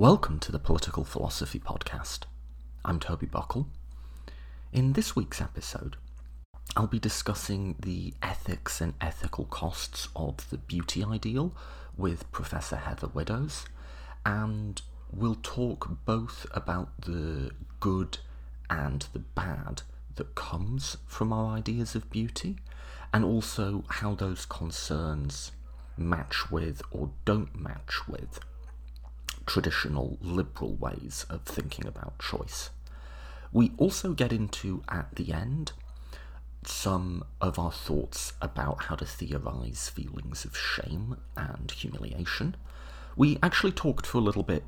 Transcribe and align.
Welcome 0.00 0.38
to 0.38 0.50
the 0.50 0.58
Political 0.58 1.04
Philosophy 1.04 1.58
Podcast. 1.58 2.20
I'm 2.86 2.98
Toby 3.00 3.26
Buckle. 3.26 3.68
In 4.72 4.94
this 4.94 5.14
week's 5.14 5.42
episode, 5.42 5.96
I'll 6.74 6.86
be 6.86 6.98
discussing 6.98 7.76
the 7.78 8.14
ethics 8.22 8.80
and 8.80 8.94
ethical 8.98 9.44
costs 9.44 10.08
of 10.16 10.48
the 10.48 10.56
beauty 10.56 11.04
ideal 11.04 11.54
with 11.98 12.32
Professor 12.32 12.76
Heather 12.76 13.08
Widdows, 13.08 13.66
and 14.24 14.80
we'll 15.12 15.36
talk 15.42 15.90
both 16.06 16.46
about 16.54 17.02
the 17.02 17.50
good 17.78 18.20
and 18.70 19.04
the 19.12 19.18
bad 19.18 19.82
that 20.14 20.34
comes 20.34 20.96
from 21.06 21.30
our 21.30 21.54
ideas 21.54 21.94
of 21.94 22.08
beauty, 22.08 22.56
and 23.12 23.22
also 23.22 23.84
how 23.86 24.14
those 24.14 24.46
concerns 24.46 25.52
match 25.98 26.50
with 26.50 26.80
or 26.90 27.10
don't 27.26 27.54
match 27.54 28.08
with 28.08 28.40
traditional 29.50 30.16
liberal 30.20 30.76
ways 30.76 31.26
of 31.28 31.42
thinking 31.42 31.84
about 31.84 32.20
choice. 32.20 32.70
We 33.50 33.72
also 33.78 34.12
get 34.12 34.32
into, 34.32 34.84
at 34.88 35.16
the 35.16 35.32
end, 35.32 35.72
some 36.64 37.24
of 37.40 37.58
our 37.58 37.72
thoughts 37.72 38.34
about 38.40 38.84
how 38.84 38.94
to 38.94 39.04
theorize 39.04 39.88
feelings 39.88 40.44
of 40.44 40.56
shame 40.56 41.16
and 41.36 41.68
humiliation. 41.68 42.54
We 43.16 43.40
actually 43.42 43.72
talked 43.72 44.06
for 44.06 44.18
a 44.18 44.20
little 44.20 44.44
bit 44.44 44.62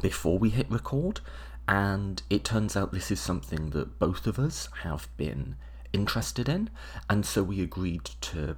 before 0.00 0.38
we 0.38 0.48
hit 0.48 0.70
record, 0.70 1.20
and 1.68 2.22
it 2.30 2.42
turns 2.42 2.78
out 2.78 2.92
this 2.92 3.10
is 3.10 3.20
something 3.20 3.68
that 3.70 3.98
both 3.98 4.26
of 4.26 4.38
us 4.38 4.70
have 4.82 5.14
been 5.18 5.56
interested 5.92 6.48
in, 6.48 6.70
and 7.10 7.26
so 7.26 7.42
we 7.42 7.60
agreed 7.60 8.06
to 8.22 8.56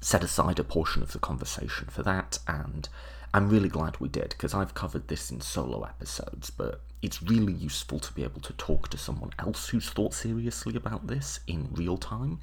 set 0.00 0.22
aside 0.22 0.60
a 0.60 0.64
portion 0.64 1.02
of 1.02 1.10
the 1.10 1.18
conversation 1.18 1.88
for 1.88 2.04
that, 2.04 2.38
and 2.46 2.88
I'm 3.36 3.50
really 3.50 3.68
glad 3.68 4.00
we 4.00 4.08
did 4.08 4.30
because 4.30 4.54
I've 4.54 4.72
covered 4.72 5.08
this 5.08 5.30
in 5.30 5.42
solo 5.42 5.82
episodes, 5.82 6.48
but 6.48 6.80
it's 7.02 7.22
really 7.22 7.52
useful 7.52 7.98
to 7.98 8.10
be 8.14 8.24
able 8.24 8.40
to 8.40 8.54
talk 8.54 8.88
to 8.88 8.96
someone 8.96 9.28
else 9.38 9.68
who's 9.68 9.90
thought 9.90 10.14
seriously 10.14 10.74
about 10.74 11.06
this 11.06 11.40
in 11.46 11.68
real 11.72 11.98
time 11.98 12.40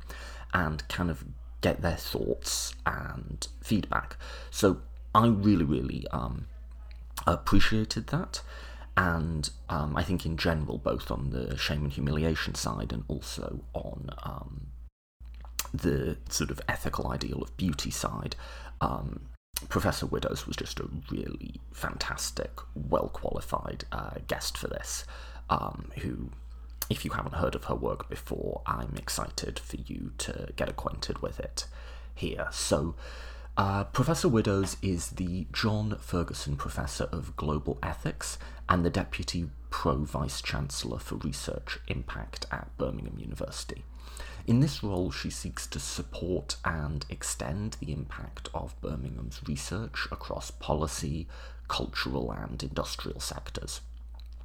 and 0.54 0.88
kind 0.90 1.10
of 1.10 1.26
get 1.62 1.82
their 1.82 1.96
thoughts 1.96 2.76
and 2.86 3.48
feedback. 3.64 4.18
So 4.52 4.82
I 5.16 5.26
really, 5.26 5.66
really 5.66 6.06
um, 6.12 6.46
appreciated 7.26 8.06
that. 8.08 8.44
And 8.96 9.50
um, 9.70 9.98
I 9.98 10.04
think 10.04 10.28
in 10.28 10.38
general, 10.38 10.78
both 10.78 11.10
on 11.10 11.32
the 11.32 11.58
shame 11.58 11.86
and 11.86 11.92
humiliation 11.92 12.54
side 12.54 12.94
and 12.94 13.04
also 13.08 13.62
on 13.74 14.12
um, 14.22 14.68
the 15.74 16.18
sort 16.30 16.52
of 16.52 16.62
ethical 16.70 17.08
ideal 17.08 17.42
of 17.42 17.58
beauty 17.58 17.90
side, 17.90 18.36
um, 18.80 19.22
Professor 19.70 20.06
Widdows 20.06 20.46
was 20.46 20.56
just 20.56 20.80
a 20.80 20.90
really 21.10 21.56
fantastic, 21.72 22.52
well 22.76 23.10
qualified 23.10 23.86
uh, 23.92 24.16
guest 24.28 24.58
for 24.58 24.68
this, 24.68 25.06
um, 25.50 25.92
who, 26.00 26.30
if 26.90 27.06
you 27.06 27.12
haven't 27.12 27.36
heard 27.36 27.56
of 27.56 27.66
her 27.66 27.76
work 27.76 28.10
before, 28.10 28.62
I'm 28.66 28.96
excited 28.98 29.60
for 29.60 29.78
you 29.78 30.12
to 30.20 30.50
get 30.56 30.70
acquainted 30.70 31.22
with 31.22 31.40
it 31.40 31.66
here. 32.14 32.48
So, 32.52 32.96
uh, 33.56 33.84
Professor 33.86 34.28
Widdows 34.28 34.78
is 34.82 35.12
the 35.12 35.48
John 35.52 35.98
Ferguson 36.00 36.56
Professor 36.56 37.06
of 37.06 37.36
Global 37.38 37.78
Ethics 37.84 38.40
and 38.68 38.84
the 38.84 38.90
Deputy 38.90 39.50
Pro 39.70 40.04
Vice 40.04 40.42
Chancellor 40.42 41.00
for 41.00 41.16
Research 41.16 41.80
Impact 41.88 42.48
at 42.52 42.76
Birmingham 42.78 43.20
University. 43.20 43.84
In 44.46 44.60
this 44.60 44.84
role, 44.84 45.10
she 45.10 45.30
seeks 45.30 45.66
to 45.68 45.80
support 45.80 46.58
and 46.66 47.06
extend 47.10 47.78
the 47.80 47.94
impact 47.94 48.50
of 48.54 48.80
Birmingham's 48.82 49.40
research 49.48 50.06
across 50.12 50.52
policy, 50.52 51.28
cultural, 51.70 52.30
and 52.30 52.62
industrial 52.62 53.22
sectors. 53.22 53.80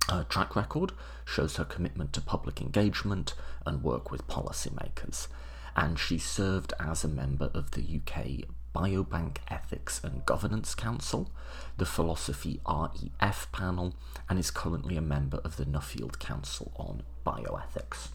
Her 0.08 0.25
track 0.28 0.54
record 0.54 0.92
shows 1.25 1.56
her 1.56 1.64
commitment 1.64 2.12
to 2.12 2.20
public 2.20 2.60
engagement 2.60 3.34
and 3.66 3.82
work 3.82 4.12
with 4.12 4.28
policymakers, 4.28 5.26
and 5.75 5.98
she 5.98 6.16
served 6.16 6.72
as 6.78 7.03
a 7.03 7.08
member 7.08 7.50
of 7.53 7.72
the 7.72 7.82
UK 7.82 8.48
Biobank 8.72 9.38
Ethics 9.48 10.00
and 10.04 10.25
Governance 10.25 10.76
Council, 10.76 11.28
the 11.76 11.84
Philosophy 11.84 12.60
REF 12.69 13.50
panel, 13.50 13.97
and 14.28 14.38
is 14.38 14.53
currently 14.53 14.97
a 14.97 15.03
member 15.03 15.38
of 15.38 15.56
the 15.56 15.64
Nuffield 15.64 16.20
Council 16.20 16.70
on 16.76 17.03
Bioethics. 17.26 18.10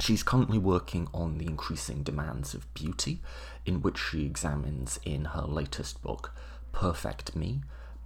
She's 0.00 0.22
currently 0.22 0.58
working 0.58 1.08
on 1.14 1.38
the 1.38 1.46
increasing 1.46 2.02
demands 2.02 2.52
of 2.52 2.72
beauty, 2.74 3.20
in 3.64 3.80
which 3.80 3.98
she 3.98 4.26
examines 4.26 4.98
in 5.04 5.26
her 5.26 5.42
latest 5.42 6.02
book, 6.02 6.34
Perfect 6.72 7.36
Me 7.36 7.62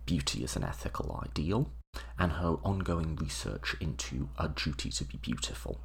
Beauty 0.06 0.44
as 0.44 0.54
an 0.54 0.65
Ethical 0.65 1.21
Ideal, 1.25 1.71
and 2.19 2.32
her 2.32 2.56
ongoing 2.62 3.16
research 3.16 3.75
into 3.81 4.28
A 4.38 4.49
Duty 4.49 4.91
to 4.91 5.04
Be 5.04 5.16
Beautiful. 5.16 5.81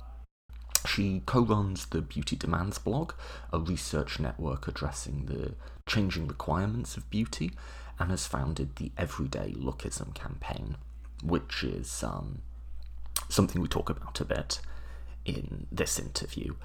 She 0.85 1.21
co 1.25 1.41
runs 1.41 1.85
the 1.87 2.01
Beauty 2.01 2.35
Demands 2.35 2.77
blog, 2.77 3.13
a 3.51 3.59
research 3.59 4.19
network 4.19 4.67
addressing 4.67 5.25
the 5.25 5.55
changing 5.87 6.27
requirements 6.27 6.97
of 6.97 7.09
beauty, 7.09 7.53
and 7.97 8.11
has 8.11 8.27
founded 8.27 8.75
the 8.75 8.91
Everyday 8.97 9.53
Lookism 9.53 10.13
campaign, 10.13 10.75
which 11.23 11.63
is 11.63 12.03
um, 12.03 12.41
something 13.29 13.61
we 13.61 13.67
talk 13.69 13.89
about 13.89 14.19
a 14.19 14.25
bit 14.25 14.59
in 15.25 15.67
this 15.71 15.99
interview. 15.99 16.55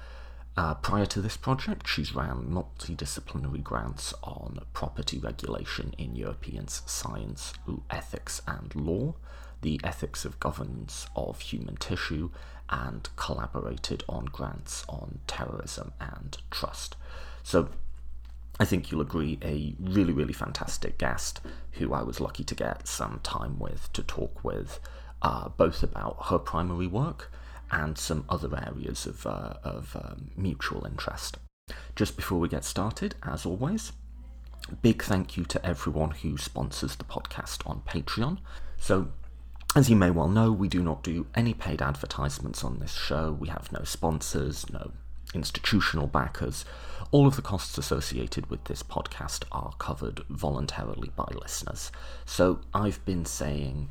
Uh, 0.57 0.73
prior 0.73 1.05
to 1.05 1.21
this 1.21 1.37
project, 1.37 1.87
she's 1.87 2.13
ran 2.13 2.43
multidisciplinary 2.49 3.63
grants 3.63 4.13
on 4.23 4.59
property 4.73 5.17
regulation 5.17 5.93
in 5.97 6.15
European 6.15 6.67
science, 6.67 7.53
ethics, 7.89 8.41
and 8.47 8.75
law, 8.75 9.13
the 9.61 9.79
ethics 9.83 10.25
of 10.25 10.39
governance 10.39 11.07
of 11.15 11.39
human 11.39 11.77
tissue, 11.77 12.29
and 12.69 13.09
collaborated 13.15 14.03
on 14.09 14.25
grants 14.25 14.83
on 14.89 15.19
terrorism 15.27 15.93
and 15.99 16.37
trust. 16.51 16.95
So, 17.41 17.69
I 18.59 18.65
think 18.65 18.91
you'll 18.91 18.99
agree, 19.01 19.39
a 19.41 19.73
really, 19.79 20.11
really 20.11 20.33
fantastic 20.33 20.97
guest 20.97 21.39
who 21.73 21.93
I 21.93 22.03
was 22.03 22.19
lucky 22.19 22.43
to 22.43 22.55
get 22.55 22.87
some 22.87 23.21
time 23.23 23.57
with 23.57 23.91
to 23.93 24.03
talk 24.03 24.43
with, 24.43 24.81
uh, 25.21 25.47
both 25.49 25.81
about 25.83 26.25
her 26.25 26.37
primary 26.37 26.87
work 26.87 27.31
and 27.71 27.97
some 27.97 28.25
other 28.29 28.49
areas 28.65 29.05
of, 29.05 29.25
uh, 29.25 29.53
of 29.63 29.95
um, 29.95 30.31
mutual 30.35 30.85
interest. 30.85 31.37
Just 31.95 32.15
before 32.15 32.39
we 32.39 32.49
get 32.49 32.63
started, 32.63 33.15
as 33.23 33.45
always, 33.45 33.91
big 34.81 35.03
thank 35.03 35.37
you 35.37 35.45
to 35.45 35.65
everyone 35.65 36.11
who 36.11 36.37
sponsors 36.37 36.95
the 36.95 37.03
podcast 37.03 37.67
on 37.69 37.81
Patreon. 37.81 38.39
So, 38.77 39.09
as 39.75 39.89
you 39.89 39.95
may 39.95 40.09
well 40.09 40.29
know, 40.29 40.51
we 40.51 40.67
do 40.67 40.81
not 40.81 41.03
do 41.03 41.27
any 41.35 41.53
paid 41.53 41.81
advertisements 41.81 42.63
on 42.63 42.79
this 42.79 42.93
show. 42.93 43.31
We 43.31 43.49
have 43.49 43.71
no 43.71 43.83
sponsors, 43.83 44.69
no 44.71 44.91
institutional 45.33 46.07
backers. 46.07 46.65
All 47.11 47.27
of 47.27 47.35
the 47.35 47.41
costs 47.41 47.77
associated 47.77 48.49
with 48.49 48.63
this 48.65 48.81
podcast 48.81 49.43
are 49.51 49.73
covered 49.77 50.21
voluntarily 50.29 51.11
by 51.15 51.27
listeners. 51.39 51.91
So 52.25 52.61
I've 52.73 53.03
been 53.05 53.25
saying 53.25 53.89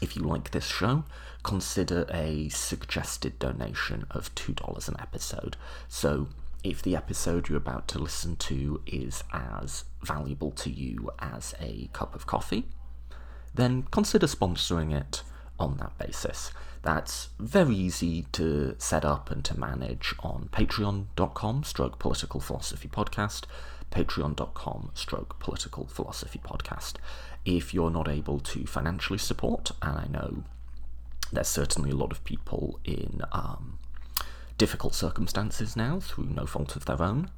if 0.00 0.16
you 0.16 0.22
like 0.22 0.50
this 0.50 0.66
show, 0.66 1.04
consider 1.42 2.06
a 2.10 2.48
suggested 2.48 3.38
donation 3.38 4.06
of 4.10 4.34
$2 4.34 4.88
an 4.88 4.96
episode. 5.00 5.56
So, 5.88 6.28
if 6.62 6.82
the 6.82 6.94
episode 6.94 7.48
you're 7.48 7.56
about 7.56 7.88
to 7.88 7.98
listen 7.98 8.36
to 8.36 8.82
is 8.86 9.24
as 9.32 9.84
valuable 10.02 10.50
to 10.52 10.70
you 10.70 11.10
as 11.18 11.54
a 11.58 11.88
cup 11.92 12.14
of 12.14 12.26
coffee, 12.26 12.66
then 13.54 13.84
consider 13.90 14.26
sponsoring 14.26 14.94
it 14.94 15.22
on 15.58 15.78
that 15.78 15.96
basis. 15.98 16.52
That's 16.82 17.28
very 17.38 17.74
easy 17.74 18.26
to 18.32 18.74
set 18.78 19.04
up 19.04 19.30
and 19.30 19.44
to 19.44 19.58
manage 19.58 20.14
on 20.20 20.48
patreon.com 20.52 21.64
stroke 21.64 21.98
political 21.98 22.40
philosophy 22.40 22.88
podcast, 22.88 23.44
patreon.com 23.90 24.90
stroke 24.94 25.38
political 25.40 25.86
philosophy 25.86 26.40
podcast 26.42 26.94
if 27.44 27.72
you're 27.72 27.90
not 27.90 28.08
able 28.08 28.40
to 28.40 28.66
financially 28.66 29.18
support, 29.18 29.70
and 29.82 29.98
I 29.98 30.06
know 30.10 30.44
there's 31.32 31.48
certainly 31.48 31.90
a 31.90 31.96
lot 31.96 32.12
of 32.12 32.24
people 32.24 32.80
in 32.84 33.22
um, 33.32 33.78
difficult 34.58 34.94
circumstances 34.94 35.76
now 35.76 36.00
through 36.00 36.24
no 36.24 36.46
fault 36.46 36.76
of 36.76 36.84
their 36.84 37.02
own, 37.02 37.30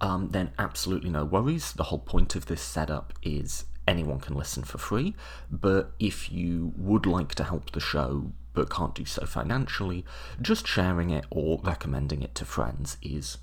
um, 0.00 0.30
then 0.30 0.52
absolutely 0.58 1.10
no 1.10 1.24
worries. 1.24 1.72
The 1.72 1.84
whole 1.84 1.98
point 1.98 2.34
of 2.34 2.46
this 2.46 2.62
setup 2.62 3.12
is 3.22 3.64
anyone 3.86 4.20
can 4.20 4.34
listen 4.34 4.62
for 4.62 4.78
free, 4.78 5.14
but 5.50 5.92
if 5.98 6.32
you 6.32 6.72
would 6.76 7.06
like 7.06 7.34
to 7.36 7.44
help 7.44 7.72
the 7.72 7.80
show 7.80 8.32
but 8.54 8.70
can't 8.70 8.94
do 8.94 9.04
so 9.04 9.24
financially, 9.26 10.04
just 10.40 10.66
sharing 10.66 11.10
it 11.10 11.24
or 11.30 11.60
recommending 11.62 12.22
it 12.22 12.34
to 12.36 12.44
friends 12.44 12.96
is 13.02 13.38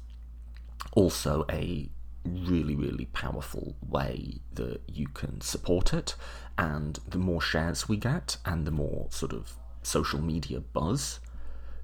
also 0.94 1.46
a 1.50 1.90
really, 2.26 2.76
really 2.76 3.06
powerful 3.06 3.76
way 3.88 4.42
that 4.54 4.82
you 4.88 5.08
can 5.08 5.42
support 5.42 5.94
it. 5.94 6.16
And 6.58 7.00
the 7.08 7.18
more 7.18 7.42
shares 7.42 7.88
we 7.88 7.98
get, 7.98 8.38
and 8.46 8.66
the 8.66 8.72
more 8.72 9.08
sort 9.10 9.34
of 9.34 9.56
social 9.82 10.22
media 10.22 10.60
buzz 10.60 11.20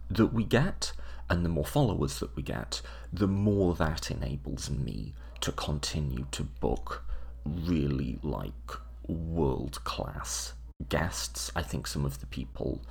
that 0.09 0.33
we 0.33 0.43
get, 0.43 0.91
and 1.29 1.43
the 1.43 1.49
more 1.49 1.65
followers 1.65 2.19
that 2.19 2.35
we 2.35 2.43
get, 2.43 2.81
the 3.11 3.27
more 3.27 3.73
that 3.75 4.11
enables 4.11 4.69
me 4.69 5.13
to 5.41 5.51
continue 5.51 6.27
to 6.31 6.43
book 6.43 7.03
really 7.45 8.19
like 8.21 8.71
world 9.07 9.83
class 9.83 10.53
guests. 10.89 11.51
I 11.55 11.61
think 11.61 11.87
some 11.87 12.05
of 12.05 12.19
the 12.19 12.25
people, 12.25 12.81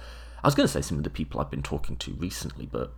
I 0.43 0.46
was 0.46 0.55
going 0.55 0.67
to 0.67 0.73
say 0.73 0.81
some 0.81 0.99
of 0.99 1.05
the 1.05 1.11
people 1.11 1.41
I've 1.41 1.50
been 1.50 1.62
talking 1.62 1.96
to 1.99 2.12
recently, 2.14 2.67
but 2.67 2.94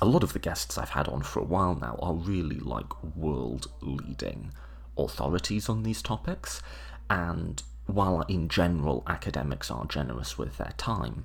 a 0.00 0.06
lot 0.06 0.22
of 0.22 0.32
the 0.32 0.38
guests 0.38 0.78
I've 0.78 0.90
had 0.90 1.08
on 1.08 1.22
for 1.22 1.40
a 1.40 1.44
while 1.44 1.74
now 1.74 1.98
are 2.00 2.14
really 2.14 2.58
like 2.58 3.04
world 3.16 3.70
leading 3.80 4.52
authorities 4.96 5.68
on 5.68 5.82
these 5.82 6.02
topics. 6.02 6.62
And 7.10 7.62
while 7.86 8.20
in 8.22 8.48
general 8.48 9.02
academics 9.06 9.70
are 9.70 9.86
generous 9.86 10.38
with 10.38 10.56
their 10.58 10.74
time, 10.76 11.24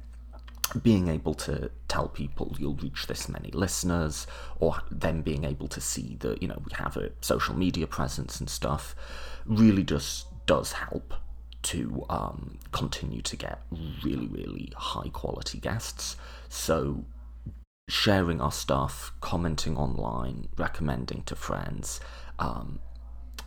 being 0.82 1.08
able 1.08 1.34
to 1.34 1.70
tell 1.88 2.08
people 2.08 2.56
you'll 2.58 2.76
reach 2.76 3.06
this 3.08 3.30
many 3.30 3.52
listeners, 3.52 4.26
or 4.60 4.78
them 4.90 5.22
being 5.22 5.44
able 5.44 5.68
to 5.68 5.82
see 5.82 6.18
that, 6.22 6.42
you 6.42 6.48
know, 6.48 6.62
we 6.66 6.72
have 6.76 6.98
a 6.98 7.12
social 7.22 7.56
media 7.56 7.86
presence 7.86 8.40
and 8.40 8.50
stuff, 8.50 8.96
really 9.46 9.84
just 9.84 10.28
does 10.46 10.72
help 10.72 11.14
to 11.64 12.06
um, 12.10 12.58
continue 12.72 13.22
to 13.22 13.36
get 13.36 13.62
really, 14.04 14.28
really 14.28 14.72
high 14.76 15.10
quality 15.10 15.60
guests. 15.60 16.18
So, 16.50 17.06
sharing 17.88 18.42
our 18.42 18.52
stuff, 18.52 19.14
commenting 19.20 19.78
online, 19.78 20.48
recommending 20.58 21.24
to 21.24 21.36
friends 21.36 22.00
um, 22.40 22.80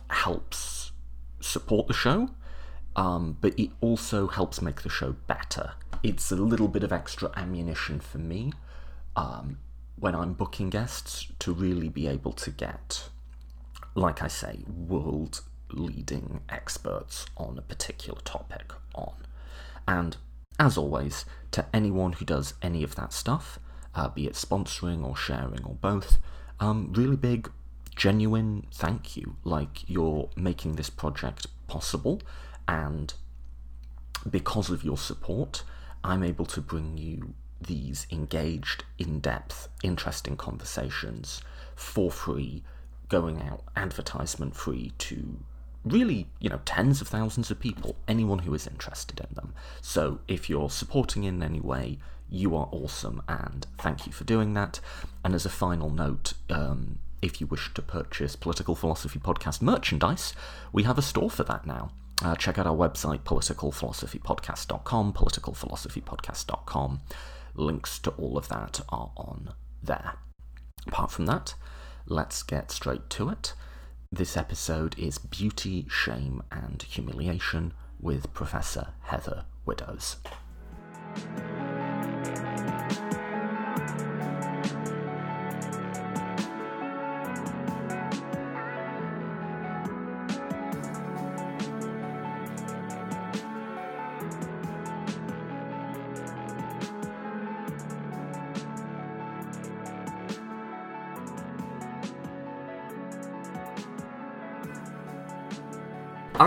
helps 0.09 0.91
support 1.39 1.87
the 1.87 1.93
show, 1.93 2.29
um, 2.95 3.37
but 3.41 3.57
it 3.59 3.71
also 3.81 4.27
helps 4.27 4.61
make 4.61 4.81
the 4.81 4.89
show 4.89 5.15
better. 5.27 5.73
It's 6.03 6.31
a 6.31 6.35
little 6.35 6.67
bit 6.67 6.83
of 6.83 6.91
extra 6.91 7.31
ammunition 7.35 7.99
for 7.99 8.19
me 8.19 8.53
um, 9.15 9.59
when 9.99 10.15
I'm 10.15 10.33
booking 10.33 10.69
guests 10.69 11.27
to 11.39 11.53
really 11.53 11.89
be 11.89 12.07
able 12.07 12.33
to 12.33 12.51
get, 12.51 13.09
like 13.95 14.21
I 14.21 14.27
say, 14.27 14.59
world 14.67 15.41
leading 15.71 16.41
experts 16.49 17.25
on 17.35 17.57
a 17.57 17.61
particular 17.61 18.21
topic 18.21 18.71
on. 18.93 19.15
And 19.87 20.17
as 20.59 20.77
always, 20.77 21.25
to 21.51 21.65
anyone 21.73 22.13
who 22.13 22.25
does 22.25 22.53
any 22.61 22.83
of 22.83 22.95
that 22.95 23.13
stuff, 23.13 23.59
uh, 23.97 24.07
be 24.07 24.27
it 24.27 24.33
sponsoring 24.33 25.03
or 25.03 25.15
sharing 25.15 25.63
or 25.65 25.75
both, 25.81 26.19
um, 26.59 26.93
really 26.95 27.17
big, 27.17 27.51
genuine 27.95 28.67
thank 28.71 29.17
you. 29.17 29.35
Like 29.43 29.89
you're 29.89 30.29
making 30.35 30.75
this 30.75 30.89
project 30.89 31.47
possible, 31.67 32.21
and 32.67 33.13
because 34.29 34.69
of 34.69 34.83
your 34.83 34.97
support, 34.97 35.63
I'm 36.03 36.23
able 36.23 36.45
to 36.45 36.61
bring 36.61 36.97
you 36.97 37.33
these 37.59 38.05
engaged, 38.11 38.83
in 38.99 39.19
depth, 39.19 39.67
interesting 39.81 40.37
conversations 40.37 41.41
for 41.75 42.11
free, 42.11 42.63
going 43.09 43.41
out 43.41 43.63
advertisement 43.75 44.55
free 44.55 44.93
to 44.99 45.39
really, 45.83 46.27
you 46.39 46.49
know, 46.49 46.59
tens 46.65 47.01
of 47.01 47.07
thousands 47.07 47.49
of 47.49 47.59
people, 47.59 47.95
anyone 48.07 48.39
who 48.39 48.53
is 48.53 48.67
interested 48.67 49.19
in 49.19 49.33
them. 49.33 49.55
So 49.81 50.19
if 50.27 50.49
you're 50.49 50.69
supporting 50.69 51.23
in 51.23 51.41
any 51.41 51.61
way, 51.61 51.97
you 52.29 52.55
are 52.55 52.69
awesome 52.71 53.21
and 53.27 53.65
thank 53.77 54.05
you 54.05 54.11
for 54.11 54.23
doing 54.23 54.53
that. 54.53 54.79
And 55.23 55.33
as 55.33 55.45
a 55.45 55.49
final 55.49 55.89
note, 55.89 56.33
um, 56.49 56.99
if 57.21 57.41
you 57.41 57.47
wish 57.47 57.73
to 57.73 57.81
purchase 57.81 58.35
Political 58.35 58.75
Philosophy 58.75 59.19
Podcast 59.19 59.61
merchandise, 59.61 60.33
we 60.71 60.83
have 60.83 60.97
a 60.97 61.01
store 61.01 61.29
for 61.29 61.43
that 61.43 61.65
now. 61.65 61.91
Uh, 62.23 62.35
check 62.35 62.57
out 62.57 62.67
our 62.67 62.75
website, 62.75 63.19
politicalphilosophypodcast.com, 63.19 65.13
politicalphilosophypodcast.com. 65.13 67.01
Links 67.55 67.99
to 67.99 68.11
all 68.11 68.37
of 68.37 68.47
that 68.49 68.81
are 68.89 69.11
on 69.15 69.53
there. 69.81 70.13
Apart 70.87 71.11
from 71.11 71.25
that, 71.25 71.53
let's 72.05 72.43
get 72.43 72.71
straight 72.71 73.09
to 73.11 73.29
it. 73.29 73.53
This 74.11 74.37
episode 74.37 74.97
is 74.97 75.17
Beauty, 75.17 75.85
Shame 75.89 76.41
and 76.51 76.81
Humiliation 76.81 77.73
with 77.99 78.33
Professor 78.33 78.89
Heather 79.01 79.45
Widdows. 79.65 80.17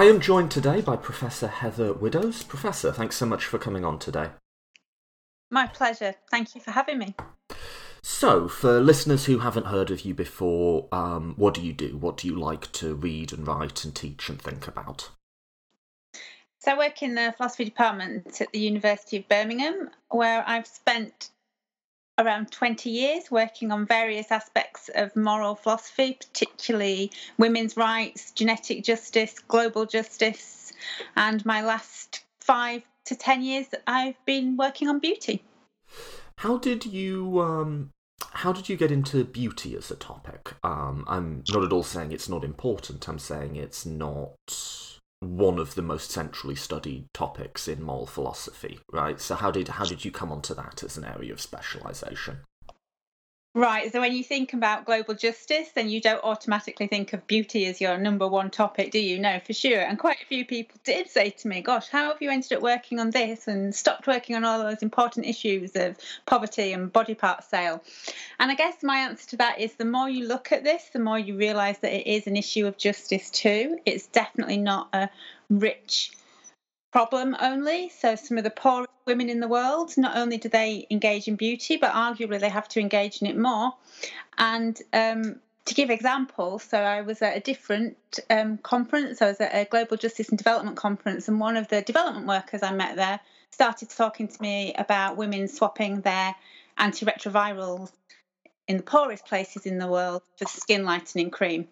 I 0.00 0.04
am 0.04 0.18
joined 0.18 0.50
today 0.50 0.80
by 0.80 0.96
Professor 0.96 1.46
Heather 1.46 1.92
Widdows. 1.92 2.42
Professor, 2.48 2.90
thanks 2.90 3.16
so 3.16 3.26
much 3.26 3.44
for 3.44 3.58
coming 3.58 3.84
on 3.84 3.98
today. 3.98 4.30
My 5.50 5.66
pleasure. 5.66 6.14
Thank 6.30 6.54
you 6.54 6.62
for 6.62 6.70
having 6.70 6.96
me. 6.96 7.14
So, 8.02 8.48
for 8.48 8.80
listeners 8.80 9.26
who 9.26 9.40
haven't 9.40 9.66
heard 9.66 9.90
of 9.90 10.06
you 10.06 10.14
before, 10.14 10.88
um, 10.90 11.34
what 11.36 11.52
do 11.52 11.60
you 11.60 11.74
do? 11.74 11.98
What 11.98 12.16
do 12.16 12.28
you 12.28 12.34
like 12.34 12.72
to 12.72 12.94
read 12.94 13.30
and 13.34 13.46
write 13.46 13.84
and 13.84 13.94
teach 13.94 14.30
and 14.30 14.40
think 14.40 14.66
about? 14.66 15.10
So, 16.60 16.72
I 16.72 16.78
work 16.78 17.02
in 17.02 17.14
the 17.14 17.34
philosophy 17.36 17.66
department 17.66 18.40
at 18.40 18.50
the 18.52 18.58
University 18.58 19.18
of 19.18 19.28
Birmingham, 19.28 19.90
where 20.08 20.42
I've 20.48 20.66
spent 20.66 21.28
around 22.20 22.52
20 22.52 22.90
years 22.90 23.30
working 23.30 23.72
on 23.72 23.86
various 23.86 24.30
aspects 24.30 24.90
of 24.94 25.16
moral 25.16 25.54
philosophy, 25.54 26.18
particularly 26.20 27.10
women's 27.38 27.76
rights, 27.76 28.30
genetic 28.32 28.84
justice, 28.84 29.38
global 29.48 29.86
justice, 29.86 30.72
and 31.16 31.44
my 31.46 31.62
last 31.62 32.22
five 32.40 32.82
to 33.06 33.16
10 33.16 33.42
years 33.42 33.66
I've 33.86 34.22
been 34.26 34.56
working 34.56 34.88
on 34.88 34.98
beauty. 34.98 35.42
How 36.36 36.58
did 36.58 36.86
you 36.86 37.40
um, 37.40 37.90
how 38.32 38.52
did 38.52 38.68
you 38.68 38.76
get 38.76 38.92
into 38.92 39.24
beauty 39.24 39.76
as 39.76 39.90
a 39.90 39.96
topic? 39.96 40.54
Um, 40.62 41.04
I'm 41.08 41.42
not 41.50 41.64
at 41.64 41.72
all 41.72 41.82
saying 41.82 42.12
it's 42.12 42.28
not 42.28 42.44
important. 42.44 43.08
I'm 43.08 43.18
saying 43.18 43.56
it's 43.56 43.84
not 43.84 44.89
one 45.20 45.58
of 45.58 45.74
the 45.74 45.82
most 45.82 46.10
centrally 46.10 46.54
studied 46.54 47.12
topics 47.12 47.68
in 47.68 47.82
moral 47.82 48.06
philosophy, 48.06 48.80
right? 48.90 49.20
So 49.20 49.34
how 49.34 49.50
did 49.50 49.68
how 49.68 49.84
did 49.84 50.04
you 50.04 50.10
come 50.10 50.32
onto 50.32 50.54
that 50.54 50.82
as 50.82 50.96
an 50.96 51.04
area 51.04 51.32
of 51.32 51.40
specialization? 51.40 52.38
Right. 53.52 53.90
So 53.90 54.00
when 54.00 54.12
you 54.12 54.22
think 54.22 54.52
about 54.52 54.84
global 54.84 55.14
justice, 55.14 55.70
then 55.74 55.88
you 55.88 56.00
don't 56.00 56.22
automatically 56.22 56.86
think 56.86 57.12
of 57.12 57.26
beauty 57.26 57.66
as 57.66 57.80
your 57.80 57.98
number 57.98 58.28
one 58.28 58.48
topic, 58.48 58.92
do 58.92 59.00
you? 59.00 59.18
No, 59.18 59.40
for 59.44 59.52
sure. 59.52 59.80
And 59.80 59.98
quite 59.98 60.18
a 60.22 60.26
few 60.26 60.44
people 60.44 60.78
did 60.84 61.10
say 61.10 61.30
to 61.30 61.48
me, 61.48 61.60
Gosh, 61.60 61.88
how 61.88 62.12
have 62.12 62.22
you 62.22 62.30
ended 62.30 62.52
up 62.52 62.62
working 62.62 63.00
on 63.00 63.10
this 63.10 63.48
and 63.48 63.74
stopped 63.74 64.06
working 64.06 64.36
on 64.36 64.44
all 64.44 64.62
those 64.62 64.82
important 64.82 65.26
issues 65.26 65.74
of 65.74 65.96
poverty 66.26 66.72
and 66.72 66.92
body 66.92 67.16
part 67.16 67.42
sale? 67.42 67.82
And 68.38 68.52
I 68.52 68.54
guess 68.54 68.84
my 68.84 68.98
answer 68.98 69.30
to 69.30 69.36
that 69.38 69.58
is 69.58 69.74
the 69.74 69.84
more 69.84 70.08
you 70.08 70.28
look 70.28 70.52
at 70.52 70.62
this, 70.62 70.88
the 70.92 71.00
more 71.00 71.18
you 71.18 71.36
realize 71.36 71.78
that 71.80 71.92
it 71.92 72.06
is 72.06 72.28
an 72.28 72.36
issue 72.36 72.68
of 72.68 72.76
justice 72.76 73.30
too. 73.30 73.80
It's 73.84 74.06
definitely 74.06 74.58
not 74.58 74.90
a 74.92 75.10
rich 75.48 76.12
problem 76.92 77.36
only. 77.40 77.88
So 77.88 78.14
some 78.14 78.38
of 78.38 78.44
the 78.44 78.50
poorest 78.50 78.90
women 79.06 79.28
in 79.28 79.40
the 79.40 79.48
world, 79.48 79.96
not 79.96 80.16
only 80.16 80.38
do 80.38 80.48
they 80.48 80.86
engage 80.90 81.28
in 81.28 81.36
beauty, 81.36 81.76
but 81.76 81.92
arguably 81.92 82.40
they 82.40 82.48
have 82.48 82.68
to 82.68 82.80
engage 82.80 83.22
in 83.22 83.28
it 83.28 83.36
more. 83.36 83.72
And 84.38 84.80
um, 84.92 85.40
to 85.66 85.74
give 85.74 85.90
examples, 85.90 86.62
so 86.62 86.78
I 86.78 87.02
was 87.02 87.22
at 87.22 87.36
a 87.36 87.40
different 87.40 87.96
um, 88.28 88.58
conference. 88.58 89.22
I 89.22 89.26
was 89.26 89.40
at 89.40 89.54
a 89.54 89.68
global 89.68 89.96
justice 89.96 90.28
and 90.28 90.38
development 90.38 90.76
conference, 90.76 91.28
and 91.28 91.38
one 91.38 91.56
of 91.56 91.68
the 91.68 91.82
development 91.82 92.26
workers 92.26 92.62
I 92.62 92.72
met 92.72 92.96
there 92.96 93.20
started 93.50 93.90
talking 93.90 94.28
to 94.28 94.42
me 94.42 94.74
about 94.74 95.16
women 95.16 95.48
swapping 95.48 96.00
their 96.00 96.34
antiretrovirals 96.78 97.90
in 98.68 98.76
the 98.78 98.82
poorest 98.82 99.26
places 99.26 99.66
in 99.66 99.78
the 99.78 99.88
world 99.88 100.22
for 100.36 100.46
skin 100.46 100.84
lightening 100.84 101.30
cream. 101.30 101.68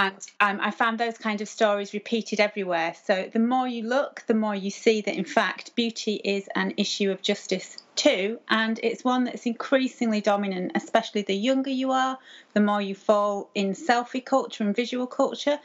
And 0.00 0.16
um, 0.40 0.60
I 0.62 0.70
found 0.70 0.98
those 0.98 1.18
kind 1.18 1.42
of 1.42 1.48
stories 1.48 1.92
repeated 1.92 2.40
everywhere. 2.40 2.94
So 3.04 3.28
the 3.30 3.38
more 3.38 3.68
you 3.68 3.86
look, 3.86 4.24
the 4.26 4.32
more 4.32 4.54
you 4.54 4.70
see 4.70 5.02
that, 5.02 5.14
in 5.14 5.26
fact, 5.26 5.74
beauty 5.74 6.14
is 6.14 6.48
an 6.54 6.72
issue 6.78 7.10
of 7.10 7.20
justice 7.20 7.76
too. 7.96 8.40
And 8.48 8.80
it's 8.82 9.04
one 9.04 9.24
that's 9.24 9.44
increasingly 9.44 10.22
dominant, 10.22 10.72
especially 10.74 11.20
the 11.20 11.36
younger 11.36 11.68
you 11.68 11.90
are, 11.90 12.18
the 12.54 12.62
more 12.62 12.80
you 12.80 12.94
fall 12.94 13.50
in 13.54 13.72
selfie 13.72 14.24
culture 14.24 14.64
and 14.64 14.74
visual 14.74 15.06
culture. 15.06 15.58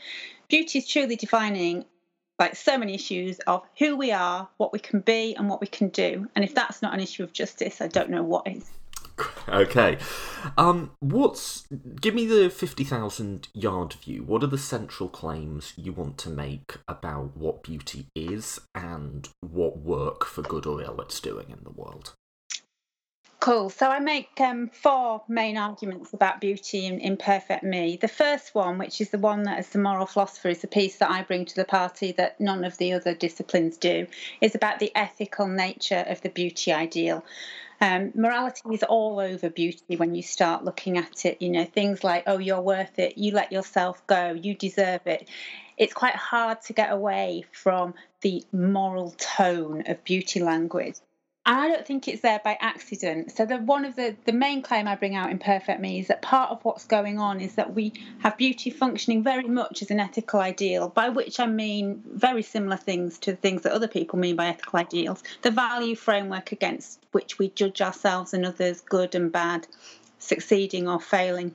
Beauty 0.49 0.79
is 0.79 0.87
truly 0.89 1.15
defining 1.15 1.85
like 2.37 2.57
so 2.57 2.77
many 2.77 2.93
issues 2.93 3.39
of 3.47 3.63
who 3.79 3.95
we 3.95 4.11
are, 4.11 4.49
what 4.57 4.73
we 4.73 4.79
can 4.79 4.99
be, 4.99 5.33
and 5.37 5.47
what 5.47 5.61
we 5.61 5.67
can 5.67 5.87
do. 5.87 6.27
And 6.35 6.43
if 6.43 6.53
that's 6.53 6.81
not 6.81 6.93
an 6.93 6.99
issue 6.99 7.23
of 7.23 7.31
justice, 7.31 7.79
I 7.79 7.87
don't 7.87 8.09
know 8.09 8.23
what 8.23 8.49
is. 8.49 8.69
Okay. 9.47 9.99
Um, 10.57 10.91
what's 10.99 11.67
give 12.01 12.15
me 12.15 12.25
the 12.25 12.49
fifty 12.49 12.83
thousand 12.83 13.47
yard 13.53 13.93
view? 13.93 14.23
What 14.23 14.43
are 14.43 14.47
the 14.47 14.57
central 14.57 15.07
claims 15.07 15.73
you 15.77 15.93
want 15.93 16.17
to 16.19 16.31
make 16.31 16.77
about 16.87 17.37
what 17.37 17.61
beauty 17.61 18.07
is 18.15 18.59
and 18.73 19.29
what 19.41 19.77
work 19.77 20.25
for 20.25 20.41
good 20.41 20.65
or 20.65 20.81
ill 20.81 20.99
it's 20.99 21.19
doing 21.19 21.51
in 21.51 21.63
the 21.63 21.69
world? 21.69 22.15
Cool. 23.45 23.69
So 23.69 23.91
I 23.91 23.99
make 23.99 24.41
um, 24.41 24.69
four 24.69 25.21
main 25.27 25.55
arguments 25.55 26.13
about 26.13 26.41
beauty 26.41 26.87
in, 26.87 26.99
Imperfect 26.99 27.63
Me. 27.63 27.95
The 27.95 28.07
first 28.07 28.55
one, 28.55 28.79
which 28.79 28.99
is 28.99 29.11
the 29.11 29.19
one 29.19 29.43
that, 29.43 29.59
as 29.59 29.69
the 29.69 29.77
moral 29.77 30.07
philosopher, 30.07 30.49
is 30.49 30.61
the 30.61 30.67
piece 30.67 30.95
that 30.95 31.11
I 31.11 31.21
bring 31.21 31.45
to 31.45 31.55
the 31.55 31.63
party 31.63 32.11
that 32.13 32.41
none 32.41 32.65
of 32.65 32.79
the 32.79 32.93
other 32.93 33.13
disciplines 33.13 33.77
do, 33.77 34.07
is 34.41 34.55
about 34.55 34.79
the 34.79 34.91
ethical 34.95 35.47
nature 35.47 36.03
of 36.07 36.21
the 36.21 36.29
beauty 36.29 36.73
ideal. 36.73 37.23
Um, 37.85 38.11
morality 38.15 38.61
is 38.73 38.81
all 38.81 39.19
over 39.19 39.47
beauty 39.51 39.95
when 39.95 40.15
you 40.15 40.23
start 40.23 40.65
looking 40.65 40.97
at 40.97 41.23
it. 41.23 41.39
You 41.39 41.51
know, 41.51 41.65
things 41.65 42.03
like, 42.03 42.23
oh, 42.25 42.39
you're 42.39 42.59
worth 42.59 42.97
it, 42.97 43.15
you 43.15 43.31
let 43.31 43.51
yourself 43.51 44.01
go, 44.07 44.31
you 44.31 44.55
deserve 44.55 45.01
it. 45.05 45.29
It's 45.77 45.93
quite 45.93 46.15
hard 46.15 46.63
to 46.63 46.73
get 46.73 46.91
away 46.91 47.45
from 47.51 47.93
the 48.21 48.43
moral 48.51 49.11
tone 49.19 49.83
of 49.85 50.03
beauty 50.03 50.39
language. 50.39 50.95
I 51.47 51.67
don't 51.67 51.85
think 51.85 52.07
it's 52.07 52.21
there 52.21 52.41
by 52.43 52.57
accident. 52.59 53.31
So 53.31 53.45
the 53.45 53.57
one 53.57 53.85
of 53.85 53.95
the 53.95 54.15
the 54.25 54.33
main 54.33 54.63
claim 54.63 54.87
I 54.87 54.95
bring 54.95 55.15
out 55.15 55.29
in 55.29 55.37
Perfect 55.37 55.79
Me 55.79 55.99
is 55.99 56.07
that 56.07 56.23
part 56.23 56.49
of 56.49 56.65
what's 56.65 56.85
going 56.85 57.19
on 57.19 57.39
is 57.39 57.53
that 57.53 57.75
we 57.75 57.93
have 58.19 58.35
beauty 58.35 58.71
functioning 58.71 59.21
very 59.21 59.47
much 59.47 59.83
as 59.83 59.91
an 59.91 59.99
ethical 59.99 60.39
ideal, 60.39 60.89
by 60.89 61.09
which 61.09 61.39
I 61.39 61.45
mean 61.45 62.01
very 62.07 62.41
similar 62.41 62.77
things 62.77 63.19
to 63.19 63.31
the 63.31 63.37
things 63.37 63.61
that 63.61 63.73
other 63.73 63.87
people 63.87 64.17
mean 64.17 64.35
by 64.35 64.47
ethical 64.47 64.79
ideals. 64.79 65.21
The 65.43 65.51
value 65.51 65.95
framework 65.95 66.51
against 66.51 66.99
which 67.11 67.37
we 67.37 67.49
judge 67.49 67.79
ourselves 67.79 68.33
and 68.33 68.43
others 68.43 68.81
good 68.81 69.13
and 69.13 69.31
bad, 69.31 69.67
succeeding 70.17 70.87
or 70.87 70.99
failing. 70.99 71.53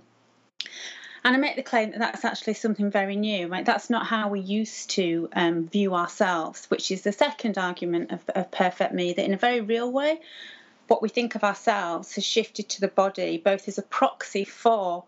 And 1.22 1.36
I 1.36 1.38
make 1.38 1.56
the 1.56 1.62
claim 1.62 1.90
that 1.90 1.98
that's 1.98 2.24
actually 2.24 2.54
something 2.54 2.90
very 2.90 3.16
new, 3.16 3.48
right? 3.48 3.64
That's 3.64 3.90
not 3.90 4.06
how 4.06 4.28
we 4.28 4.40
used 4.40 4.90
to 4.90 5.28
um, 5.34 5.68
view 5.68 5.94
ourselves, 5.94 6.66
which 6.66 6.90
is 6.90 7.02
the 7.02 7.12
second 7.12 7.58
argument 7.58 8.10
of, 8.10 8.20
of 8.34 8.50
Perfect 8.50 8.94
Me, 8.94 9.12
that 9.12 9.24
in 9.24 9.34
a 9.34 9.38
very 9.38 9.60
real 9.60 9.92
way, 9.92 10.20
what 10.88 11.02
we 11.02 11.08
think 11.08 11.34
of 11.34 11.44
ourselves 11.44 12.14
has 12.14 12.24
shifted 12.24 12.68
to 12.70 12.80
the 12.80 12.88
body, 12.88 13.38
both 13.38 13.68
as 13.68 13.78
a 13.78 13.82
proxy 13.82 14.44
for 14.44 15.04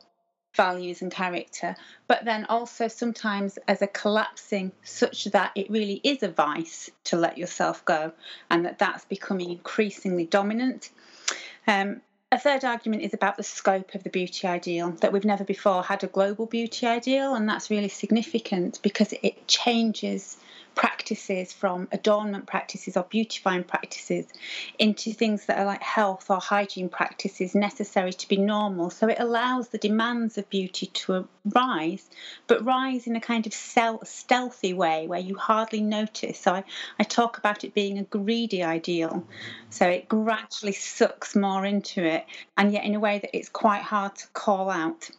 values 0.55 1.01
and 1.01 1.11
character, 1.11 1.75
but 2.07 2.25
then 2.25 2.45
also 2.45 2.87
sometimes 2.87 3.59
as 3.67 3.81
a 3.81 3.87
collapsing 3.87 4.71
such 4.83 5.25
that 5.25 5.51
it 5.55 5.71
really 5.71 6.01
is 6.05 6.23
a 6.23 6.29
vice 6.29 6.91
to 7.05 7.17
let 7.17 7.39
yourself 7.39 7.85
go, 7.85 8.13
and 8.51 8.67
that 8.67 8.79
that's 8.79 9.05
becoming 9.07 9.51
increasingly 9.51 10.27
dominant. 10.27 10.91
Um, 11.67 12.03
a 12.33 12.39
third 12.39 12.65
argument 12.65 13.03
is 13.03 13.13
about 13.13 13.37
the 13.37 13.43
scope 13.43 13.95
of 13.95 14.03
the 14.05 14.11
beauty 14.11 14.49
ideal, 14.49 14.91
that 15.03 15.13
we've 15.13 15.25
never 15.25 15.45
before 15.45 15.83
had 15.83 16.03
a 16.03 16.07
global 16.07 16.47
beauty 16.47 16.87
ideal, 16.87 17.35
and 17.35 17.47
that's 17.47 17.69
really 17.71 17.89
significant 17.89 18.81
because 18.83 19.13
it 19.23 19.47
changes 19.47 20.39
practices 20.75 21.53
from 21.53 21.89
adornment 21.93 22.47
practices 22.47 22.97
or 22.97 23.05
beautifying 23.05 23.65
practices 23.65 24.27
into 24.79 25.13
things 25.13 25.47
that 25.47 25.59
are 25.59 25.65
like 25.65 25.83
health 25.83 26.31
or 26.31 26.39
hygiene 26.39 26.89
practices 26.89 27.55
necessary 27.55 28.13
to 28.13 28.29
be 28.29 28.37
normal. 28.37 28.91
So 28.91 29.09
it 29.09 29.19
allows 29.19 29.69
the 29.69 29.79
demands 29.79 30.39
of 30.39 30.49
beauty 30.49 30.87
to 30.87 31.29
rise, 31.45 32.09
but 32.47 32.65
rise 32.65 33.07
in 33.07 33.17
a 33.17 33.21
kind 33.21 33.47
of 33.47 33.53
stealthy 33.55 34.73
way 34.73 35.07
where 35.07 35.21
you 35.21 35.37
hardly 35.37 35.81
notice. 35.81 36.39
So 36.39 36.53
I, 36.53 36.65
I 36.99 37.05
talk 37.05 37.39
about 37.39 37.65
it 37.65 37.75
being 37.75 37.99
a 37.99 38.05
greedy 38.05 38.63
ideal. 38.63 39.27
So 39.71 39.89
it 39.89 40.09
gradually 40.09 40.73
sucks 40.73 41.35
more 41.35 41.65
into 41.65 42.05
it, 42.05 42.27
and 42.57 42.73
yet 42.73 42.85
in 42.85 42.95
a 42.95 43.01
way 43.01 43.19
that 43.19 43.37
it's 43.37 43.49
quite 43.49 43.83
hard 43.83 44.15
to 44.17 44.27
call 44.29 44.71
out. 44.71 45.11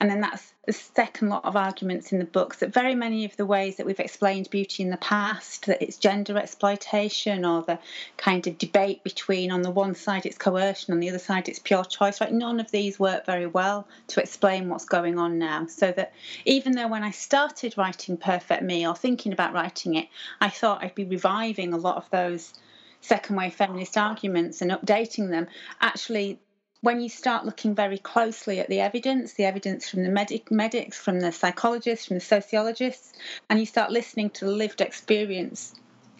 And 0.00 0.10
then 0.10 0.20
that's 0.20 0.52
the 0.66 0.72
second 0.72 1.28
lot 1.28 1.44
of 1.44 1.56
arguments 1.56 2.12
in 2.12 2.18
the 2.18 2.24
books 2.24 2.58
that 2.58 2.72
very 2.72 2.94
many 2.94 3.24
of 3.24 3.36
the 3.36 3.46
ways 3.46 3.76
that 3.76 3.86
we've 3.86 3.98
explained 3.98 4.50
beauty 4.50 4.82
in 4.82 4.90
the 4.90 4.96
past, 4.96 5.66
that 5.66 5.82
it's 5.82 5.96
gender 5.96 6.38
exploitation 6.38 7.44
or 7.44 7.62
the 7.62 7.78
kind 8.16 8.46
of 8.46 8.58
debate 8.58 9.02
between 9.02 9.50
on 9.50 9.62
the 9.62 9.70
one 9.70 9.94
side 9.94 10.26
it's 10.26 10.38
coercion, 10.38 10.92
on 10.92 11.00
the 11.00 11.08
other 11.08 11.18
side 11.18 11.48
it's 11.48 11.58
pure 11.58 11.84
choice, 11.84 12.20
right? 12.20 12.32
None 12.32 12.60
of 12.60 12.70
these 12.70 12.98
work 12.98 13.26
very 13.26 13.46
well 13.46 13.86
to 14.08 14.20
explain 14.20 14.68
what's 14.68 14.84
going 14.84 15.18
on 15.18 15.38
now. 15.38 15.66
So 15.66 15.90
that 15.92 16.12
even 16.44 16.72
though 16.72 16.88
when 16.88 17.02
I 17.02 17.10
started 17.10 17.76
writing 17.76 18.16
Perfect 18.16 18.62
Me 18.62 18.86
or 18.86 18.94
thinking 18.94 19.32
about 19.32 19.52
writing 19.52 19.94
it, 19.94 20.08
I 20.40 20.48
thought 20.48 20.82
I'd 20.82 20.94
be 20.94 21.04
reviving 21.04 21.72
a 21.72 21.78
lot 21.78 21.96
of 21.96 22.08
those 22.10 22.54
second 23.00 23.36
wave 23.36 23.54
feminist 23.54 23.96
arguments 23.96 24.62
and 24.62 24.70
updating 24.70 25.30
them, 25.30 25.48
actually 25.80 26.38
when 26.82 27.00
you 27.00 27.08
start 27.08 27.46
looking 27.46 27.76
very 27.76 27.96
closely 27.96 28.58
at 28.58 28.68
the 28.68 28.80
evidence, 28.80 29.34
the 29.34 29.44
evidence 29.44 29.88
from 29.88 30.02
the 30.02 30.10
medic, 30.10 30.50
medics, 30.50 30.98
from 30.98 31.20
the 31.20 31.30
psychologists, 31.30 32.06
from 32.06 32.16
the 32.16 32.20
sociologists, 32.20 33.12
and 33.48 33.60
you 33.60 33.66
start 33.66 33.92
listening 33.92 34.28
to 34.30 34.44
the 34.44 34.50
lived 34.50 34.80
experience 34.80 35.74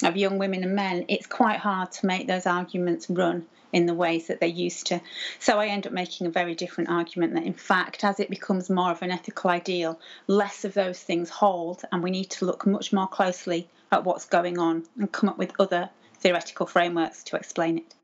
of 0.05 0.17
young 0.17 0.39
women 0.39 0.63
and 0.63 0.75
men, 0.75 1.05
it's 1.09 1.27
quite 1.27 1.59
hard 1.59 1.91
to 1.91 2.07
make 2.07 2.29
those 2.29 2.47
arguments 2.47 3.11
run 3.11 3.45
in 3.73 3.87
the 3.87 3.95
ways 3.95 4.29
that 4.29 4.39
they 4.39 4.47
used 4.47 4.87
to. 4.87 5.01
So 5.41 5.59
I 5.59 5.67
end 5.67 5.87
up 5.87 5.93
making 5.93 6.29
a 6.29 6.31
very 6.31 6.55
different 6.55 6.91
argument 6.91 7.35
that, 7.35 7.45
in 7.45 7.55
fact, 7.55 8.05
as 8.05 8.21
it 8.21 8.31
becomes 8.31 8.71
more 8.71 8.93
of 8.93 9.03
an 9.03 9.11
ethical 9.11 9.51
ideal, 9.51 9.99
less 10.29 10.65
of 10.65 10.75
those 10.75 11.01
things 11.01 11.29
hold, 11.29 11.83
and 11.91 12.05
we 12.05 12.11
need 12.11 12.31
to 12.31 12.45
look 12.45 12.67
much 12.67 12.93
more 12.93 13.09
closely 13.09 13.69
at 13.91 14.05
what's 14.05 14.27
going 14.27 14.59
on 14.59 14.85
and 14.97 15.11
come 15.11 15.29
up 15.29 15.39
with 15.39 15.53
other 15.59 15.91
theoretical 16.21 16.67
frameworks 16.67 17.25
to 17.25 17.37
explain 17.37 17.79
it. 17.79 17.95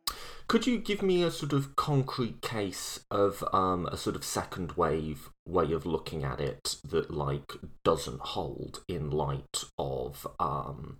Could 0.48 0.66
you 0.66 0.78
give 0.78 1.02
me 1.02 1.22
a 1.22 1.30
sort 1.30 1.52
of 1.52 1.76
concrete 1.76 2.40
case 2.40 3.00
of 3.10 3.44
um, 3.52 3.86
a 3.86 3.98
sort 3.98 4.16
of 4.16 4.24
second 4.24 4.72
wave 4.72 5.30
way 5.46 5.72
of 5.72 5.84
looking 5.84 6.24
at 6.24 6.40
it 6.40 6.76
that 6.88 7.10
like 7.10 7.52
doesn't 7.84 8.20
hold 8.20 8.82
in 8.88 9.10
light 9.10 9.64
of 9.78 10.26
um, 10.40 10.98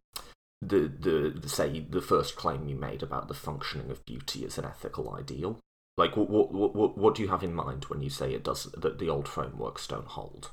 the 0.60 0.92
the 1.40 1.48
say 1.48 1.80
the 1.80 2.02
first 2.02 2.36
claim 2.36 2.68
you 2.68 2.76
made 2.76 3.02
about 3.02 3.28
the 3.28 3.34
functioning 3.34 3.90
of 3.90 4.04
beauty 4.04 4.44
as 4.44 4.58
an 4.58 4.66
ethical 4.66 5.14
ideal? 5.14 5.60
Like, 5.96 6.16
what 6.16 6.28
what 6.28 6.52
what, 6.52 6.98
what 6.98 7.14
do 7.14 7.22
you 7.22 7.28
have 7.28 7.42
in 7.42 7.54
mind 7.54 7.86
when 7.86 8.02
you 8.02 8.10
say 8.10 8.32
it 8.34 8.44
does 8.44 8.64
that 8.76 8.98
the 8.98 9.08
old 9.08 9.26
frameworks 9.26 9.86
don't 9.86 10.06
hold? 10.06 10.50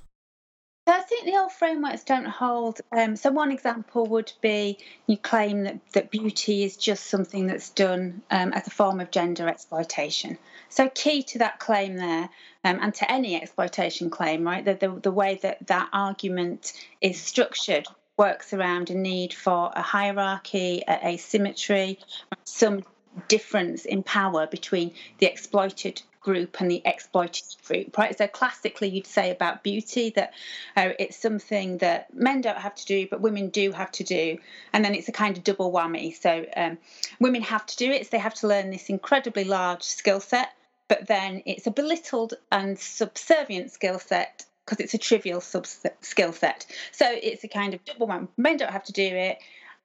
I 1.05 1.07
think 1.07 1.25
the 1.25 1.37
old 1.37 1.51
frameworks 1.51 2.03
don't 2.03 2.25
hold. 2.25 2.81
Um, 2.91 3.15
so 3.15 3.29
one 3.29 3.51
example 3.51 4.07
would 4.07 4.33
be 4.41 4.79
you 5.05 5.17
claim 5.17 5.61
that, 5.65 5.77
that 5.91 6.09
beauty 6.09 6.63
is 6.63 6.77
just 6.77 7.05
something 7.05 7.45
that's 7.45 7.69
done 7.69 8.23
um, 8.31 8.51
as 8.53 8.65
a 8.65 8.71
form 8.71 8.99
of 8.99 9.11
gender 9.11 9.47
exploitation. 9.47 10.39
So 10.69 10.89
key 10.89 11.21
to 11.21 11.37
that 11.37 11.59
claim 11.59 11.95
there, 11.97 12.27
um, 12.63 12.79
and 12.81 12.91
to 12.95 13.11
any 13.11 13.39
exploitation 13.39 14.09
claim, 14.09 14.43
right? 14.43 14.65
The, 14.65 14.99
the 14.99 15.11
way 15.11 15.37
that 15.43 15.67
that 15.67 15.89
argument 15.93 16.73
is 17.01 17.21
structured 17.21 17.85
works 18.17 18.51
around 18.51 18.89
a 18.89 18.95
need 18.95 19.31
for 19.31 19.71
a 19.75 19.83
hierarchy, 19.83 20.81
a 20.87 21.09
asymmetry, 21.09 21.99
some 22.45 22.83
difference 23.27 23.85
in 23.85 24.01
power 24.01 24.47
between 24.47 24.91
the 25.19 25.27
exploited 25.27 26.01
group 26.25 26.59
and 26.59 26.69
the 26.69 26.81
exploited 26.85 27.43
group, 27.67 27.95
right? 27.99 28.17
So 28.17 28.25
classically, 28.27 28.89
you'd 28.89 29.05
say 29.05 29.29
about 29.29 29.61
beauty 29.61 30.09
that 30.15 30.33
uh, 30.75 30.89
it's 30.97 31.15
something 31.15 31.77
that 31.77 32.11
men 32.13 32.41
don't 32.41 32.57
have 32.57 32.73
to 32.75 32.85
do, 32.85 33.07
but 33.09 33.21
women 33.21 33.49
do 33.49 33.71
have 33.71 33.91
to 33.91 34.03
do, 34.03 34.39
and 34.73 34.83
then 34.83 34.95
it's 34.95 35.07
a 35.07 35.11
kind 35.11 35.37
of 35.37 35.43
double 35.43 35.71
whammy. 35.71 36.19
So 36.19 36.45
um, 36.57 36.79
women 37.19 37.43
have 37.43 37.65
to 37.67 37.77
do 37.77 37.91
it; 37.91 38.05
so 38.05 38.09
they 38.11 38.17
have 38.17 38.33
to 38.35 38.47
learn 38.47 38.71
this 38.71 38.89
incredibly 38.89 39.43
large 39.43 39.83
skill 39.83 40.19
set, 40.19 40.49
but 40.87 41.05
then 41.05 41.43
it's 41.45 41.67
a 41.67 41.71
belittled 41.71 42.33
and 42.51 42.77
subservient 42.79 43.71
skill 43.71 43.99
set 43.99 44.45
because 44.65 44.83
it's 44.83 44.95
a 44.95 44.97
trivial 44.97 45.41
sub 45.41 45.67
skill 46.01 46.33
set. 46.33 46.65
So 46.91 47.05
it's 47.07 47.43
a 47.43 47.47
kind 47.47 47.75
of 47.75 47.85
double 47.85 48.07
whammy. 48.07 48.29
Men 48.35 48.57
don't 48.57 48.71
have 48.71 48.85
to 48.85 48.93
do 48.93 49.07
it, 49.07 49.37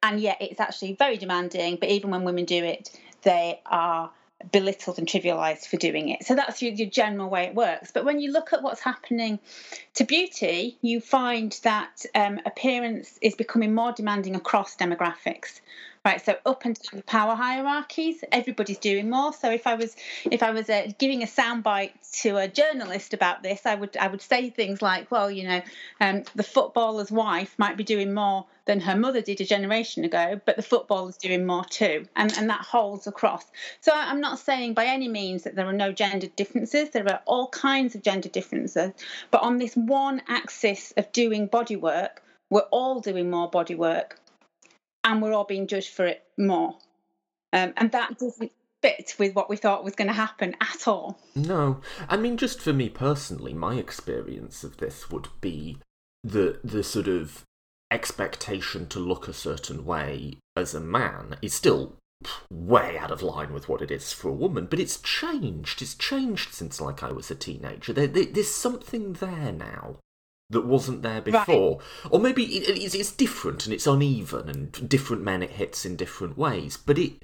and 0.02 0.18
yet 0.18 0.38
it's 0.40 0.58
actually 0.58 0.94
very 0.94 1.18
demanding. 1.18 1.76
But 1.78 1.90
even 1.90 2.10
when 2.10 2.24
women 2.24 2.46
do 2.46 2.64
it, 2.64 2.98
they 3.22 3.60
are 3.66 4.10
belittled 4.52 4.98
and 4.98 5.06
trivialized 5.06 5.66
for 5.66 5.76
doing 5.76 6.08
it. 6.08 6.24
So 6.24 6.34
that's 6.34 6.62
your, 6.62 6.72
your, 6.72 6.88
general 6.88 7.28
way 7.28 7.44
it 7.44 7.54
works. 7.54 7.90
But 7.92 8.04
when 8.04 8.20
you 8.20 8.32
look 8.32 8.52
at 8.52 8.62
what's 8.62 8.80
happening 8.80 9.38
to 9.94 10.04
beauty, 10.04 10.76
you 10.80 11.00
find 11.00 11.58
that 11.62 12.04
um, 12.14 12.40
appearance 12.46 13.18
is 13.20 13.34
becoming 13.34 13.74
more 13.74 13.92
demanding 13.92 14.34
across 14.34 14.76
demographics 14.76 15.60
right 16.04 16.24
so 16.24 16.34
up 16.46 16.64
and 16.64 16.78
down 16.78 16.98
the 16.98 17.02
power 17.02 17.34
hierarchies 17.34 18.24
everybody's 18.32 18.78
doing 18.78 19.10
more. 19.10 19.32
So 19.32 19.50
if 19.50 19.66
i 19.66 19.74
was 19.74 19.94
if 20.24 20.42
i 20.42 20.50
was 20.50 20.70
uh, 20.70 20.88
giving 20.98 21.22
a 21.22 21.26
soundbite 21.26 21.92
to 22.22 22.38
a 22.38 22.48
journalist 22.48 23.12
about 23.12 23.42
this 23.42 23.66
i 23.66 23.74
would 23.74 23.96
i 23.98 24.08
would 24.08 24.22
say 24.22 24.48
things 24.48 24.80
like 24.80 25.10
well 25.10 25.30
you 25.30 25.46
know 25.46 25.60
um, 26.00 26.22
the 26.34 26.42
footballer's 26.42 27.10
wife 27.10 27.54
might 27.58 27.76
be 27.76 27.84
doing 27.84 28.14
more 28.14 28.46
than 28.64 28.80
her 28.80 28.96
mother 28.96 29.20
did 29.20 29.40
a 29.40 29.44
generation 29.44 30.04
ago 30.04 30.40
but 30.46 30.56
the 30.56 30.62
footballer's 30.62 31.16
doing 31.16 31.44
more 31.44 31.64
too. 31.64 32.06
And 32.16 32.32
and 32.38 32.48
that 32.48 32.62
holds 32.62 33.06
across. 33.06 33.44
So 33.80 33.92
i'm 33.94 34.20
not 34.20 34.38
saying 34.38 34.74
by 34.74 34.86
any 34.86 35.08
means 35.08 35.42
that 35.42 35.54
there 35.54 35.66
are 35.66 35.72
no 35.72 35.92
gender 35.92 36.28
differences. 36.28 36.90
There 36.90 37.08
are 37.10 37.20
all 37.26 37.48
kinds 37.48 37.94
of 37.94 38.02
gender 38.02 38.28
differences. 38.28 38.92
But 39.30 39.42
on 39.42 39.58
this 39.58 39.74
one 39.74 40.22
axis 40.28 40.92
of 40.96 41.12
doing 41.12 41.46
body 41.46 41.76
work 41.76 42.22
we're 42.48 42.60
all 42.72 43.00
doing 43.00 43.30
more 43.30 43.48
body 43.48 43.76
work 43.76 44.18
and 45.04 45.22
we're 45.22 45.32
all 45.32 45.44
being 45.44 45.66
judged 45.66 45.90
for 45.90 46.06
it 46.06 46.22
more. 46.38 46.76
Um, 47.52 47.72
and 47.76 47.90
that 47.92 48.18
doesn't 48.18 48.52
fit 48.82 49.14
with 49.18 49.34
what 49.34 49.50
we 49.50 49.56
thought 49.56 49.84
was 49.84 49.94
going 49.94 50.08
to 50.08 50.14
happen 50.14 50.56
at 50.60 50.88
all. 50.88 51.18
No, 51.34 51.80
I 52.08 52.16
mean, 52.16 52.36
just 52.36 52.60
for 52.60 52.72
me 52.72 52.88
personally, 52.88 53.52
my 53.52 53.74
experience 53.74 54.64
of 54.64 54.78
this 54.78 55.10
would 55.10 55.28
be 55.40 55.78
the 56.22 56.60
the 56.62 56.84
sort 56.84 57.08
of 57.08 57.44
expectation 57.90 58.86
to 58.86 58.98
look 58.98 59.26
a 59.26 59.32
certain 59.32 59.84
way 59.84 60.38
as 60.56 60.74
a 60.74 60.80
man 60.80 61.36
is 61.42 61.54
still 61.54 61.96
way 62.50 62.98
out 62.98 63.10
of 63.10 63.22
line 63.22 63.52
with 63.52 63.68
what 63.68 63.80
it 63.82 63.90
is 63.90 64.12
for 64.12 64.28
a 64.28 64.32
woman, 64.32 64.66
but 64.66 64.78
it's 64.78 65.00
changed. 65.00 65.80
It's 65.82 65.94
changed 65.94 66.52
since 66.52 66.80
like 66.80 67.02
I 67.02 67.12
was 67.12 67.30
a 67.30 67.34
teenager. 67.34 67.92
There, 67.92 68.06
there, 68.06 68.26
there's 68.26 68.54
something 68.54 69.14
there 69.14 69.52
now 69.52 69.96
that 70.50 70.66
wasn't 70.66 71.02
there 71.02 71.20
before, 71.20 71.78
right. 71.78 72.10
or 72.12 72.20
maybe 72.20 72.44
it, 72.44 72.68
it's, 72.76 72.94
it's 72.94 73.12
different 73.12 73.64
and 73.64 73.72
it's 73.72 73.86
uneven, 73.86 74.48
and 74.48 74.88
different 74.88 75.22
men 75.22 75.42
it 75.42 75.50
hits 75.50 75.86
in 75.86 75.96
different 75.96 76.36
ways. 76.36 76.76
But 76.76 76.98
it, 76.98 77.22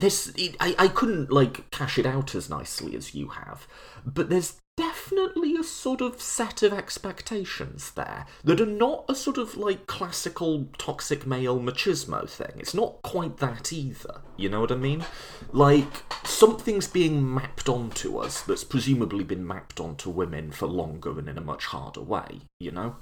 there's, 0.00 0.28
it, 0.36 0.56
I, 0.58 0.74
I 0.78 0.88
couldn't 0.88 1.30
like 1.30 1.70
cash 1.70 1.98
it 1.98 2.06
out 2.06 2.34
as 2.34 2.50
nicely 2.50 2.96
as 2.96 3.14
you 3.14 3.28
have, 3.28 3.66
but 4.04 4.30
there's 4.30 4.60
definitely 4.76 5.56
a 5.56 5.62
sort 5.62 6.00
of 6.00 6.20
set 6.20 6.62
of 6.62 6.72
expectations 6.72 7.92
there 7.92 8.26
that 8.42 8.60
are 8.60 8.66
not 8.66 9.04
a 9.08 9.14
sort 9.14 9.38
of 9.38 9.56
like 9.56 9.86
classical 9.86 10.68
toxic 10.78 11.26
male 11.26 11.60
machismo 11.60 12.28
thing. 12.28 12.52
It's 12.58 12.74
not 12.74 13.02
quite 13.02 13.36
that 13.38 13.72
either. 13.72 14.22
You 14.36 14.48
know 14.48 14.60
what 14.60 14.72
I 14.72 14.76
mean? 14.76 15.04
Like, 15.52 16.02
something's 16.24 16.88
being 16.88 17.32
mapped 17.32 17.68
onto 17.68 18.18
us 18.18 18.42
that's 18.42 18.64
presumably 18.64 19.24
been 19.24 19.46
mapped 19.46 19.78
onto 19.78 20.10
women 20.10 20.50
for 20.50 20.66
longer 20.66 21.18
and 21.18 21.28
in 21.28 21.38
a 21.38 21.42
much 21.42 21.66
harder 21.66 22.02
way, 22.02 22.40
you 22.58 22.72
know? 22.72 22.96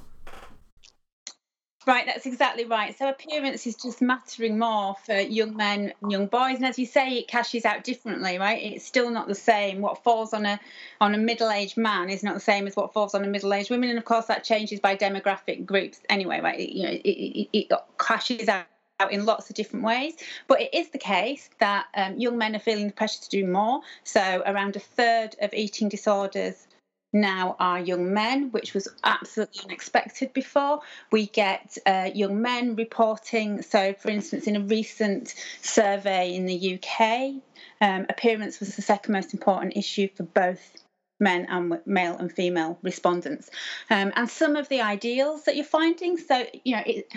Right, 1.85 2.07
that's 2.07 2.27
exactly 2.27 2.65
right. 2.65 2.97
So 2.97 3.09
appearance 3.09 3.67
is 3.67 3.75
just 3.75 4.01
mattering 4.01 4.57
more 4.57 4.95
for 5.05 5.15
young 5.19 5.57
men 5.57 5.93
and 6.01 6.13
young 6.13 6.27
boys, 6.27 6.57
and 6.57 6.67
as 6.67 6.79
you 6.79 6.87
say, 6.87 7.15
it 7.15 7.27
cashes 7.27 7.65
out 7.65 7.83
differently, 7.83 8.39
right? 8.39 8.63
It's 8.63 8.87
still 8.87 9.11
not 9.11 9.27
the 9.27 9.35
same. 9.35 9.81
What 9.81 10.05
falls 10.05 10.33
on 10.33 10.47
a 10.47 10.61
on 11.01 11.15
a 11.15 11.19
middle-aged 11.19 11.77
man 11.77 12.09
is 12.09 12.23
not 12.23 12.35
the 12.35 12.41
same 12.41 12.69
as 12.69 12.77
what 12.77 12.93
falls 12.93 13.17
on 13.17 13.25
a 13.25 13.29
middle-aged 13.29 13.69
woman, 13.69 13.89
and 13.89 13.99
of 13.99 14.05
course 14.05 14.27
that 14.27 14.45
changes 14.45 14.79
by 14.79 14.97
demographic 14.97 15.67
groups 15.67 16.01
anyway, 16.09 16.41
right? 16.41 16.61
It, 16.61 16.71
you 16.71 16.83
know, 16.85 16.93
it, 16.93 17.01
it, 17.05 17.49
it 17.53 17.73
cashes 17.99 18.49
out 18.49 18.67
in 19.11 19.25
lots 19.25 19.51
of 19.51 19.57
different 19.57 19.85
ways. 19.85 20.15
But 20.47 20.61
it 20.61 20.73
is 20.73 20.91
the 20.91 20.99
case 20.99 21.51
that 21.59 21.87
um, 21.97 22.17
young 22.17 22.39
men 22.39 22.55
are 22.55 22.61
feeling 22.61 22.87
the 22.87 22.93
pressure 22.93 23.21
to 23.23 23.29
do 23.29 23.45
more. 23.45 23.81
So 24.05 24.43
around 24.47 24.77
a 24.77 24.81
third 24.81 25.35
of 25.41 25.53
eating 25.53 25.89
disorders 25.89 26.69
now 27.13 27.57
are 27.59 27.79
young 27.81 28.13
men, 28.13 28.51
which 28.51 28.75
was 28.75 28.89
absolutely 29.05 29.65
unexpected 29.65 30.33
before. 30.33 30.81
We 31.11 31.27
get 31.27 31.77
uh, 31.85 32.11
young 32.15 32.41
men 32.41 32.77
reporting, 32.77 33.63
so 33.63 33.95
for 33.95 34.11
instance, 34.11 34.47
in 34.47 34.57
a 34.57 34.61
recent 34.61 35.35
survey 35.61 36.35
in 36.35 36.47
the 36.47 36.79
UK, 36.79 37.43
um, 37.81 38.07
appearance 38.09 38.61
was 38.61 38.77
the 38.77 38.83
second 38.83 39.13
most 39.13 39.35
important 39.35 39.77
issue 39.77 40.09
for 40.15 40.23
both 40.23 40.83
men 41.23 41.47
and 41.49 41.79
male 41.87 42.17
and 42.17 42.33
female 42.33 42.79
respondents. 42.83 43.49
Um, 43.89 44.13
and 44.17 44.29
some 44.29 44.57
of 44.57 44.69
the 44.69 44.81
ideals 44.81 45.45
that 45.45 45.57
you're 45.57 45.65
finding, 45.65 46.19
so, 46.19 46.45
you 46.65 46.77
know, 46.77 46.83
it, 46.85 47.13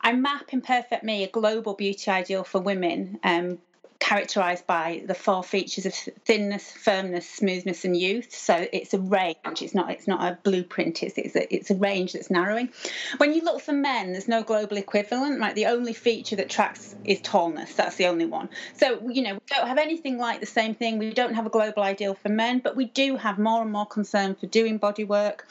I 0.00 0.12
map 0.12 0.52
in 0.52 0.60
Perfect 0.62 1.04
Me 1.04 1.24
a 1.24 1.28
global 1.28 1.74
beauty 1.74 2.10
ideal 2.10 2.44
for 2.44 2.60
women 2.60 3.18
um, 3.24 3.58
characterized 4.00 4.66
by 4.66 5.02
the 5.06 5.14
four 5.14 5.42
features 5.42 5.84
of 5.84 5.94
thinness, 5.94 6.70
firmness, 6.70 7.28
smoothness, 7.28 7.84
and 7.84 7.96
youth. 7.96 8.34
So 8.34 8.66
it's 8.72 8.94
a 8.94 8.98
range. 8.98 9.36
It's 9.60 9.74
not. 9.74 9.90
It's 9.90 10.06
not 10.06 10.20
a 10.20 10.38
blueprint. 10.42 11.02
It's 11.02 11.18
it's 11.18 11.34
a, 11.34 11.54
it's 11.54 11.70
a 11.70 11.74
range 11.74 12.12
that's 12.12 12.30
narrowing. 12.30 12.70
When 13.18 13.32
you 13.32 13.42
look 13.42 13.60
for 13.60 13.72
men, 13.72 14.12
there's 14.12 14.28
no 14.28 14.42
global 14.42 14.76
equivalent. 14.76 15.40
Right. 15.40 15.54
The 15.54 15.66
only 15.66 15.92
feature 15.92 16.36
that 16.36 16.48
tracks 16.48 16.94
is 17.04 17.20
tallness. 17.20 17.74
That's 17.74 17.96
the 17.96 18.06
only 18.06 18.26
one. 18.26 18.48
So 18.74 19.00
you 19.08 19.22
know 19.22 19.34
we 19.34 19.40
don't 19.48 19.66
have 19.66 19.78
anything 19.78 20.18
like 20.18 20.40
the 20.40 20.46
same 20.46 20.74
thing. 20.74 20.98
We 20.98 21.12
don't 21.12 21.34
have 21.34 21.46
a 21.46 21.50
global 21.50 21.82
ideal 21.82 22.14
for 22.14 22.28
men, 22.28 22.60
but 22.60 22.76
we 22.76 22.86
do 22.86 23.16
have 23.16 23.38
more 23.38 23.62
and 23.62 23.72
more 23.72 23.86
concern 23.86 24.36
for 24.36 24.46
doing 24.46 24.78
body 24.78 25.04
work 25.04 25.46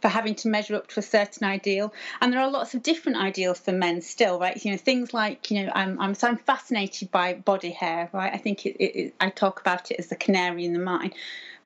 for 0.00 0.08
having 0.08 0.34
to 0.36 0.48
measure 0.48 0.74
up 0.74 0.86
to 0.88 1.00
a 1.00 1.02
certain 1.02 1.46
ideal. 1.46 1.92
And 2.20 2.32
there 2.32 2.40
are 2.40 2.50
lots 2.50 2.74
of 2.74 2.82
different 2.82 3.18
ideals 3.18 3.58
for 3.58 3.72
men 3.72 4.00
still, 4.02 4.38
right? 4.38 4.62
You 4.64 4.72
know, 4.72 4.76
things 4.76 5.14
like, 5.14 5.50
you 5.50 5.64
know, 5.64 5.72
I'm, 5.74 6.00
I'm 6.00 6.14
so 6.14 6.28
I'm 6.28 6.36
fascinated 6.36 7.10
by 7.10 7.34
body 7.34 7.70
hair, 7.70 8.10
right? 8.12 8.32
I 8.32 8.38
think 8.38 8.66
it, 8.66 8.76
it, 8.82 9.14
I 9.20 9.30
talk 9.30 9.60
about 9.60 9.90
it 9.90 9.98
as 9.98 10.08
the 10.08 10.16
canary 10.16 10.64
in 10.64 10.72
the 10.72 10.78
mine. 10.78 11.12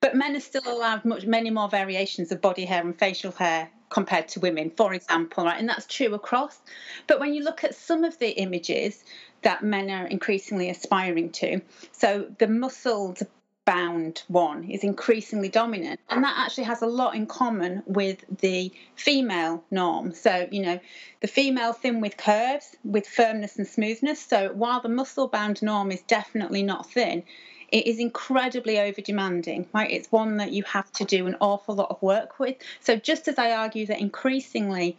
But 0.01 0.17
men 0.17 0.35
are 0.35 0.41
still 0.41 0.63
allowed 0.67 1.05
much 1.05 1.27
many 1.27 1.51
more 1.51 1.69
variations 1.69 2.33
of 2.33 2.41
body 2.41 2.65
hair 2.65 2.81
and 2.81 2.99
facial 2.99 3.33
hair 3.33 3.71
compared 3.91 4.29
to 4.29 4.41
women, 4.41 4.71
for 4.71 4.95
example, 4.95 5.45
right? 5.45 5.59
And 5.59 5.69
that's 5.69 5.87
true 5.87 6.15
across. 6.15 6.61
But 7.07 7.21
when 7.21 7.35
you 7.35 7.43
look 7.43 7.65
at 7.65 7.75
some 7.75 8.05
of 8.05 8.19
the 8.19 8.31
images 8.31 9.05
that 9.43 9.63
men 9.63 9.91
are 9.91 10.07
increasingly 10.07 10.71
aspiring 10.71 11.31
to, 11.33 11.61
so 11.93 12.27
the 12.39 12.47
muscled 12.47 13.21
bound 13.65 14.23
one 14.29 14.65
is 14.65 14.83
increasingly 14.83 15.49
dominant. 15.49 16.01
And 16.09 16.25
that 16.25 16.35
actually 16.39 16.65
has 16.65 16.83
a 16.83 16.87
lot 16.87 17.15
in 17.15 17.27
common 17.27 17.83
with 17.87 18.25
the 18.41 18.73
female 18.97 19.63
norm. 19.71 20.13
So, 20.13 20.49
you 20.51 20.63
know, 20.63 20.81
the 21.21 21.29
female 21.29 21.73
thin 21.73 22.01
with 22.01 22.17
curves, 22.17 22.77
with 22.85 23.07
firmness 23.07 23.59
and 23.59 23.67
smoothness. 23.67 24.21
So, 24.21 24.53
while 24.53 24.81
the 24.81 24.89
muscle 24.89 25.29
bound 25.29 25.63
norm 25.63 25.93
is 25.93 26.03
definitely 26.03 26.63
not 26.63 26.91
thin, 26.91 27.23
it 27.71 27.87
is 27.87 28.01
incredibly 28.01 28.81
over 28.81 29.01
demanding, 29.01 29.67
right? 29.73 29.91
It's 29.91 30.11
one 30.11 30.39
that 30.39 30.53
you 30.53 30.65
have 30.65 30.91
to 30.93 31.05
do 31.05 31.27
an 31.27 31.37
awful 31.41 31.77
lot 31.77 31.91
of 31.91 32.03
work 32.03 32.41
with. 32.41 32.57
So, 32.81 32.97
just 32.97 33.29
as 33.29 33.39
I 33.39 33.53
argue 33.53 33.87
that 33.87 34.01
increasingly, 34.01 34.97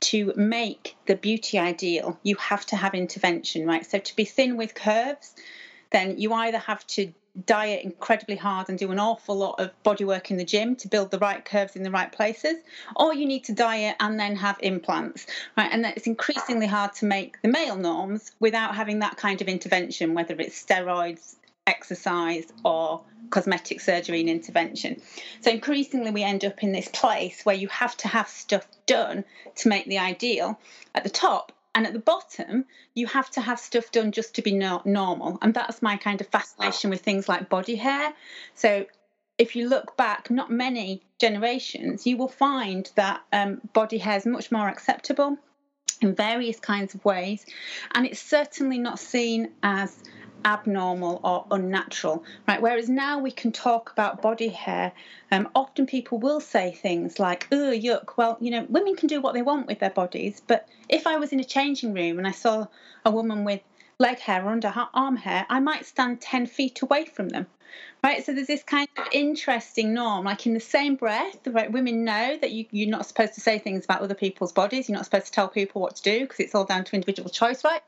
to 0.00 0.32
make 0.36 0.96
the 1.06 1.14
beauty 1.14 1.58
ideal, 1.58 2.18
you 2.24 2.34
have 2.36 2.66
to 2.66 2.76
have 2.76 2.92
intervention, 2.94 3.66
right? 3.66 3.84
So, 3.84 3.98
to 3.98 4.16
be 4.16 4.24
thin 4.24 4.56
with 4.56 4.74
curves, 4.74 5.34
then 5.90 6.18
you 6.18 6.32
either 6.32 6.58
have 6.58 6.86
to 6.88 7.12
diet 7.46 7.84
incredibly 7.84 8.36
hard 8.36 8.68
and 8.68 8.78
do 8.78 8.90
an 8.92 8.98
awful 8.98 9.36
lot 9.36 9.58
of 9.58 9.70
body 9.82 10.04
work 10.04 10.30
in 10.30 10.36
the 10.36 10.44
gym 10.44 10.76
to 10.76 10.88
build 10.88 11.10
the 11.10 11.18
right 11.18 11.44
curves 11.44 11.76
in 11.76 11.82
the 11.82 11.90
right 11.90 12.12
places, 12.12 12.56
or 12.96 13.14
you 13.14 13.26
need 13.26 13.44
to 13.44 13.52
diet 13.52 13.96
and 14.00 14.20
then 14.20 14.36
have 14.36 14.58
implants, 14.60 15.26
right? 15.56 15.70
And 15.72 15.86
it's 15.86 16.06
increasingly 16.06 16.66
hard 16.66 16.92
to 16.94 17.06
make 17.06 17.40
the 17.40 17.48
male 17.48 17.76
norms 17.76 18.32
without 18.38 18.74
having 18.74 18.98
that 18.98 19.16
kind 19.16 19.40
of 19.40 19.48
intervention, 19.48 20.14
whether 20.14 20.34
it's 20.38 20.62
steroids, 20.62 21.36
exercise, 21.66 22.52
or 22.64 23.02
cosmetic 23.30 23.80
surgery 23.80 24.20
and 24.20 24.28
intervention. 24.28 25.00
So 25.40 25.50
increasingly, 25.50 26.10
we 26.10 26.22
end 26.22 26.44
up 26.44 26.62
in 26.62 26.72
this 26.72 26.88
place 26.88 27.44
where 27.44 27.56
you 27.56 27.68
have 27.68 27.96
to 27.98 28.08
have 28.08 28.28
stuff 28.28 28.66
done 28.86 29.24
to 29.56 29.68
make 29.68 29.86
the 29.86 29.98
ideal 29.98 30.58
at 30.94 31.04
the 31.04 31.10
top 31.10 31.52
and 31.74 31.86
at 31.86 31.92
the 31.92 31.98
bottom, 31.98 32.66
you 32.94 33.06
have 33.06 33.30
to 33.30 33.40
have 33.40 33.58
stuff 33.58 33.90
done 33.90 34.12
just 34.12 34.34
to 34.34 34.42
be 34.42 34.52
no- 34.52 34.82
normal. 34.84 35.38
And 35.40 35.54
that's 35.54 35.80
my 35.80 35.96
kind 35.96 36.20
of 36.20 36.26
fascination 36.28 36.90
with 36.90 37.00
things 37.00 37.28
like 37.28 37.48
body 37.48 37.76
hair. 37.76 38.12
So 38.54 38.86
if 39.38 39.56
you 39.56 39.68
look 39.68 39.96
back, 39.96 40.30
not 40.30 40.50
many 40.50 41.02
generations, 41.18 42.06
you 42.06 42.16
will 42.16 42.28
find 42.28 42.90
that 42.96 43.22
um, 43.32 43.60
body 43.72 43.98
hair 43.98 44.18
is 44.18 44.26
much 44.26 44.52
more 44.52 44.68
acceptable 44.68 45.38
in 46.02 46.14
various 46.14 46.60
kinds 46.60 46.94
of 46.94 47.04
ways. 47.04 47.46
And 47.94 48.06
it's 48.06 48.20
certainly 48.20 48.78
not 48.78 48.98
seen 48.98 49.52
as 49.62 50.02
abnormal 50.44 51.20
or 51.22 51.46
unnatural, 51.50 52.24
right? 52.48 52.60
Whereas 52.60 52.88
now 52.88 53.18
we 53.18 53.30
can 53.30 53.52
talk 53.52 53.90
about 53.92 54.22
body 54.22 54.48
hair. 54.48 54.92
Um, 55.30 55.48
often 55.54 55.86
people 55.86 56.18
will 56.18 56.40
say 56.40 56.72
things 56.72 57.18
like, 57.18 57.48
"Oh, 57.52 57.72
yuck." 57.72 58.16
Well, 58.16 58.36
you 58.40 58.50
know, 58.50 58.66
women 58.68 58.96
can 58.96 59.08
do 59.08 59.20
what 59.20 59.34
they 59.34 59.42
want 59.42 59.66
with 59.66 59.78
their 59.78 59.90
bodies, 59.90 60.42
but 60.46 60.68
if 60.88 61.06
I 61.06 61.16
was 61.16 61.32
in 61.32 61.40
a 61.40 61.44
changing 61.44 61.94
room 61.94 62.18
and 62.18 62.26
I 62.26 62.32
saw 62.32 62.66
a 63.04 63.10
woman 63.10 63.44
with 63.44 63.60
leg 63.98 64.18
hair 64.18 64.44
or 64.44 64.50
under 64.50 64.70
her 64.70 64.88
arm 64.94 65.16
hair, 65.16 65.46
I 65.48 65.60
might 65.60 65.86
stand 65.86 66.20
ten 66.20 66.46
feet 66.46 66.82
away 66.82 67.04
from 67.04 67.28
them 67.30 67.46
right? 68.02 68.24
So 68.26 68.32
there's 68.34 68.48
this 68.48 68.64
kind 68.64 68.88
of 68.96 69.06
interesting 69.12 69.94
norm, 69.94 70.24
like 70.24 70.44
in 70.44 70.54
the 70.54 70.60
same 70.60 70.96
breath, 70.96 71.36
right? 71.46 71.70
Women 71.70 72.04
know 72.04 72.36
that 72.40 72.50
you, 72.50 72.66
you're 72.72 72.90
not 72.90 73.06
supposed 73.06 73.34
to 73.34 73.40
say 73.40 73.60
things 73.60 73.84
about 73.84 74.00
other 74.00 74.14
people's 74.14 74.52
bodies. 74.52 74.88
You're 74.88 74.96
not 74.96 75.04
supposed 75.04 75.26
to 75.26 75.32
tell 75.32 75.48
people 75.48 75.80
what 75.80 75.96
to 75.96 76.02
do 76.02 76.20
because 76.20 76.40
it's 76.40 76.54
all 76.54 76.64
down 76.64 76.82
to 76.84 76.96
individual 76.96 77.30
choice, 77.30 77.62
right? 77.64 77.80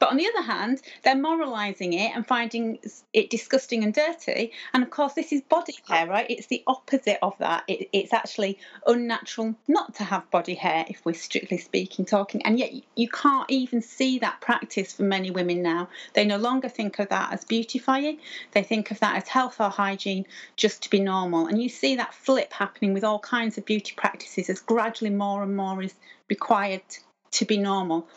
But 0.00 0.10
on 0.10 0.16
the 0.16 0.26
other 0.26 0.42
hand, 0.42 0.82
they're 1.04 1.16
moralizing 1.16 1.92
it 1.92 2.10
and 2.16 2.26
finding 2.26 2.78
it 3.12 3.30
disgusting 3.30 3.84
and 3.84 3.94
dirty. 3.94 4.52
And 4.74 4.82
of 4.82 4.90
course, 4.90 5.12
this 5.12 5.32
is 5.32 5.40
body 5.42 5.76
hair, 5.88 6.08
right? 6.08 6.26
It's 6.28 6.48
the 6.48 6.64
opposite 6.66 7.18
of 7.22 7.38
that. 7.38 7.62
It, 7.68 7.88
it's 7.92 8.12
actually 8.12 8.58
unnatural 8.86 9.54
not 9.68 9.94
to 9.96 10.04
have 10.04 10.28
body 10.32 10.54
hair 10.54 10.84
if 10.88 11.04
we're 11.04 11.14
strictly 11.14 11.58
speaking, 11.58 12.04
talking. 12.04 12.44
And 12.44 12.58
yet 12.58 12.72
you 12.96 13.08
can't 13.08 13.48
even 13.48 13.82
see 13.82 14.18
that 14.18 14.40
practice 14.40 14.92
for 14.94 15.04
many 15.04 15.30
women 15.30 15.62
now. 15.62 15.88
They 16.14 16.24
no 16.24 16.38
longer 16.38 16.68
think 16.68 16.98
of 16.98 17.10
that 17.10 17.32
as 17.32 17.44
beautifying. 17.44 18.18
They 18.50 18.64
think 18.64 18.90
of 18.90 18.98
that 18.98 19.16
as 19.16 19.28
health 19.28 19.59
or 19.60 19.70
hygiene 19.70 20.26
just 20.56 20.82
to 20.82 20.90
be 20.90 21.00
normal. 21.00 21.46
And 21.46 21.62
you 21.62 21.68
see 21.68 21.96
that 21.96 22.14
flip 22.14 22.52
happening 22.52 22.94
with 22.94 23.04
all 23.04 23.18
kinds 23.18 23.58
of 23.58 23.64
beauty 23.64 23.94
practices 23.96 24.50
as 24.50 24.60
gradually 24.60 25.10
more 25.10 25.42
and 25.42 25.56
more 25.56 25.82
is 25.82 25.94
required 26.28 26.82
to 27.32 27.44
be 27.44 27.56
normal. 27.56 28.08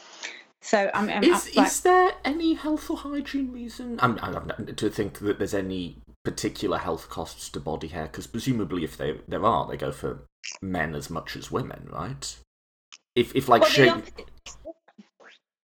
So 0.61 0.89
I'm, 0.93 1.09
I'm 1.09 1.23
is, 1.23 1.55
like, 1.55 1.67
is 1.67 1.81
there 1.81 2.13
any 2.23 2.53
health 2.53 2.89
or 2.89 2.97
hygiene 2.97 3.51
reason? 3.51 3.99
I'm, 4.01 4.17
I'm, 4.21 4.75
to 4.75 4.89
think 4.89 5.19
that 5.19 5.37
there's 5.37 5.53
any 5.53 5.97
particular 6.23 6.77
health 6.77 7.09
costs 7.09 7.49
to 7.49 7.59
body 7.59 7.89
hair 7.89 8.03
because 8.03 8.27
presumably 8.27 8.85
if 8.85 8.95
they 8.95 9.19
there 9.27 9.43
are 9.43 9.67
they 9.67 9.75
go 9.75 9.91
for 9.91 10.23
men 10.61 10.95
as 10.95 11.09
much 11.09 11.35
as 11.35 11.51
women, 11.51 11.89
right? 11.91 12.37
If 13.15 13.35
if 13.35 13.49
like 13.49 13.61
well, 13.61 13.71
shape. 13.71 14.05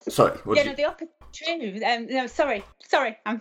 Sorry. 0.06 0.38
Yeah, 0.54 0.64
no, 0.64 0.74
the 0.74 0.84
opposite 0.84 1.10
true. 1.32 1.80
Um, 1.84 2.06
no, 2.06 2.26
sorry, 2.26 2.64
sorry, 2.86 3.16
I'm 3.26 3.40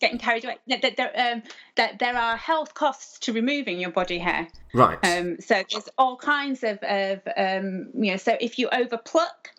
getting 0.00 0.18
carried 0.18 0.44
away. 0.44 0.58
That 0.68 0.96
there, 0.96 1.32
um, 1.32 1.42
there, 1.76 1.96
there 1.98 2.16
are 2.16 2.36
health 2.36 2.74
costs 2.74 3.18
to 3.20 3.32
removing 3.32 3.80
your 3.80 3.90
body 3.90 4.18
hair. 4.18 4.48
Right. 4.72 4.98
Um, 5.02 5.40
so 5.40 5.62
there's 5.70 5.88
all 5.96 6.16
kinds 6.16 6.62
of, 6.62 6.78
of 6.82 7.20
um, 7.36 7.90
you 7.94 8.12
know, 8.12 8.16
so 8.16 8.36
if 8.40 8.58
you 8.58 8.68
overpluck, 8.68 9.52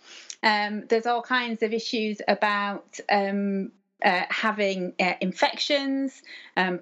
um, 0.43 0.85
there's 0.87 1.05
all 1.05 1.21
kinds 1.21 1.63
of 1.63 1.73
issues 1.73 2.21
about 2.27 2.99
um, 3.09 3.71
uh, 4.03 4.23
having 4.29 4.93
uh, 4.99 5.13
infections, 5.21 6.21
um, 6.57 6.79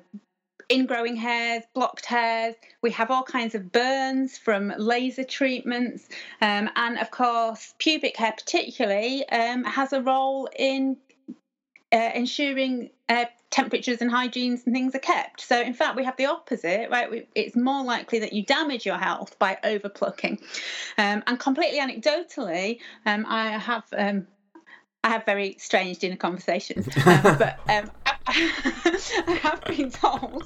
ingrowing 0.70 1.18
hairs, 1.18 1.64
blocked 1.74 2.06
hairs. 2.06 2.56
We 2.82 2.92
have 2.92 3.12
all 3.12 3.24
kinds 3.24 3.56
of 3.56 3.72
burns 3.72 4.38
from 4.38 4.74
laser 4.78 5.24
treatments. 5.24 6.10
Um, 6.42 6.70
and 6.76 6.98
of 6.98 7.12
course, 7.12 7.74
pubic 7.78 8.18
hair, 8.18 8.34
particularly, 8.34 9.28
um, 9.30 9.64
has 9.64 9.94
a 9.94 10.02
role 10.02 10.50
in 10.58 10.98
uh, 11.93 12.12
ensuring 12.15 12.89
uh, 13.08 13.25
temperatures 13.51 14.01
and 14.01 14.10
hygienes 14.10 14.65
and 14.65 14.73
things 14.73 14.95
are 14.95 14.99
kept. 14.99 15.41
So, 15.41 15.62
in 15.62 15.73
fact, 15.73 15.95
we 15.95 16.03
have 16.03 16.17
the 16.17 16.25
opposite, 16.25 16.89
right? 16.89 17.10
We, 17.10 17.27
it's 17.36 17.56
more 17.56 17.84
likely 17.84 18.19
that 18.19 18.34
you 18.34 18.43
damage 18.43 18.86
your 18.86 18.97
health 18.97 19.38
by 19.38 19.60
overplucking. 19.63 20.41
Um, 20.97 21.23
and 21.27 21.39
completely 21.39 21.79
anecdotally, 21.79 22.79
um, 23.06 23.25
I 23.29 23.51
have 23.51 23.84
um, 23.95 24.27
I 25.03 25.10
have 25.10 25.25
very 25.25 25.56
strange 25.60 25.99
dinner 25.99 26.15
conversations, 26.15 26.88
um, 27.06 27.21
but 27.38 27.60
um, 27.69 27.91
I 28.28 29.40
have 29.42 29.64
been 29.66 29.92
told 29.92 30.44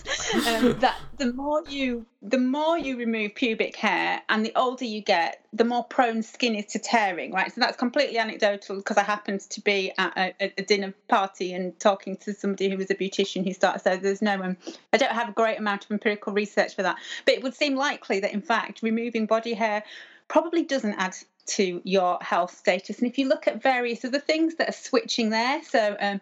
um, 0.47 0.79
that 0.79 0.95
the 1.17 1.31
more 1.33 1.63
you 1.69 2.05
the 2.23 2.39
more 2.39 2.77
you 2.77 2.97
remove 2.97 3.35
pubic 3.35 3.75
hair 3.75 4.21
and 4.29 4.43
the 4.43 4.51
older 4.55 4.85
you 4.85 5.01
get, 5.01 5.45
the 5.53 5.63
more 5.63 5.83
prone 5.83 6.23
skin 6.23 6.55
is 6.55 6.65
to 6.67 6.79
tearing. 6.79 7.31
Right, 7.31 7.53
so 7.53 7.61
that's 7.61 7.77
completely 7.77 8.17
anecdotal 8.17 8.77
because 8.77 8.97
I 8.97 9.03
happened 9.03 9.41
to 9.41 9.61
be 9.61 9.91
at 9.97 10.17
a, 10.17 10.53
a, 10.57 10.63
dinner 10.63 10.93
party 11.07 11.53
and 11.53 11.79
talking 11.79 12.17
to 12.17 12.33
somebody 12.33 12.69
who 12.69 12.77
was 12.77 12.89
a 12.89 12.95
beautician 12.95 13.45
who 13.45 13.53
started. 13.53 13.83
So 13.83 13.97
there's 13.97 14.23
no 14.23 14.41
um, 14.41 14.57
I 14.91 14.97
don't 14.97 15.11
have 15.11 15.29
a 15.29 15.33
great 15.33 15.59
amount 15.59 15.85
of 15.85 15.91
empirical 15.91 16.33
research 16.33 16.75
for 16.75 16.81
that, 16.81 16.97
but 17.25 17.35
it 17.35 17.43
would 17.43 17.53
seem 17.53 17.75
likely 17.75 18.19
that 18.21 18.33
in 18.33 18.41
fact 18.41 18.81
removing 18.81 19.27
body 19.27 19.53
hair 19.53 19.83
probably 20.27 20.63
doesn't 20.63 20.95
add 20.95 21.15
to 21.47 21.81
your 21.83 22.17
health 22.21 22.55
status. 22.55 22.99
And 22.99 23.07
if 23.07 23.17
you 23.17 23.27
look 23.27 23.47
at 23.47 23.61
various 23.61 24.05
other 24.05 24.19
things 24.19 24.55
that 24.55 24.69
are 24.69 24.73
switching 24.73 25.29
there, 25.29 25.61
so 25.63 25.95
um, 25.99 26.21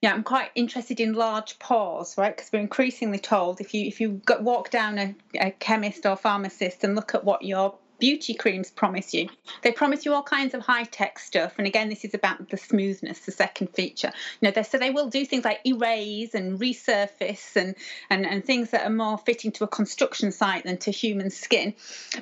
yeah, 0.00 0.12
I'm 0.12 0.22
quite 0.22 0.50
interested 0.54 1.00
in 1.00 1.14
large 1.14 1.58
pores, 1.58 2.14
right? 2.16 2.36
Because 2.36 2.50
we're 2.52 2.60
increasingly 2.60 3.18
told 3.18 3.60
if 3.60 3.74
you 3.74 3.86
if 3.86 4.00
you 4.00 4.20
walk 4.40 4.70
down 4.70 4.98
a, 4.98 5.14
a 5.38 5.50
chemist 5.50 6.06
or 6.06 6.16
pharmacist 6.16 6.84
and 6.84 6.94
look 6.94 7.14
at 7.14 7.24
what 7.24 7.42
your 7.42 7.74
beauty 8.00 8.34
creams 8.34 8.70
promise 8.70 9.14
you. 9.14 9.28
They 9.62 9.72
promise 9.72 10.04
you 10.04 10.14
all 10.14 10.22
kinds 10.22 10.54
of 10.54 10.62
high 10.62 10.84
tech 10.84 11.18
stuff. 11.18 11.54
And 11.58 11.66
again, 11.66 11.88
this 11.88 12.04
is 12.04 12.14
about 12.14 12.48
the 12.48 12.56
smoothness, 12.56 13.20
the 13.20 13.32
second 13.32 13.68
feature. 13.68 14.12
You 14.40 14.50
know, 14.50 14.62
so 14.62 14.78
they 14.78 14.90
will 14.90 15.08
do 15.08 15.24
things 15.24 15.44
like 15.44 15.60
erase 15.66 16.34
and 16.34 16.58
resurface 16.58 17.56
and, 17.56 17.76
and, 18.08 18.26
and 18.26 18.44
things 18.44 18.70
that 18.70 18.86
are 18.86 18.90
more 18.90 19.18
fitting 19.18 19.52
to 19.52 19.64
a 19.64 19.68
construction 19.68 20.32
site 20.32 20.64
than 20.64 20.78
to 20.78 20.90
human 20.90 21.30
skin. 21.30 21.74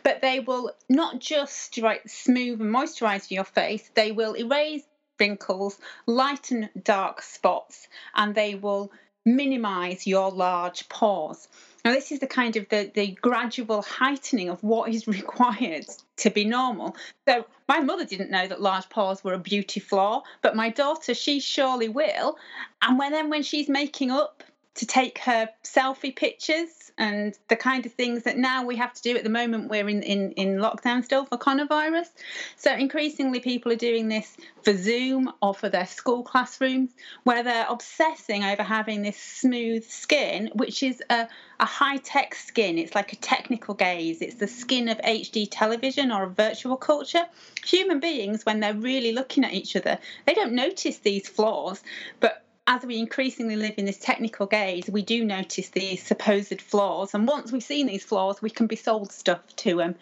But 0.02 0.20
they 0.20 0.40
will 0.40 0.72
not 0.88 1.20
just 1.20 1.78
right 1.78 2.00
smooth 2.08 2.60
and 2.60 2.74
moisturize 2.74 3.30
your 3.30 3.44
face, 3.44 3.90
they 3.94 4.12
will 4.12 4.36
erase 4.36 4.82
wrinkles, 5.18 5.78
lighten 6.06 6.68
dark 6.82 7.22
spots, 7.22 7.88
and 8.14 8.34
they 8.34 8.54
will 8.54 8.92
minimize 9.24 10.06
your 10.06 10.30
large 10.30 10.88
pores. 10.88 11.48
Now, 11.88 11.94
this 11.94 12.12
is 12.12 12.18
the 12.18 12.26
kind 12.26 12.54
of 12.56 12.68
the, 12.68 12.90
the 12.92 13.12
gradual 13.22 13.80
heightening 13.80 14.50
of 14.50 14.62
what 14.62 14.90
is 14.90 15.06
required 15.06 15.86
to 16.18 16.28
be 16.28 16.44
normal. 16.44 16.94
So, 17.26 17.46
my 17.66 17.80
mother 17.80 18.04
didn't 18.04 18.30
know 18.30 18.46
that 18.46 18.60
large 18.60 18.90
pores 18.90 19.24
were 19.24 19.32
a 19.32 19.38
beauty 19.38 19.80
flaw, 19.80 20.22
but 20.42 20.54
my 20.54 20.68
daughter, 20.68 21.14
she 21.14 21.40
surely 21.40 21.88
will. 21.88 22.36
And 22.82 22.98
when 22.98 23.12
then 23.12 23.30
when 23.30 23.42
she's 23.42 23.70
making 23.70 24.10
up 24.10 24.42
to 24.74 24.86
take 24.86 25.18
her 25.18 25.48
selfie 25.64 26.14
pictures 26.14 26.92
and 26.98 27.36
the 27.48 27.56
kind 27.56 27.86
of 27.86 27.92
things 27.92 28.24
that 28.24 28.36
now 28.36 28.64
we 28.64 28.76
have 28.76 28.92
to 28.92 29.02
do 29.02 29.16
at 29.16 29.24
the 29.24 29.30
moment 29.30 29.68
we're 29.68 29.88
in, 29.88 30.02
in, 30.02 30.32
in 30.32 30.58
lockdown 30.58 31.04
still 31.04 31.24
for 31.24 31.36
coronavirus. 31.36 32.08
So 32.56 32.72
increasingly 32.72 33.40
people 33.40 33.72
are 33.72 33.76
doing 33.76 34.08
this 34.08 34.36
for 34.62 34.76
Zoom 34.76 35.32
or 35.42 35.54
for 35.54 35.68
their 35.68 35.86
school 35.86 36.22
classrooms 36.22 36.90
where 37.24 37.42
they're 37.42 37.66
obsessing 37.68 38.44
over 38.44 38.62
having 38.62 39.02
this 39.02 39.16
smooth 39.16 39.84
skin, 39.84 40.50
which 40.54 40.82
is 40.82 41.02
a, 41.10 41.28
a 41.60 41.66
high-tech 41.66 42.34
skin. 42.34 42.78
It's 42.78 42.94
like 42.94 43.12
a 43.12 43.16
technical 43.16 43.74
gaze. 43.74 44.22
It's 44.22 44.36
the 44.36 44.48
skin 44.48 44.88
of 44.88 44.98
HD 44.98 45.48
television 45.50 46.12
or 46.12 46.24
a 46.24 46.30
virtual 46.30 46.76
culture. 46.76 47.26
Human 47.64 48.00
beings, 48.00 48.44
when 48.44 48.60
they're 48.60 48.74
really 48.74 49.12
looking 49.12 49.44
at 49.44 49.52
each 49.52 49.76
other, 49.76 49.98
they 50.26 50.34
don't 50.34 50.52
notice 50.52 50.98
these 50.98 51.28
flaws, 51.28 51.82
but 52.20 52.44
as 52.68 52.84
we 52.84 52.98
increasingly 52.98 53.56
live 53.56 53.72
in 53.78 53.86
this 53.86 53.96
technical 53.96 54.44
gaze, 54.44 54.90
we 54.90 55.00
do 55.00 55.24
notice 55.24 55.70
these 55.70 56.02
supposed 56.02 56.60
flaws. 56.60 57.14
And 57.14 57.26
once 57.26 57.50
we've 57.50 57.62
seen 57.62 57.86
these 57.86 58.04
flaws, 58.04 58.42
we 58.42 58.50
can 58.50 58.66
be 58.66 58.76
sold 58.76 59.10
stuff 59.10 59.40
to 59.56 59.78
them 59.78 59.94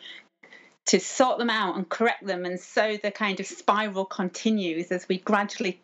to 0.86 0.98
sort 0.98 1.38
them 1.38 1.48
out 1.48 1.76
and 1.76 1.88
correct 1.88 2.26
them. 2.26 2.44
And 2.44 2.58
so 2.58 2.98
the 3.00 3.12
kind 3.12 3.38
of 3.38 3.46
spiral 3.46 4.04
continues 4.04 4.90
as 4.90 5.08
we 5.08 5.18
gradually 5.18 5.80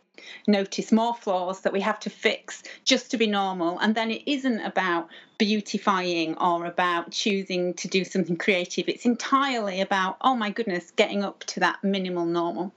notice 0.49 0.91
more 0.91 1.15
flaws 1.15 1.61
that 1.61 1.73
we 1.73 1.81
have 1.81 2.01
to 2.01 2.11
fix 2.11 2.65
just 2.85 3.13
to 3.13 3.17
be 3.17 3.29
normal. 3.29 3.79
And 3.79 3.95
then 3.95 4.11
it 4.11 4.23
isn't 4.27 4.61
about 4.61 5.09
beautifying 5.39 6.37
or 6.39 6.67
about 6.67 7.13
choosing 7.13 7.75
to 7.75 7.87
do 7.87 8.05
something 8.05 8.37
creative. 8.37 8.89
It's 8.89 9.07
entirely 9.07 9.81
about, 9.81 10.17
oh 10.21 10.35
my 10.35 10.51
goodness, 10.51 10.91
getting 10.91 11.23
up 11.23 11.45
to 11.45 11.61
that 11.61 11.85
minimal 11.85 12.27
normal 12.27 12.73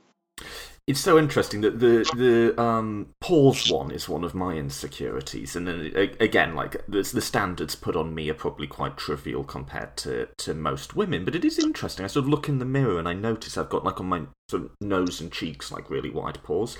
it's 0.87 0.99
so 0.99 1.17
interesting 1.17 1.61
that 1.61 1.79
the 1.79 2.07
the 2.15 2.61
um, 2.61 3.07
pores 3.19 3.71
one 3.71 3.89
is 3.89 4.07
one 4.07 4.23
of 4.23 4.35
my 4.35 4.53
insecurities, 4.53 5.55
and 5.55 5.67
then 5.67 5.91
again, 6.19 6.53
like 6.53 6.73
the, 6.87 7.01
the 7.01 7.21
standards 7.21 7.75
put 7.75 7.95
on 7.95 8.13
me 8.13 8.29
are 8.29 8.35
probably 8.35 8.67
quite 8.67 8.95
trivial 8.95 9.43
compared 9.43 9.97
to 9.97 10.27
to 10.37 10.53
most 10.53 10.95
women. 10.95 11.25
But 11.25 11.35
it 11.35 11.43
is 11.43 11.57
interesting. 11.57 12.05
I 12.05 12.07
sort 12.07 12.25
of 12.25 12.29
look 12.29 12.47
in 12.47 12.59
the 12.59 12.65
mirror 12.65 12.99
and 12.99 13.07
I 13.07 13.13
notice 13.13 13.57
I've 13.57 13.69
got 13.69 13.83
like 13.83 13.99
on 13.99 14.05
my 14.05 14.21
sort 14.49 14.63
of 14.63 14.71
nose 14.79 15.19
and 15.19 15.31
cheeks 15.31 15.71
like 15.71 15.89
really 15.89 16.11
wide 16.11 16.43
pores, 16.43 16.77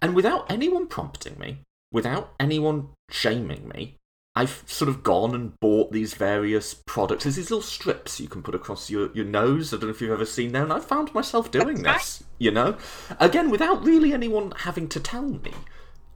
and 0.00 0.14
without 0.14 0.50
anyone 0.50 0.86
prompting 0.86 1.36
me, 1.38 1.58
without 1.90 2.34
anyone 2.38 2.90
shaming 3.10 3.68
me, 3.74 3.96
I've 4.38 4.62
sort 4.66 4.88
of 4.88 5.02
gone 5.02 5.34
and 5.34 5.58
bought 5.58 5.90
these 5.90 6.14
various 6.14 6.72
products. 6.72 7.24
There's 7.24 7.34
these 7.34 7.50
little 7.50 7.60
strips 7.60 8.20
you 8.20 8.28
can 8.28 8.40
put 8.40 8.54
across 8.54 8.88
your, 8.88 9.10
your 9.12 9.24
nose. 9.24 9.74
I 9.74 9.78
don't 9.78 9.86
know 9.86 9.90
if 9.90 10.00
you've 10.00 10.12
ever 10.12 10.24
seen 10.24 10.52
them. 10.52 10.70
And 10.70 10.72
I 10.72 10.78
found 10.78 11.12
myself 11.12 11.50
doing 11.50 11.82
this, 11.82 12.22
you 12.38 12.52
know? 12.52 12.76
Again, 13.18 13.50
without 13.50 13.84
really 13.84 14.12
anyone 14.12 14.52
having 14.58 14.88
to 14.90 15.00
tell 15.00 15.26
me 15.26 15.52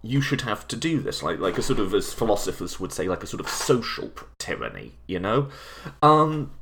you 0.02 0.20
should 0.20 0.42
have 0.42 0.68
to 0.68 0.76
do 0.76 1.00
this, 1.00 1.20
like 1.22 1.40
like 1.40 1.58
a 1.58 1.62
sort 1.62 1.80
of, 1.80 1.92
as 1.94 2.12
philosophers 2.12 2.78
would 2.78 2.92
say, 2.92 3.08
like 3.08 3.24
a 3.24 3.26
sort 3.26 3.40
of 3.40 3.48
social 3.48 4.12
tyranny, 4.38 4.92
you 5.08 5.18
know? 5.18 5.48
Um, 6.00 6.52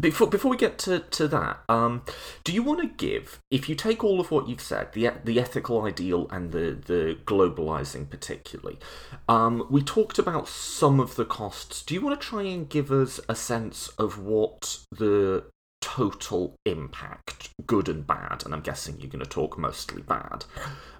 before 0.00 0.28
before 0.28 0.50
we 0.50 0.56
get 0.56 0.78
to, 0.78 1.00
to 1.00 1.28
that, 1.28 1.60
um, 1.68 2.02
do 2.44 2.52
you 2.52 2.62
want 2.62 2.80
to 2.80 2.86
give, 2.86 3.40
if 3.50 3.68
you 3.68 3.74
take 3.74 4.02
all 4.02 4.20
of 4.20 4.30
what 4.30 4.48
you've 4.48 4.60
said, 4.60 4.92
the 4.92 5.10
the 5.24 5.38
ethical 5.38 5.82
ideal 5.82 6.26
and 6.30 6.52
the 6.52 6.78
the 6.86 7.18
globalizing 7.24 8.08
particularly, 8.08 8.78
um, 9.28 9.66
we 9.70 9.82
talked 9.82 10.18
about 10.18 10.48
some 10.48 11.00
of 11.00 11.16
the 11.16 11.24
costs. 11.24 11.82
Do 11.82 11.94
you 11.94 12.00
want 12.00 12.20
to 12.20 12.26
try 12.26 12.42
and 12.42 12.68
give 12.68 12.90
us 12.90 13.20
a 13.28 13.34
sense 13.34 13.88
of 13.98 14.18
what 14.18 14.78
the 14.90 15.44
total 15.80 16.54
impact, 16.64 17.50
good 17.66 17.88
and 17.88 18.06
bad, 18.06 18.44
and 18.44 18.54
I'm 18.54 18.60
guessing 18.60 19.00
you're 19.00 19.10
going 19.10 19.24
to 19.24 19.30
talk 19.30 19.58
mostly 19.58 20.02
bad, 20.02 20.44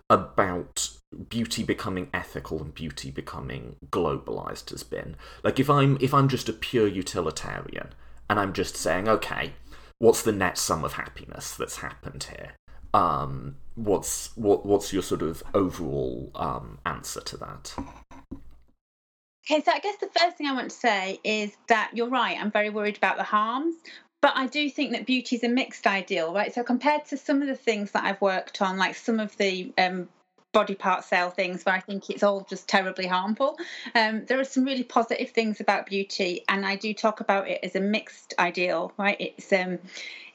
about 0.09 0.91
beauty 1.29 1.63
becoming 1.63 2.09
ethical 2.15 2.61
and 2.61 2.75
beauty 2.75 3.11
becoming 3.11 3.77
globalized 3.91 4.71
has 4.71 4.83
been? 4.83 5.17
Like 5.43 5.61
if 5.61 5.71
I'm 5.71 5.97
if 6.01 6.13
I'm 6.13 6.29
just 6.29 6.49
a 6.49 6.53
pure 6.53 6.89
utilitarian 6.89 7.91
and 8.31 8.39
I'm 8.39 8.53
just 8.53 8.77
saying, 8.77 9.09
okay, 9.09 9.55
what's 9.99 10.23
the 10.23 10.31
net 10.31 10.57
sum 10.57 10.85
of 10.85 10.93
happiness 10.93 11.57
that's 11.57 11.79
happened 11.79 12.29
here? 12.33 12.53
Um, 12.95 13.57
what's 13.75 14.37
what 14.37 14.65
what's 14.65 14.93
your 14.93 15.03
sort 15.03 15.23
of 15.23 15.43
overall 15.53 16.31
um, 16.37 16.79
answer 16.87 17.21
to 17.23 17.37
that? 17.39 17.75
Okay, 19.45 19.63
so 19.65 19.73
I 19.73 19.81
guess 19.81 19.97
the 19.97 20.11
first 20.17 20.37
thing 20.37 20.47
I 20.47 20.53
want 20.53 20.71
to 20.71 20.77
say 20.77 21.19
is 21.25 21.57
that 21.69 21.91
you're 21.93 22.09
right. 22.09 22.41
I'm 22.41 22.53
very 22.53 22.71
worried 22.71 22.97
about 22.97 23.17
the 23.17 23.25
harms, 23.25 23.75
but 24.23 24.33
I 24.37 24.47
do 24.47 24.71
think 24.71 24.93
that 24.93 25.07
beauty 25.07 25.35
is 25.35 25.43
a 25.43 25.49
mixed 25.49 25.89
ideal, 25.89 26.33
right? 26.33 26.55
So 26.55 26.63
compared 26.63 27.07
to 27.07 27.17
some 27.17 27.43
of 27.43 27.49
the 27.49 27.57
things 27.57 27.91
that 27.93 28.05
I've 28.05 28.21
worked 28.21 28.63
on, 28.63 28.79
like 28.79 28.95
some 28.95 29.19
of 29.19 29.37
the 29.39 29.73
um, 29.77 30.09
body 30.53 30.75
part 30.75 31.05
sale 31.05 31.31
things 31.31 31.65
where 31.65 31.75
I 31.75 31.81
think 31.81 32.11
it's 32.11 32.23
all 32.23 32.47
just 32.49 32.69
terribly 32.69 33.07
harmful. 33.07 33.57
Um, 33.95 34.25
there 34.27 34.41
are 34.41 34.45
some 34.45 34.65
really 34.65 34.83
positive 34.83 35.31
things 35.31 35.61
about 35.61 35.87
beauty, 35.87 36.45
and 36.49 36.67
I 36.67 36.77
do 36.77 36.93
talk 36.93 37.21
about 37.21 37.49
it 37.49 37.61
as 37.63 37.77
a 37.77 37.81
mixed 37.81 38.35
ideal, 38.39 38.93
right? 38.99 39.17
It's 39.21 39.53
um, 39.53 39.79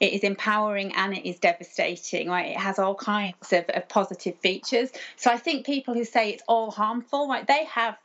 it 0.00 0.12
is 0.12 0.22
empowering 0.22 0.94
and 0.94 1.16
it 1.16 1.28
is 1.28 1.38
devastating, 1.38 2.28
right? 2.28 2.50
It 2.50 2.58
has 2.58 2.78
all 2.78 2.94
kinds 2.94 3.52
of, 3.52 3.64
of 3.70 3.88
positive 3.88 4.36
features. 4.38 4.90
So 5.16 5.30
I 5.30 5.36
think 5.36 5.64
people 5.64 5.94
who 5.94 6.04
say 6.04 6.30
it's 6.30 6.42
all 6.48 6.70
harmful, 6.70 7.28
right, 7.28 7.46
they 7.46 7.64
have 7.66 7.96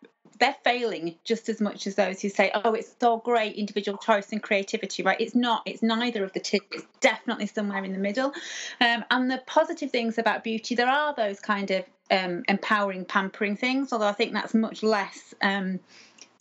they're 0.42 0.56
failing 0.64 1.16
just 1.24 1.50
as 1.50 1.62
much 1.62 1.86
as 1.86 1.94
those 1.94 2.20
who 2.20 2.28
say, 2.28 2.52
oh, 2.54 2.74
it's 2.74 2.96
all 3.04 3.20
great 3.20 3.56
individual 3.56 3.98
choice 4.00 4.32
and 4.32 4.42
creativity, 4.42 5.04
right? 5.04 5.22
It's 5.22 5.36
not. 5.36 5.62
It's 5.68 5.84
neither 5.84 6.24
of 6.24 6.34
the 6.34 6.40
two. 6.40 6.58
It's 6.72 6.84
definitely 7.00 7.46
somewhere 7.46 7.84
in 7.84 7.94
the 7.94 8.00
middle. 8.00 8.34
Um, 8.82 9.06
and 9.12 9.30
the 9.30 9.42
positive 9.46 9.92
things 9.92 10.18
about 10.18 10.44
beauty, 10.44 10.74
there 10.74 10.90
are 10.90 11.14
those 11.14 11.40
kind 11.40 11.70
of 11.70 11.86
um, 12.10 12.44
empowering, 12.50 13.06
pampering 13.06 13.56
things, 13.56 13.94
although 13.94 14.08
I 14.08 14.14
think 14.14 14.34
that's 14.34 14.56
much 14.56 14.82
less. 14.82 15.36
Um, 15.44 15.80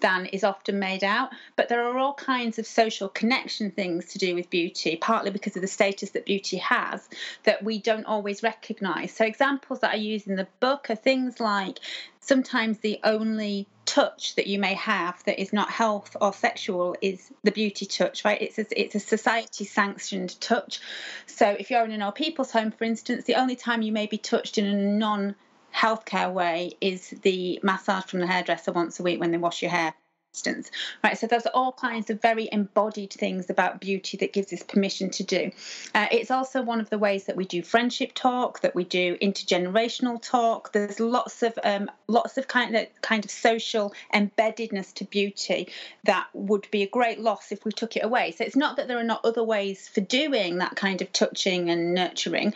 than 0.01 0.27
is 0.27 0.45
often 0.45 0.79
made 0.79 1.05
out. 1.05 1.31
But 1.57 1.69
there 1.69 1.85
are 1.85 1.99
all 1.99 2.15
kinds 2.15 2.59
of 2.59 2.67
social 2.67 3.09
connection 3.09 3.71
things 3.71 4.07
to 4.13 4.19
do 4.19 4.35
with 4.35 4.51
beauty, 4.51 4.97
partly 4.97 5.31
because 5.31 5.57
of 5.57 5.63
the 5.63 5.69
status 5.69 6.11
that 6.11 6.27
beauty 6.27 6.59
has, 6.59 7.09
that 7.45 7.63
we 7.63 7.79
don't 7.79 8.07
always 8.07 8.43
recognize. 8.43 9.13
So, 9.13 9.25
examples 9.25 9.81
that 9.81 9.93
I 9.93 9.97
use 9.97 10.27
in 10.27 10.37
the 10.37 10.49
book 10.61 10.91
are 10.91 10.97
things 10.97 11.41
like 11.41 11.79
sometimes 12.21 12.79
the 12.79 13.01
only 13.03 13.67
touch 13.87 14.37
that 14.37 14.47
you 14.47 14.59
may 14.59 14.75
have 14.75 15.23
that 15.25 15.41
is 15.41 15.53
not 15.53 15.69
health 15.69 16.17
or 16.21 16.33
sexual 16.33 16.95
is 17.01 17.33
the 17.43 17.51
beauty 17.51 17.87
touch 17.87 18.25
right 18.25 18.41
it's 18.41 18.57
a, 18.57 18.81
it's 18.81 18.95
a 18.95 19.01
society 19.01 19.65
sanctioned 19.65 20.41
touch 20.41 20.81
so 21.27 21.49
if 21.59 21.71
you're 21.71 21.85
in 21.85 21.91
an 21.91 22.03
old 22.03 22.15
people's 22.15 22.53
home 22.53 22.71
for 22.71 22.85
instance 22.85 23.25
the 23.25 23.35
only 23.35 23.57
time 23.57 23.83
you 23.83 23.91
may 23.91 24.07
be 24.07 24.19
touched 24.19 24.59
in 24.59 24.67
a 24.67 24.75
non 24.75 25.35
healthcare 25.75 26.33
way 26.33 26.73
is 26.81 27.11
the 27.23 27.61
massage 27.63 28.05
from 28.05 28.21
the 28.21 28.27
hairdresser 28.27 28.73
once 28.73 28.99
a 29.01 29.03
week 29.03 29.21
when 29.21 29.31
they 29.31 29.39
wash 29.39 29.63
your 29.63 29.71
hair 29.71 29.95
instance 30.33 30.71
right 31.03 31.19
so 31.19 31.27
there's 31.27 31.47
all 31.47 31.73
kinds 31.73 32.09
of 32.09 32.23
very 32.23 32.49
embodied 32.53 33.13
things 33.13 33.51
about 33.51 33.81
beauty 33.81 34.17
that 34.17 34.33
gives 34.33 34.53
us 34.53 34.63
permission 34.63 35.11
to 35.11 35.25
do. 35.25 35.51
Uh, 35.95 36.07
it's 36.13 36.31
also 36.31 36.63
one 36.63 36.81
of 36.81 36.89
the 36.91 36.99
ways 36.99 37.25
that 37.25 37.37
we 37.37 37.45
do 37.45 37.63
friendship 37.63 38.15
talk 38.15 38.61
that 38.61 38.75
we 38.75 38.85
do 38.85 39.17
intergenerational 39.19 40.23
talk. 40.23 40.73
There's 40.73 41.01
lots 41.01 41.43
of 41.43 41.59
um, 41.65 41.91
lots 42.07 42.39
of 42.39 42.47
kind 42.47 42.77
of 42.77 42.87
kind 43.03 43.25
of 43.25 43.31
social 43.31 43.93
embeddedness 44.15 44.95
to 44.95 45.05
beauty 45.05 45.69
that 46.05 46.29
would 46.33 46.71
be 46.71 46.83
a 46.83 46.89
great 46.89 47.21
loss 47.21 47.51
if 47.51 47.65
we 47.65 47.73
took 47.73 47.97
it 47.97 48.05
away. 48.05 48.33
So 48.33 48.45
it's 48.45 48.57
not 48.57 48.77
that 48.77 48.89
there 48.89 48.99
are 48.99 49.05
not 49.05 49.25
other 49.25 49.45
ways 49.45 49.89
for 49.89 50.01
doing 50.01 50.59
that 50.59 50.77
kind 50.77 51.03
of 51.03 51.13
touching 51.13 51.71
and 51.71 51.95
nurturing 51.95 52.55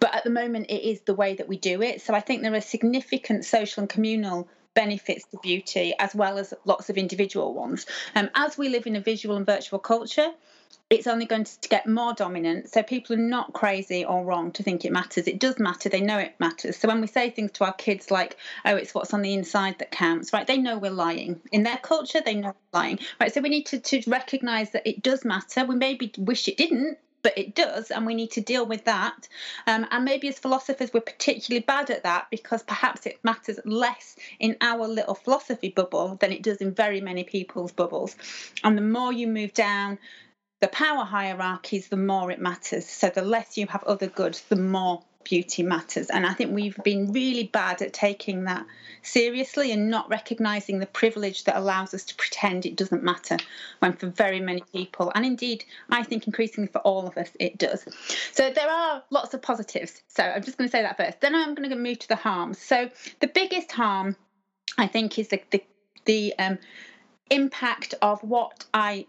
but 0.00 0.14
at 0.14 0.24
the 0.24 0.30
moment 0.30 0.66
it 0.68 0.86
is 0.86 1.00
the 1.02 1.14
way 1.14 1.34
that 1.34 1.48
we 1.48 1.56
do 1.56 1.80
it. 1.82 2.02
So 2.02 2.14
i 2.14 2.20
think 2.20 2.42
there 2.42 2.54
are 2.54 2.60
significant 2.60 3.44
social 3.44 3.82
and 3.82 3.88
communal 3.88 4.48
benefits 4.74 5.24
to 5.30 5.38
beauty 5.42 5.94
as 5.98 6.14
well 6.14 6.38
as 6.38 6.52
lots 6.64 6.90
of 6.90 6.96
individual 6.96 7.54
ones. 7.54 7.86
Um, 8.14 8.30
as 8.34 8.58
we 8.58 8.68
live 8.68 8.86
in 8.86 8.96
a 8.96 9.00
visual 9.00 9.36
and 9.36 9.46
virtual 9.46 9.78
culture, 9.78 10.32
it's 10.90 11.06
only 11.06 11.24
going 11.24 11.44
to 11.44 11.68
get 11.68 11.86
more 11.86 12.12
dominant. 12.12 12.70
So 12.70 12.82
people 12.82 13.16
are 13.16 13.18
not 13.18 13.52
crazy 13.52 14.04
or 14.04 14.24
wrong 14.24 14.52
to 14.52 14.62
think 14.62 14.84
it 14.84 14.92
matters. 14.92 15.26
It 15.26 15.40
does 15.40 15.58
matter. 15.58 15.88
They 15.88 16.00
know 16.00 16.18
it 16.18 16.34
matters. 16.38 16.76
So 16.76 16.88
when 16.88 17.00
we 17.00 17.06
say 17.06 17.30
things 17.30 17.52
to 17.52 17.64
our 17.64 17.72
kids 17.72 18.10
like, 18.10 18.36
"Oh, 18.64 18.76
it's 18.76 18.94
what's 18.94 19.14
on 19.14 19.22
the 19.22 19.32
inside 19.32 19.78
that 19.78 19.90
counts," 19.90 20.32
right? 20.32 20.46
They 20.46 20.58
know 20.58 20.78
we're 20.78 20.90
lying. 20.90 21.40
In 21.52 21.62
their 21.62 21.78
culture, 21.78 22.20
they 22.24 22.34
know 22.34 22.48
we're 22.72 22.80
lying, 22.80 22.98
right? 23.20 23.32
So 23.32 23.40
we 23.40 23.48
need 23.48 23.66
to 23.66 23.80
to 23.80 24.02
recognise 24.06 24.70
that 24.70 24.86
it 24.86 25.02
does 25.02 25.24
matter. 25.24 25.64
We 25.64 25.76
maybe 25.76 26.12
wish 26.18 26.48
it 26.48 26.56
didn't, 26.56 26.98
but 27.24 27.36
it 27.36 27.56
does, 27.56 27.90
and 27.90 28.06
we 28.06 28.14
need 28.14 28.30
to 28.32 28.40
deal 28.40 28.66
with 28.66 28.84
that. 28.84 29.26
Um, 29.66 29.86
and 29.90 30.04
maybe 30.04 30.28
as 30.28 30.38
philosophers, 30.38 30.92
we're 30.92 31.00
particularly 31.00 31.64
bad 31.64 31.90
at 31.90 32.04
that 32.04 32.26
because 32.30 32.62
perhaps 32.62 33.06
it 33.06 33.18
matters 33.24 33.58
less 33.64 34.14
in 34.38 34.56
our 34.60 34.86
little 34.86 35.14
philosophy 35.14 35.70
bubble 35.70 36.16
than 36.20 36.30
it 36.30 36.42
does 36.42 36.58
in 36.58 36.72
very 36.72 37.00
many 37.00 37.24
people's 37.24 37.72
bubbles. 37.72 38.14
And 38.62 38.76
the 38.78 38.82
more 38.82 39.12
you 39.12 39.26
move 39.26 39.54
down 39.54 39.98
the 40.60 40.68
power 40.68 41.04
hierarchies, 41.04 41.88
the 41.88 41.96
more 41.96 42.30
it 42.30 42.40
matters. 42.40 42.86
So 42.86 43.08
the 43.08 43.22
less 43.22 43.56
you 43.56 43.66
have 43.68 43.82
other 43.84 44.06
goods, 44.06 44.42
the 44.42 44.56
more 44.56 45.02
beauty 45.24 45.62
matters. 45.62 46.10
And 46.10 46.26
I 46.26 46.32
think 46.34 46.54
we've 46.54 46.78
been 46.84 47.12
really 47.12 47.44
bad 47.44 47.82
at 47.82 47.92
taking 47.92 48.44
that 48.44 48.66
seriously 49.02 49.72
and 49.72 49.90
not 49.90 50.08
recognizing 50.08 50.78
the 50.78 50.86
privilege 50.86 51.44
that 51.44 51.56
allows 51.56 51.92
us 51.94 52.04
to 52.04 52.14
pretend 52.14 52.64
it 52.64 52.76
doesn't 52.76 53.02
matter 53.02 53.36
when 53.80 53.92
for 53.92 54.08
very 54.08 54.40
many 54.40 54.62
people, 54.72 55.12
and 55.14 55.26
indeed, 55.26 55.64
I 55.90 56.02
think 56.02 56.26
increasingly 56.26 56.68
for 56.68 56.78
all 56.78 57.06
of 57.06 57.16
us, 57.18 57.30
it 57.38 57.58
does. 57.58 57.84
So 58.32 58.50
there 58.50 58.68
are 58.68 59.02
lots 59.10 59.34
of 59.34 59.42
positives. 59.42 60.02
So 60.08 60.22
I'm 60.22 60.42
just 60.42 60.56
going 60.56 60.68
to 60.68 60.72
say 60.72 60.82
that 60.82 60.96
first. 60.96 61.20
Then 61.20 61.34
I'm 61.34 61.54
going 61.54 61.70
to 61.70 61.76
move 61.76 61.98
to 62.00 62.08
the 62.08 62.16
harms. 62.16 62.58
So 62.58 62.88
the 63.20 63.28
biggest 63.28 63.72
harm, 63.72 64.16
I 64.78 64.86
think, 64.86 65.18
is 65.18 65.28
the, 65.28 65.42
the, 65.50 65.62
the 66.04 66.34
um, 66.38 66.58
impact 67.30 67.94
of 68.00 68.22
what 68.22 68.64
I 68.72 69.06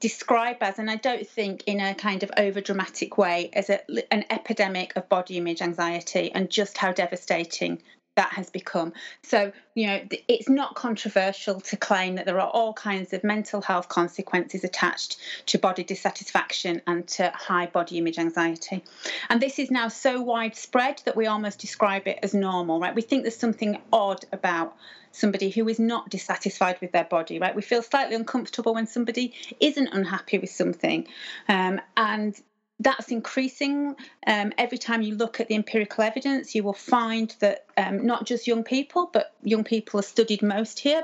describe 0.00 0.58
as, 0.60 0.78
and 0.78 0.90
I 0.90 0.96
don't 0.96 1.26
think 1.26 1.64
in 1.66 1.80
a 1.80 1.94
kind 1.94 2.22
of 2.22 2.30
over 2.36 2.60
dramatic 2.60 3.18
way, 3.18 3.50
as 3.52 3.70
a, 3.70 3.80
an 4.12 4.24
epidemic 4.30 4.94
of 4.96 5.08
body 5.08 5.36
image 5.36 5.62
anxiety 5.62 6.30
and 6.32 6.50
just 6.50 6.78
how 6.78 6.92
devastating 6.92 7.82
that 8.18 8.32
has 8.32 8.50
become. 8.50 8.92
So, 9.22 9.52
you 9.76 9.86
know, 9.86 10.00
it's 10.26 10.48
not 10.48 10.74
controversial 10.74 11.60
to 11.60 11.76
claim 11.76 12.16
that 12.16 12.26
there 12.26 12.40
are 12.40 12.50
all 12.50 12.72
kinds 12.72 13.12
of 13.12 13.22
mental 13.22 13.62
health 13.62 13.88
consequences 13.88 14.64
attached 14.64 15.18
to 15.46 15.58
body 15.58 15.84
dissatisfaction 15.84 16.82
and 16.88 17.06
to 17.06 17.30
high 17.32 17.66
body 17.66 17.96
image 17.96 18.18
anxiety. 18.18 18.82
And 19.30 19.40
this 19.40 19.60
is 19.60 19.70
now 19.70 19.86
so 19.86 20.20
widespread 20.20 21.00
that 21.04 21.14
we 21.14 21.28
almost 21.28 21.60
describe 21.60 22.08
it 22.08 22.18
as 22.24 22.34
normal, 22.34 22.80
right? 22.80 22.92
We 22.92 23.02
think 23.02 23.22
there's 23.22 23.36
something 23.36 23.80
odd 23.92 24.24
about 24.32 24.76
somebody 25.12 25.50
who 25.50 25.68
is 25.68 25.78
not 25.78 26.10
dissatisfied 26.10 26.80
with 26.80 26.90
their 26.90 27.04
body, 27.04 27.38
right? 27.38 27.54
We 27.54 27.62
feel 27.62 27.82
slightly 27.82 28.16
uncomfortable 28.16 28.74
when 28.74 28.88
somebody 28.88 29.32
isn't 29.60 29.88
unhappy 29.92 30.38
with 30.38 30.50
something. 30.50 31.06
Um, 31.48 31.80
and 31.96 32.34
that's 32.80 33.10
increasing. 33.10 33.96
Um, 34.26 34.52
every 34.56 34.78
time 34.78 35.02
you 35.02 35.16
look 35.16 35.40
at 35.40 35.48
the 35.48 35.54
empirical 35.54 36.04
evidence, 36.04 36.54
you 36.54 36.62
will 36.62 36.72
find 36.72 37.34
that 37.40 37.66
um, 37.76 38.06
not 38.06 38.26
just 38.26 38.46
young 38.46 38.64
people, 38.64 39.10
but 39.12 39.34
young 39.42 39.64
people 39.64 40.00
are 40.00 40.04
studied 40.04 40.42
most 40.42 40.78
here, 40.78 41.02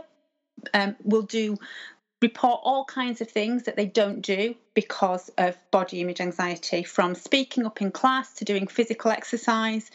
um, 0.73 0.97
will 1.03 1.23
do 1.23 1.57
report 2.23 2.61
all 2.63 2.85
kinds 2.85 3.21
of 3.21 3.29
things 3.29 3.65
that 3.65 3.77
they 3.77 3.87
don't 3.87 4.23
do 4.23 4.55
because 4.75 5.31
of 5.39 5.57
body 5.71 6.01
image 6.01 6.21
anxiety, 6.21 6.83
from 6.83 7.15
speaking 7.15 7.65
up 7.65 7.81
in 7.81 7.91
class 7.91 8.35
to 8.35 8.45
doing 8.45 8.67
physical 8.67 9.11
exercise. 9.11 9.91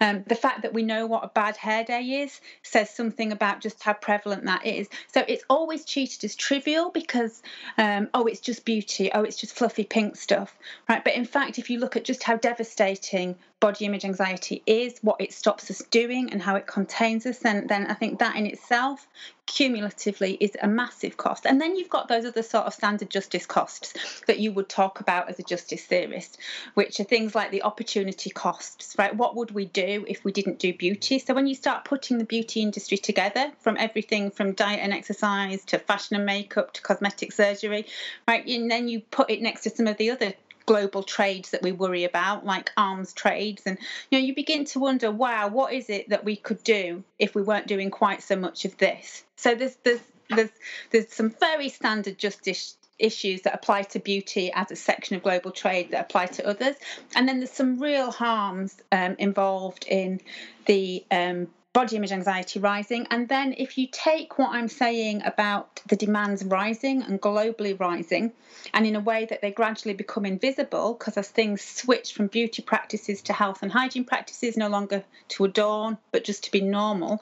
Um, 0.00 0.24
the 0.26 0.34
fact 0.34 0.62
that 0.62 0.74
we 0.74 0.82
know 0.82 1.06
what 1.06 1.24
a 1.24 1.28
bad 1.28 1.56
hair 1.56 1.84
day 1.84 2.02
is 2.02 2.40
says 2.62 2.90
something 2.90 3.32
about 3.32 3.60
just 3.60 3.82
how 3.82 3.92
prevalent 3.92 4.44
that 4.44 4.66
is. 4.66 4.88
So 5.12 5.24
it's 5.26 5.44
always 5.48 5.84
treated 5.84 6.24
as 6.24 6.34
trivial 6.34 6.90
because, 6.90 7.42
um, 7.78 8.08
oh, 8.12 8.26
it's 8.26 8.40
just 8.40 8.64
beauty, 8.64 9.10
oh, 9.12 9.22
it's 9.22 9.36
just 9.36 9.54
fluffy 9.54 9.84
pink 9.84 10.16
stuff, 10.16 10.58
right? 10.88 11.02
But 11.02 11.14
in 11.14 11.24
fact, 11.24 11.58
if 11.58 11.70
you 11.70 11.78
look 11.78 11.96
at 11.96 12.04
just 12.04 12.22
how 12.22 12.36
devastating 12.36 13.36
body 13.60 13.86
image 13.86 14.04
anxiety 14.04 14.62
is, 14.66 14.98
what 15.00 15.20
it 15.20 15.32
stops 15.32 15.70
us 15.70 15.80
doing, 15.90 16.30
and 16.32 16.42
how 16.42 16.54
it 16.54 16.66
contains 16.66 17.24
us, 17.24 17.38
then, 17.38 17.66
then 17.66 17.86
I 17.86 17.94
think 17.94 18.18
that 18.18 18.36
in 18.36 18.44
itself 18.46 19.06
cumulatively 19.46 20.36
is 20.40 20.56
a 20.60 20.68
massive 20.68 21.16
cost. 21.16 21.46
And 21.46 21.60
then 21.60 21.76
you've 21.76 21.88
got 21.88 22.08
those 22.08 22.24
other 22.24 22.42
sort 22.42 22.66
of 22.66 22.74
standard 22.74 23.08
justice 23.08 23.46
costs 23.46 23.94
that 24.26 24.38
you 24.38 24.52
would 24.52 24.68
talk 24.68 25.00
about 25.00 25.28
as 25.28 25.38
a 25.38 25.42
justice 25.42 25.84
theorist, 25.84 26.38
which 26.74 27.00
are 27.00 27.04
things 27.04 27.34
like 27.34 27.50
the 27.50 27.62
opportunity 27.62 28.30
costs, 28.30 28.94
right? 28.98 29.14
What 29.14 29.36
would 29.36 29.50
we 29.50 29.66
do 29.66 30.04
if 30.08 30.24
we 30.24 30.32
didn't 30.32 30.58
do 30.58 30.72
beauty? 30.72 31.18
So 31.18 31.34
when 31.34 31.46
you 31.46 31.54
start 31.54 31.84
putting 31.84 32.18
the 32.18 32.24
beauty 32.24 32.62
industry 32.62 32.98
together, 32.98 33.52
from 33.60 33.76
everything 33.78 34.30
from 34.30 34.52
diet 34.52 34.80
and 34.82 34.92
exercise 34.92 35.64
to 35.66 35.78
fashion 35.78 36.16
and 36.16 36.26
makeup 36.26 36.72
to 36.74 36.82
cosmetic 36.82 37.32
surgery, 37.32 37.86
right? 38.26 38.46
And 38.46 38.70
then 38.70 38.88
you 38.88 39.00
put 39.00 39.30
it 39.30 39.42
next 39.42 39.62
to 39.62 39.70
some 39.70 39.86
of 39.86 39.96
the 39.96 40.10
other 40.10 40.34
global 40.66 41.02
trades 41.02 41.50
that 41.50 41.62
we 41.62 41.72
worry 41.72 42.04
about, 42.04 42.44
like 42.44 42.72
arms 42.76 43.12
trades. 43.12 43.62
And 43.66 43.78
you 44.10 44.18
know, 44.18 44.24
you 44.24 44.34
begin 44.34 44.64
to 44.66 44.78
wonder, 44.78 45.10
wow, 45.10 45.48
what 45.48 45.72
is 45.72 45.90
it 45.90 46.08
that 46.08 46.24
we 46.24 46.36
could 46.36 46.62
do 46.64 47.02
if 47.18 47.34
we 47.34 47.42
weren't 47.42 47.66
doing 47.66 47.90
quite 47.90 48.22
so 48.22 48.36
much 48.36 48.64
of 48.64 48.76
this? 48.78 49.24
So 49.36 49.54
there's 49.54 49.76
there's 49.76 50.00
there's 50.30 50.50
there's 50.90 51.12
some 51.12 51.30
very 51.30 51.68
standard 51.68 52.18
justice 52.18 52.76
issues 52.98 53.42
that 53.42 53.54
apply 53.54 53.82
to 53.82 53.98
beauty 53.98 54.52
as 54.54 54.70
a 54.70 54.76
section 54.76 55.16
of 55.16 55.22
global 55.22 55.50
trade 55.50 55.90
that 55.90 56.02
apply 56.02 56.26
to 56.26 56.46
others. 56.46 56.76
And 57.14 57.28
then 57.28 57.40
there's 57.40 57.50
some 57.50 57.80
real 57.80 58.10
harms 58.10 58.76
um, 58.92 59.16
involved 59.18 59.86
in 59.88 60.20
the 60.66 61.04
um, 61.10 61.48
body 61.74 61.96
image 61.96 62.12
anxiety 62.12 62.60
rising. 62.60 63.06
And 63.10 63.28
then, 63.28 63.54
if 63.58 63.76
you 63.76 63.88
take 63.90 64.38
what 64.38 64.50
I'm 64.50 64.68
saying 64.68 65.22
about 65.24 65.82
the 65.88 65.96
demands 65.96 66.44
rising 66.44 67.02
and 67.02 67.20
globally 67.20 67.78
rising, 67.78 68.32
and 68.72 68.86
in 68.86 68.96
a 68.96 69.00
way 69.00 69.26
that 69.26 69.42
they 69.42 69.50
gradually 69.50 69.92
become 69.94 70.24
invisible, 70.24 70.94
because 70.94 71.18
as 71.18 71.28
things 71.28 71.60
switch 71.60 72.14
from 72.14 72.28
beauty 72.28 72.62
practices 72.62 73.20
to 73.22 73.32
health 73.32 73.62
and 73.62 73.72
hygiene 73.72 74.04
practices, 74.04 74.56
no 74.56 74.68
longer 74.68 75.04
to 75.28 75.44
adorn, 75.44 75.98
but 76.12 76.24
just 76.24 76.44
to 76.44 76.52
be 76.52 76.60
normal, 76.60 77.20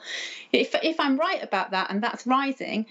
if, 0.53 0.75
if 0.83 1.01
I'm 1.01 1.17
right 1.17 1.43
about 1.43 1.71
that 1.71 1.91
and 1.91 2.03
that's 2.03 2.27
rising, 2.27 2.87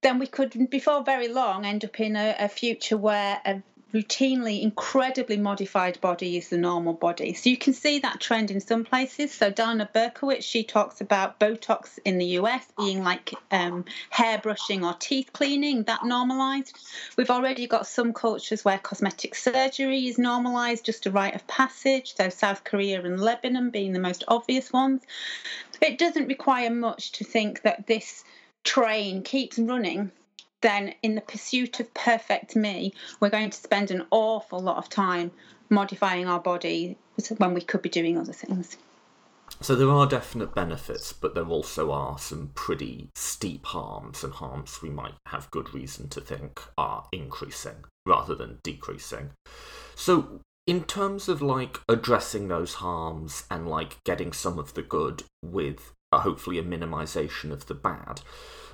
then 0.00 0.18
we 0.18 0.26
could, 0.26 0.70
before 0.70 1.02
very 1.02 1.28
long, 1.28 1.64
end 1.64 1.84
up 1.84 1.98
in 2.00 2.16
a, 2.16 2.36
a 2.38 2.48
future 2.48 2.96
where 2.96 3.40
a 3.44 3.62
routinely 3.94 4.60
incredibly 4.60 5.38
modified 5.38 5.98
body 6.02 6.36
is 6.36 6.50
the 6.50 6.58
normal 6.58 6.92
body. 6.92 7.32
So 7.32 7.48
you 7.48 7.56
can 7.56 7.72
see 7.72 8.00
that 8.00 8.20
trend 8.20 8.50
in 8.50 8.60
some 8.60 8.84
places. 8.84 9.32
So 9.32 9.50
Dana 9.50 9.88
Berkowitz, 9.94 10.42
she 10.42 10.62
talks 10.62 11.00
about 11.00 11.40
Botox 11.40 11.98
in 12.04 12.18
the 12.18 12.26
US 12.38 12.66
being 12.76 13.02
like 13.02 13.32
um, 13.50 13.86
hair 14.10 14.38
brushing 14.38 14.84
or 14.84 14.92
teeth 14.92 15.30
cleaning, 15.32 15.84
that 15.84 16.04
normalized. 16.04 16.78
We've 17.16 17.30
already 17.30 17.66
got 17.66 17.86
some 17.86 18.12
cultures 18.12 18.62
where 18.64 18.78
cosmetic 18.78 19.34
surgery 19.34 20.06
is 20.06 20.18
normalized, 20.18 20.84
just 20.84 21.06
a 21.06 21.10
rite 21.10 21.34
of 21.34 21.46
passage. 21.46 22.14
So 22.14 22.28
South 22.28 22.64
Korea 22.64 23.02
and 23.02 23.18
Lebanon 23.18 23.70
being 23.70 23.94
the 23.94 24.00
most 24.00 24.22
obvious 24.28 24.70
ones. 24.70 25.02
It 25.80 25.96
doesn't 25.96 26.28
require 26.28 26.70
much 26.70 27.12
to 27.12 27.24
think 27.24 27.62
that 27.62 27.86
this 27.86 28.22
train 28.64 29.22
keeps 29.22 29.58
running 29.58 30.10
then 30.60 30.94
in 31.02 31.14
the 31.14 31.20
pursuit 31.20 31.78
of 31.80 31.92
perfect 31.94 32.56
me, 32.56 32.92
we're 33.20 33.30
going 33.30 33.50
to 33.50 33.56
spend 33.56 33.90
an 33.90 34.06
awful 34.10 34.58
lot 34.58 34.76
of 34.76 34.88
time 34.88 35.30
modifying 35.70 36.26
our 36.26 36.40
body 36.40 36.96
when 37.36 37.54
we 37.54 37.60
could 37.60 37.82
be 37.82 37.88
doing 37.88 38.18
other 38.18 38.32
things. 38.32 38.76
So 39.60 39.74
there 39.74 39.90
are 39.90 40.06
definite 40.06 40.54
benefits, 40.54 41.12
but 41.12 41.34
there 41.34 41.46
also 41.46 41.90
are 41.90 42.18
some 42.18 42.50
pretty 42.54 43.08
steep 43.14 43.66
harms, 43.66 44.22
and 44.22 44.32
harms 44.32 44.82
we 44.82 44.90
might 44.90 45.14
have 45.26 45.50
good 45.50 45.72
reason 45.72 46.08
to 46.10 46.20
think 46.20 46.60
are 46.76 47.06
increasing 47.12 47.84
rather 48.06 48.34
than 48.34 48.58
decreasing. 48.62 49.30
So 49.94 50.40
in 50.66 50.84
terms 50.84 51.28
of 51.28 51.40
like 51.40 51.80
addressing 51.88 52.48
those 52.48 52.74
harms 52.74 53.44
and 53.50 53.68
like 53.68 53.96
getting 54.04 54.32
some 54.32 54.58
of 54.58 54.74
the 54.74 54.82
good 54.82 55.24
with 55.42 55.92
uh, 56.12 56.20
hopefully 56.20 56.58
a 56.58 56.62
minimization 56.62 57.50
of 57.50 57.66
the 57.66 57.74
bad, 57.74 58.20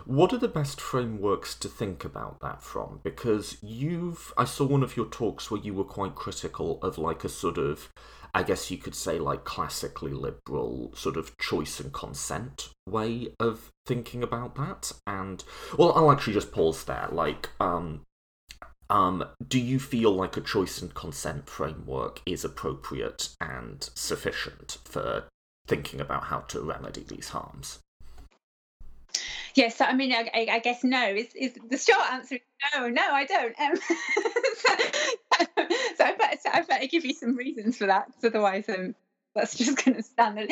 what 0.06 0.32
are 0.32 0.38
the 0.38 0.48
best 0.48 0.80
frameworks 0.80 1.54
to 1.56 1.68
think 1.68 2.04
about 2.04 2.40
that 2.40 2.62
from? 2.62 3.00
Because 3.02 3.56
you've, 3.62 4.32
I 4.36 4.44
saw 4.44 4.66
one 4.66 4.82
of 4.82 4.96
your 4.96 5.06
talks 5.06 5.50
where 5.50 5.60
you 5.60 5.72
were 5.72 5.84
quite 5.84 6.14
critical 6.14 6.78
of 6.82 6.98
like 6.98 7.24
a 7.24 7.28
sort 7.28 7.56
of, 7.56 7.90
I 8.34 8.42
guess 8.42 8.70
you 8.70 8.76
could 8.76 8.94
say 8.94 9.18
like 9.18 9.44
classically 9.44 10.12
liberal 10.12 10.92
sort 10.94 11.16
of 11.16 11.38
choice 11.38 11.80
and 11.80 11.92
consent 11.92 12.68
way 12.86 13.28
of 13.40 13.70
thinking 13.86 14.22
about 14.22 14.56
that. 14.56 14.92
And 15.06 15.42
well, 15.78 15.92
I'll 15.94 16.12
actually 16.12 16.34
just 16.34 16.52
pause 16.52 16.84
there. 16.84 17.08
Like, 17.10 17.48
um, 17.58 18.02
um, 18.90 19.24
do 19.46 19.58
you 19.58 19.80
feel 19.80 20.14
like 20.14 20.36
a 20.36 20.42
choice 20.42 20.82
and 20.82 20.94
consent 20.94 21.48
framework 21.48 22.20
is 22.26 22.44
appropriate 22.44 23.30
and 23.40 23.88
sufficient 23.94 24.78
for 24.84 25.24
thinking 25.66 26.00
about 26.00 26.24
how 26.24 26.40
to 26.40 26.60
remedy 26.60 27.04
these 27.06 27.28
harms? 27.28 27.80
Yes, 29.54 29.80
I 29.80 29.92
mean, 29.92 30.12
I, 30.12 30.48
I, 30.50 30.58
guess 30.58 30.82
no 30.82 31.06
is, 31.06 31.32
is 31.34 31.52
the 31.70 31.78
short 31.78 32.12
answer. 32.12 32.36
Is 32.36 32.40
no, 32.74 32.88
no, 32.88 33.02
I 33.02 33.24
don't. 33.24 33.54
Um, 33.60 33.76
so, 34.56 34.74
so, 35.96 36.04
I 36.04 36.14
better, 36.16 36.38
so 36.42 36.50
I 36.52 36.62
better 36.62 36.86
give 36.88 37.04
you 37.04 37.14
some 37.14 37.36
reasons 37.36 37.78
for 37.78 37.86
that, 37.86 38.08
otherwise, 38.24 38.68
um, 38.68 38.96
that's 39.34 39.54
just 39.58 39.84
going 39.84 39.96
to 39.96 40.02
stand. 40.02 40.50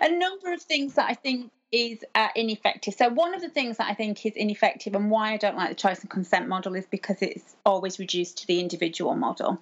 A 0.00 0.10
number 0.10 0.52
of 0.52 0.62
things 0.62 0.94
that 0.94 1.08
I 1.08 1.14
think 1.14 1.50
is 1.70 2.04
uh, 2.14 2.28
ineffective. 2.36 2.94
So 2.94 3.08
one 3.08 3.34
of 3.34 3.40
the 3.40 3.48
things 3.48 3.78
that 3.78 3.88
I 3.88 3.94
think 3.94 4.24
is 4.26 4.34
ineffective, 4.34 4.94
and 4.94 5.10
why 5.10 5.32
I 5.32 5.36
don't 5.38 5.56
like 5.56 5.70
the 5.70 5.74
choice 5.74 6.00
and 6.00 6.10
consent 6.10 6.48
model, 6.48 6.74
is 6.74 6.86
because 6.86 7.16
it's 7.22 7.56
always 7.64 7.98
reduced 7.98 8.38
to 8.38 8.46
the 8.46 8.60
individual 8.60 9.14
model. 9.14 9.58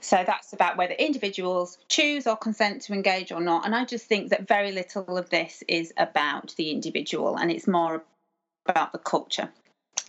So 0.00 0.22
that's 0.26 0.52
about 0.52 0.76
whether 0.76 0.94
individuals 0.94 1.78
choose 1.88 2.26
or 2.26 2.36
consent 2.36 2.82
to 2.82 2.92
engage 2.92 3.32
or 3.32 3.40
not. 3.40 3.66
And 3.66 3.74
I 3.74 3.84
just 3.84 4.06
think 4.06 4.30
that 4.30 4.48
very 4.48 4.72
little 4.72 5.18
of 5.18 5.28
this 5.30 5.62
is 5.68 5.92
about 5.96 6.54
the 6.56 6.70
individual 6.70 7.36
and 7.36 7.50
it's 7.50 7.66
more 7.66 8.02
about 8.66 8.92
the 8.92 8.98
culture. 8.98 9.50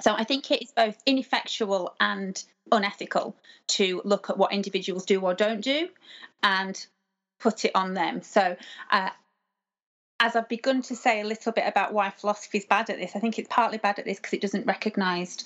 So 0.02 0.14
I 0.14 0.24
think 0.24 0.50
it 0.50 0.62
is 0.62 0.72
both 0.72 1.02
ineffectual 1.06 1.94
and 2.00 2.42
unethical 2.72 3.36
to 3.68 4.02
look 4.06 4.30
at 4.30 4.38
what 4.38 4.54
individuals 4.54 5.06
do 5.06 5.20
or 5.20 5.34
don't 5.34 5.62
do 5.62 5.90
and 6.42 6.86
put 7.42 7.66
it 7.66 7.72
on 7.76 7.94
them. 7.94 8.22
So 8.22 8.56
uh, 8.92 9.10
as 10.20 10.36
I've 10.36 10.48
begun 10.48 10.84
to 10.84 10.96
say 10.96 11.22
a 11.22 11.26
little 11.26 11.52
bit 11.52 11.66
about 11.68 11.94
why 11.94 12.12
philosophy 12.12 12.60
is 12.60 12.66
bad 12.66 12.90
at 12.90 12.98
this, 12.98 13.16
I 13.16 13.20
think 13.20 13.40
it's 13.40 13.50
partly 13.50 13.80
bad 13.80 13.98
at 14.00 14.06
this 14.06 14.18
because 14.18 14.34
it 14.34 14.42
doesn't 14.42 14.68
recognise 14.68 15.38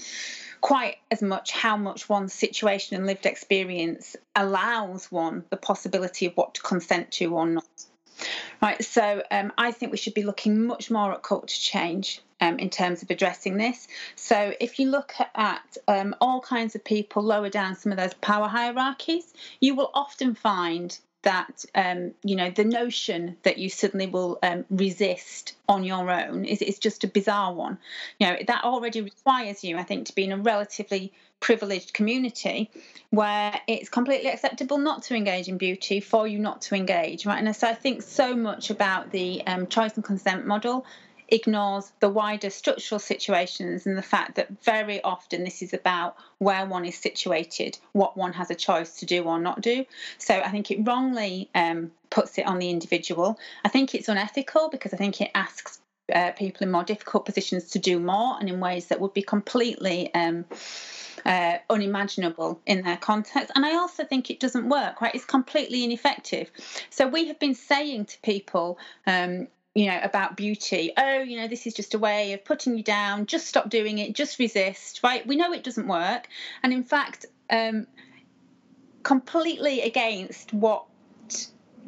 quite 0.60 0.97
as 1.12 1.21
much 1.21 1.51
how 1.51 1.77
much 1.77 2.10
one's 2.10 2.34
situation 2.34 2.97
and 2.97 3.05
lived 3.05 3.25
experience 3.25 4.15
allows 4.36 5.12
one 5.12 5.45
the 5.49 5.58
possibility 5.58 6.25
of 6.25 6.34
what 6.36 6.55
to 6.55 6.62
consent 6.62 7.12
to 7.12 7.34
or 7.36 7.45
not. 7.45 7.86
Right, 8.62 8.84
so 8.84 9.21
um, 9.31 9.51
I 9.58 9.71
think 9.71 9.91
we 9.91 9.97
should 9.97 10.13
be 10.13 10.23
looking 10.23 10.65
much 10.65 10.89
more 10.89 11.13
at 11.13 11.23
culture 11.23 11.60
change 11.60 12.21
um, 12.41 12.60
in 12.60 12.69
terms 12.69 13.03
of 13.03 13.10
addressing 13.10 13.58
this. 13.58 13.88
So, 14.15 14.53
if 14.60 14.79
you 14.79 14.89
look 14.89 15.13
at 15.36 15.77
um, 15.88 16.15
all 16.21 16.39
kinds 16.41 16.75
of 16.75 16.84
people 16.84 17.23
lower 17.23 17.49
down 17.49 17.75
some 17.75 17.91
of 17.91 17.97
those 17.97 18.13
power 18.15 18.47
hierarchies, 18.47 19.34
you 19.60 19.75
will 19.75 19.91
often 19.93 20.34
find 20.34 20.97
that 21.25 21.65
um, 21.73 22.13
you 22.23 22.35
know 22.35 22.49
the 22.49 22.63
notion 22.63 23.35
that 23.43 23.57
you 23.57 23.69
suddenly 23.69 24.07
will 24.07 24.39
um, 24.41 24.63
resist 24.69 25.55
on 25.67 25.83
your 25.83 26.09
own 26.09 26.45
is, 26.45 26.61
is 26.61 26.79
just 26.79 27.03
a 27.03 27.07
bizarre 27.07 27.53
one. 27.53 27.77
You 28.19 28.27
know 28.27 28.38
that 28.47 28.63
already 28.63 29.01
requires 29.01 29.63
you, 29.63 29.77
I 29.77 29.83
think, 29.83 30.07
to 30.07 30.15
be 30.15 30.23
in 30.23 30.31
a 30.31 30.38
relatively 30.38 31.11
privileged 31.41 31.93
community 31.93 32.69
where 33.09 33.59
it's 33.67 33.89
completely 33.89 34.29
acceptable 34.29 34.77
not 34.77 35.03
to 35.03 35.15
engage 35.15 35.47
in 35.47 35.57
beauty 35.57 35.99
for 35.99 36.27
you 36.27 36.39
not 36.39 36.61
to 36.61 36.75
engage, 36.75 37.25
right? 37.25 37.43
And 37.43 37.55
so 37.55 37.67
I 37.67 37.73
think 37.73 38.01
so 38.01 38.35
much 38.35 38.69
about 38.69 39.11
the 39.11 39.45
um, 39.45 39.67
choice 39.67 39.95
and 39.95 40.03
consent 40.03 40.45
model 40.45 40.85
ignores 41.29 41.91
the 41.99 42.09
wider 42.09 42.49
structural 42.49 42.99
situations 42.99 43.85
and 43.85 43.97
the 43.97 44.01
fact 44.01 44.35
that 44.35 44.49
very 44.63 45.01
often 45.01 45.43
this 45.43 45.61
is 45.61 45.73
about 45.73 46.15
where 46.38 46.65
one 46.65 46.85
is 46.85 46.97
situated, 46.97 47.77
what 47.93 48.17
one 48.17 48.33
has 48.33 48.51
a 48.51 48.55
choice 48.55 48.99
to 48.99 49.05
do 49.05 49.23
or 49.23 49.39
not 49.39 49.61
do. 49.61 49.85
So 50.17 50.35
I 50.39 50.49
think 50.49 50.71
it 50.71 50.85
wrongly 50.85 51.49
um, 51.55 51.91
puts 52.09 52.38
it 52.38 52.45
on 52.45 52.59
the 52.59 52.69
individual. 52.69 53.39
I 53.63 53.69
think 53.69 53.95
it's 53.95 54.09
unethical 54.09 54.69
because 54.69 54.93
I 54.93 54.97
think 54.97 55.21
it 55.21 55.31
asks 55.33 55.79
uh, 56.13 56.31
people 56.31 56.65
in 56.65 56.71
more 56.71 56.83
difficult 56.83 57.25
positions 57.25 57.71
to 57.71 57.79
do 57.79 57.99
more 57.99 58.38
and 58.39 58.47
in 58.47 58.59
ways 58.59 58.88
that 58.88 58.99
would 58.99 59.13
be 59.13 59.23
completely. 59.23 60.13
Um, 60.13 60.45
uh, 61.25 61.57
unimaginable 61.69 62.61
in 62.65 62.83
their 62.83 62.97
context. 62.97 63.51
And 63.55 63.65
I 63.65 63.75
also 63.75 64.03
think 64.03 64.29
it 64.29 64.39
doesn't 64.39 64.69
work, 64.69 65.01
right? 65.01 65.15
It's 65.15 65.25
completely 65.25 65.83
ineffective. 65.83 66.51
So 66.91 67.07
we 67.07 67.27
have 67.27 67.39
been 67.39 67.55
saying 67.55 68.05
to 68.05 68.19
people, 68.21 68.77
um, 69.07 69.47
you 69.75 69.88
know 69.88 69.99
about 70.01 70.35
beauty. 70.38 70.91
Oh 70.97 71.19
you 71.19 71.38
know 71.38 71.47
this 71.47 71.67
is 71.67 71.73
just 71.73 71.93
a 71.93 71.99
way 71.99 72.33
of 72.33 72.43
putting 72.43 72.77
you 72.77 72.83
down. 72.83 73.27
Just 73.27 73.45
stop 73.47 73.69
doing 73.69 73.99
it. 73.99 74.15
Just 74.15 74.39
resist 74.39 75.01
right? 75.03 75.25
We 75.27 75.35
know 75.35 75.53
it 75.53 75.63
doesn't 75.63 75.88
work. 75.88 76.27
And 76.63 76.73
in 76.73 76.83
fact 76.83 77.27
um, 77.49 77.85
completely 79.03 79.81
against 79.81 80.53
what 80.53 80.85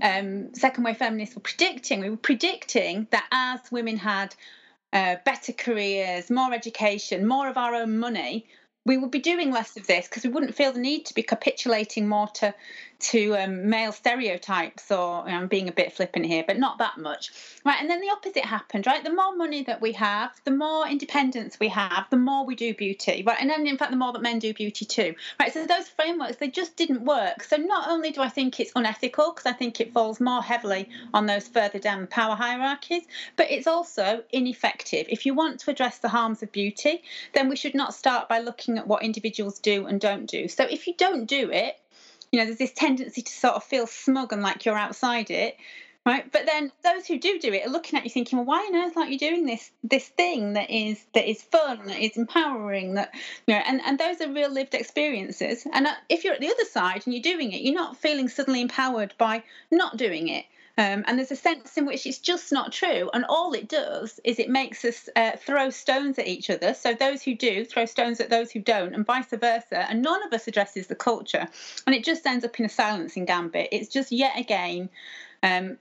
um, 0.04 0.54
second 0.54 0.84
wave 0.84 0.98
feminists 0.98 1.36
were 1.36 1.42
predicting. 1.42 2.02
We 2.02 2.12
were 2.12 2.18
predicting 2.18 3.08
that 3.10 3.26
as 3.32 3.72
women 3.72 3.98
had 3.98 4.36
uh, 4.94 5.16
better 5.26 5.52
careers 5.52 6.30
more 6.30 6.54
education 6.54 7.26
more 7.26 7.50
of 7.50 7.58
our 7.58 7.76
own 7.76 8.00
money 8.00 8.48
we 8.88 8.96
would 8.96 9.12
be 9.12 9.20
doing 9.20 9.52
less 9.52 9.76
of 9.76 9.86
this 9.86 10.08
because 10.08 10.24
we 10.24 10.30
wouldn't 10.30 10.56
feel 10.56 10.72
the 10.72 10.80
need 10.80 11.06
to 11.08 11.14
be 11.14 11.22
capitulating 11.22 12.08
more 12.08 12.30
to 12.36 12.56
to 13.00 13.36
um, 13.36 13.70
male 13.70 13.92
stereotypes 13.92 14.92
or 14.92 15.28
I'm 15.28 15.48
being 15.48 15.68
a 15.68 15.72
bit 15.72 15.94
flippant 15.94 16.26
here, 16.26 16.44
but 16.46 16.58
not 16.58 16.80
that 16.80 16.98
much. 16.98 17.32
Right. 17.66 17.80
And 17.80 17.90
then 17.90 18.02
the 18.02 18.10
opposite 18.10 18.46
happened, 18.46 18.88
right? 18.88 19.04
The 19.04 19.14
more 19.14 19.36
money 19.36 19.64
that 19.64 19.82
we 19.82 19.92
have, 19.94 20.32
the 20.46 20.52
more 20.52 20.88
independence 20.88 21.60
we 21.60 21.70
have, 21.70 22.08
the 22.10 22.18
more 22.18 22.46
we 22.46 22.56
do 22.56 22.74
beauty. 22.74 23.24
Right. 23.26 23.38
And 23.40 23.50
then 23.50 23.68
in 23.68 23.78
fact 23.78 23.92
the 23.92 23.98
more 23.98 24.14
that 24.14 24.22
men 24.22 24.40
do 24.40 24.54
beauty 24.54 24.86
too. 24.86 25.16
Right. 25.40 25.54
So 25.54 25.66
those 25.66 25.88
frameworks, 25.88 26.38
they 26.38 26.50
just 26.50 26.76
didn't 26.76 27.04
work. 27.04 27.44
So 27.44 27.58
not 27.58 27.90
only 27.90 28.12
do 28.12 28.22
I 28.22 28.30
think 28.30 28.60
it's 28.60 28.72
unethical, 28.76 29.34
because 29.34 29.46
I 29.46 29.54
think 29.54 29.80
it 29.80 29.94
falls 29.94 30.20
more 30.20 30.42
heavily 30.42 30.90
on 31.14 31.26
those 31.26 31.48
further 31.48 31.80
down 31.80 32.02
the 32.02 32.08
power 32.08 32.36
hierarchies, 32.36 33.04
but 33.36 33.52
it's 33.52 33.68
also 33.68 34.24
ineffective. 34.32 35.08
If 35.10 35.26
you 35.26 35.34
want 35.34 35.60
to 35.62 35.72
address 35.72 36.00
the 36.00 36.10
harms 36.10 36.42
of 36.44 36.52
beauty, 36.52 37.04
then 37.34 37.50
we 37.50 37.56
should 37.56 37.76
not 37.76 37.94
start 37.94 38.30
by 38.30 38.40
looking 38.40 38.78
at 38.78 38.88
what 38.88 39.04
individuals 39.04 39.60
do 39.60 39.86
and 39.86 40.00
don't 40.02 40.26
do. 40.26 40.48
So 40.48 40.64
if 40.64 40.88
you 40.88 40.94
don't 40.98 41.26
do 41.26 41.52
it, 41.52 41.78
you 42.32 42.40
know, 42.40 42.46
there's 42.46 42.58
this 42.58 42.74
tendency 42.74 43.22
to 43.22 43.32
sort 43.32 43.56
of 43.56 43.64
feel 43.64 43.88
smug 43.88 44.34
and 44.34 44.42
like 44.42 44.66
you're 44.66 44.78
outside 44.78 45.32
it, 45.32 45.58
right? 46.06 46.32
But 46.32 46.46
then 46.46 46.72
those 46.84 47.06
who 47.06 47.20
do 47.20 47.40
do 47.40 47.54
it 47.54 47.66
are 47.68 47.70
looking 47.70 47.98
at 47.98 48.06
you 48.06 48.10
thinking, 48.10 48.38
well, 48.38 48.46
why 48.46 48.60
on 48.60 48.76
earth 48.76 48.98
aren't 48.98 49.12
you 49.12 49.20
doing 49.20 49.46
this 49.46 49.72
this 49.84 50.08
thing 50.08 50.54
that 50.54 50.70
is 50.70 51.06
that 51.14 51.30
is 51.30 51.42
fun, 51.42 51.86
that 51.86 52.00
is 52.00 52.18
empowering, 52.18 52.96
that 52.96 53.14
you 53.46 53.54
know, 53.54 53.62
and 53.66 53.82
and 53.86 54.00
those 54.00 54.22
are 54.22 54.32
real 54.32 54.50
lived 54.50 54.74
experiences. 54.74 55.68
And 55.72 55.88
uh, 55.88 55.94
if 56.10 56.24
you're 56.24 56.34
at 56.34 56.40
the 56.40 56.50
other 56.50 56.66
side 56.66 57.04
and 57.06 57.14
you're 57.14 57.22
doing 57.22 57.52
it, 57.52 57.62
you're 57.62 57.76
not 57.76 57.98
feeling 57.98 58.30
suddenly 58.30 58.62
empowered 58.62 59.14
by 59.18 59.44
not 59.72 59.98
doing 59.98 60.30
it. 60.30 60.46
Um, 60.80 61.04
and 61.08 61.18
there's 61.18 61.32
a 61.32 61.36
sense 61.36 61.76
in 61.76 61.86
which 61.88 62.06
it's 62.06 62.20
just 62.20 62.52
not 62.52 62.72
true. 62.72 63.10
And 63.14 63.26
all 63.26 63.54
it 63.54 63.68
does 63.68 64.20
is 64.24 64.38
it 64.38 64.50
makes 64.50 64.86
us 64.86 65.10
uh, 65.16 65.32
throw 65.38 65.72
stones 65.72 66.20
at 66.20 66.28
each 66.28 66.50
other. 66.52 66.76
So 66.76 66.94
those 66.94 67.24
who 67.24 67.36
do 67.36 67.66
throw 67.66 67.86
stones 67.86 68.20
at 68.20 68.30
those 68.30 68.52
who 68.52 68.60
don't, 68.60 68.94
and 68.94 69.06
vice 69.06 69.32
versa. 69.32 69.90
And 69.90 70.04
none 70.04 70.24
of 70.24 70.34
us 70.34 70.48
addresses 70.48 70.88
the 70.88 70.96
culture. 70.96 71.48
And 71.86 71.96
it 71.96 72.04
just 72.04 72.26
ends 72.28 72.46
up 72.46 72.60
in 72.60 72.66
a 72.66 72.70
silencing 72.70 73.26
gambit. 73.26 73.70
It's 73.72 73.90
just 73.90 74.12
yet 74.12 74.38
again 74.38 74.90
um, 75.42 75.78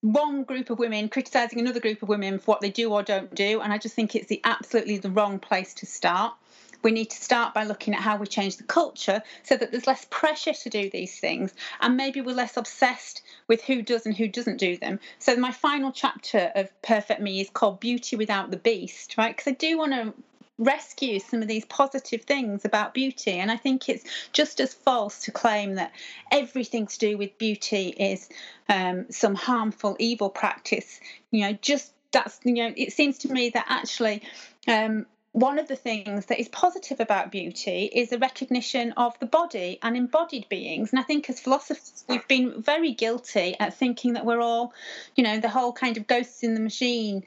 one 0.00 0.42
group 0.42 0.70
of 0.70 0.78
women 0.80 1.08
criticizing 1.08 1.60
another 1.60 1.80
group 1.80 2.02
of 2.02 2.08
women 2.08 2.38
for 2.38 2.46
what 2.46 2.60
they 2.60 2.70
do 2.70 2.92
or 2.92 3.02
don't 3.02 3.32
do. 3.34 3.60
And 3.60 3.72
I 3.72 3.78
just 3.78 3.94
think 3.94 4.14
it's 4.14 4.26
the 4.26 4.40
absolutely 4.44 4.98
the 4.98 5.10
wrong 5.10 5.38
place 5.38 5.74
to 5.74 5.86
start 5.86 6.34
we 6.82 6.90
need 6.90 7.10
to 7.10 7.16
start 7.16 7.54
by 7.54 7.64
looking 7.64 7.94
at 7.94 8.00
how 8.00 8.16
we 8.16 8.26
change 8.26 8.56
the 8.56 8.64
culture 8.64 9.22
so 9.42 9.56
that 9.56 9.70
there's 9.70 9.86
less 9.86 10.06
pressure 10.10 10.52
to 10.52 10.70
do 10.70 10.90
these 10.90 11.18
things 11.18 11.52
and 11.80 11.96
maybe 11.96 12.20
we're 12.20 12.34
less 12.34 12.56
obsessed 12.56 13.22
with 13.48 13.62
who 13.62 13.82
does 13.82 14.06
and 14.06 14.16
who 14.16 14.28
doesn't 14.28 14.58
do 14.58 14.76
them. 14.76 15.00
So 15.18 15.36
my 15.36 15.52
final 15.52 15.92
chapter 15.92 16.50
of 16.54 16.70
Perfect 16.82 17.20
Me 17.20 17.40
is 17.40 17.50
called 17.50 17.80
Beauty 17.80 18.16
Without 18.16 18.50
the 18.50 18.56
Beast, 18.56 19.16
right? 19.16 19.36
Because 19.36 19.50
I 19.50 19.54
do 19.54 19.78
want 19.78 19.92
to 19.92 20.14
rescue 20.58 21.18
some 21.18 21.42
of 21.42 21.48
these 21.48 21.64
positive 21.64 22.22
things 22.22 22.64
about 22.64 22.94
beauty. 22.94 23.32
And 23.32 23.50
I 23.50 23.56
think 23.56 23.88
it's 23.88 24.04
just 24.32 24.60
as 24.60 24.72
false 24.74 25.20
to 25.22 25.30
claim 25.30 25.74
that 25.74 25.92
everything 26.30 26.86
to 26.86 26.98
do 26.98 27.18
with 27.18 27.36
beauty 27.38 27.88
is 27.88 28.28
um, 28.68 29.06
some 29.10 29.34
harmful, 29.34 29.96
evil 29.98 30.30
practice. 30.30 31.00
You 31.30 31.46
know, 31.46 31.58
just 31.60 31.92
that's, 32.12 32.38
you 32.44 32.54
know, 32.54 32.72
it 32.76 32.92
seems 32.92 33.18
to 33.18 33.32
me 33.32 33.50
that 33.50 33.66
actually 33.68 34.22
um, 34.68 35.06
one 35.32 35.58
of 35.58 35.66
the 35.66 35.76
things 35.76 36.26
that 36.26 36.38
is 36.38 36.48
positive 36.48 37.00
about 37.00 37.32
beauty 37.32 37.86
is 37.86 38.10
the 38.10 38.18
recognition 38.18 38.92
of 38.92 39.18
the 39.18 39.26
body 39.26 39.78
and 39.82 39.96
embodied 39.96 40.46
beings. 40.50 40.90
And 40.90 41.00
I 41.00 41.02
think 41.02 41.28
as 41.30 41.40
philosophers, 41.40 42.04
we've 42.06 42.26
been 42.28 42.60
very 42.60 42.92
guilty 42.92 43.56
at 43.58 43.74
thinking 43.74 44.12
that 44.12 44.26
we're 44.26 44.40
all, 44.40 44.74
you 45.16 45.24
know, 45.24 45.40
the 45.40 45.48
whole 45.48 45.72
kind 45.72 45.96
of 45.96 46.06
ghosts 46.06 46.42
in 46.42 46.52
the 46.52 46.60
machine 46.60 47.24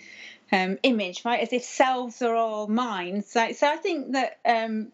um, 0.52 0.78
image, 0.84 1.26
right? 1.26 1.40
As 1.40 1.52
if 1.52 1.64
selves 1.64 2.22
are 2.22 2.36
all 2.36 2.68
minds. 2.68 3.28
So, 3.28 3.52
so 3.54 3.68
I 3.68 3.78
think 3.78 4.12
that 4.12 4.38
um, 4.46 4.92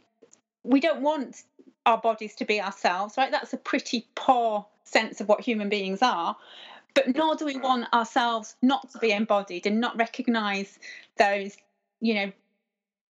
we 0.63 0.79
don't 0.79 1.01
want 1.01 1.43
our 1.85 1.97
bodies 1.97 2.35
to 2.35 2.45
be 2.45 2.61
ourselves, 2.61 3.15
right? 3.17 3.31
That's 3.31 3.51
a 3.51 3.57
pretty 3.57 4.07
poor 4.15 4.65
sense 4.85 5.19
of 5.19 5.27
what 5.27 5.41
human 5.41 5.67
beings 5.67 6.01
are. 6.01 6.37
But 6.93 7.13
nor 7.13 7.35
do 7.35 7.45
we 7.45 7.57
want 7.57 7.93
ourselves 7.93 8.55
not 8.61 8.89
to 8.91 8.99
be 8.99 9.11
embodied 9.11 9.65
and 9.65 9.81
not 9.81 9.97
recognize 9.97 10.79
those, 11.17 11.57
you 11.99 12.13
know, 12.13 12.31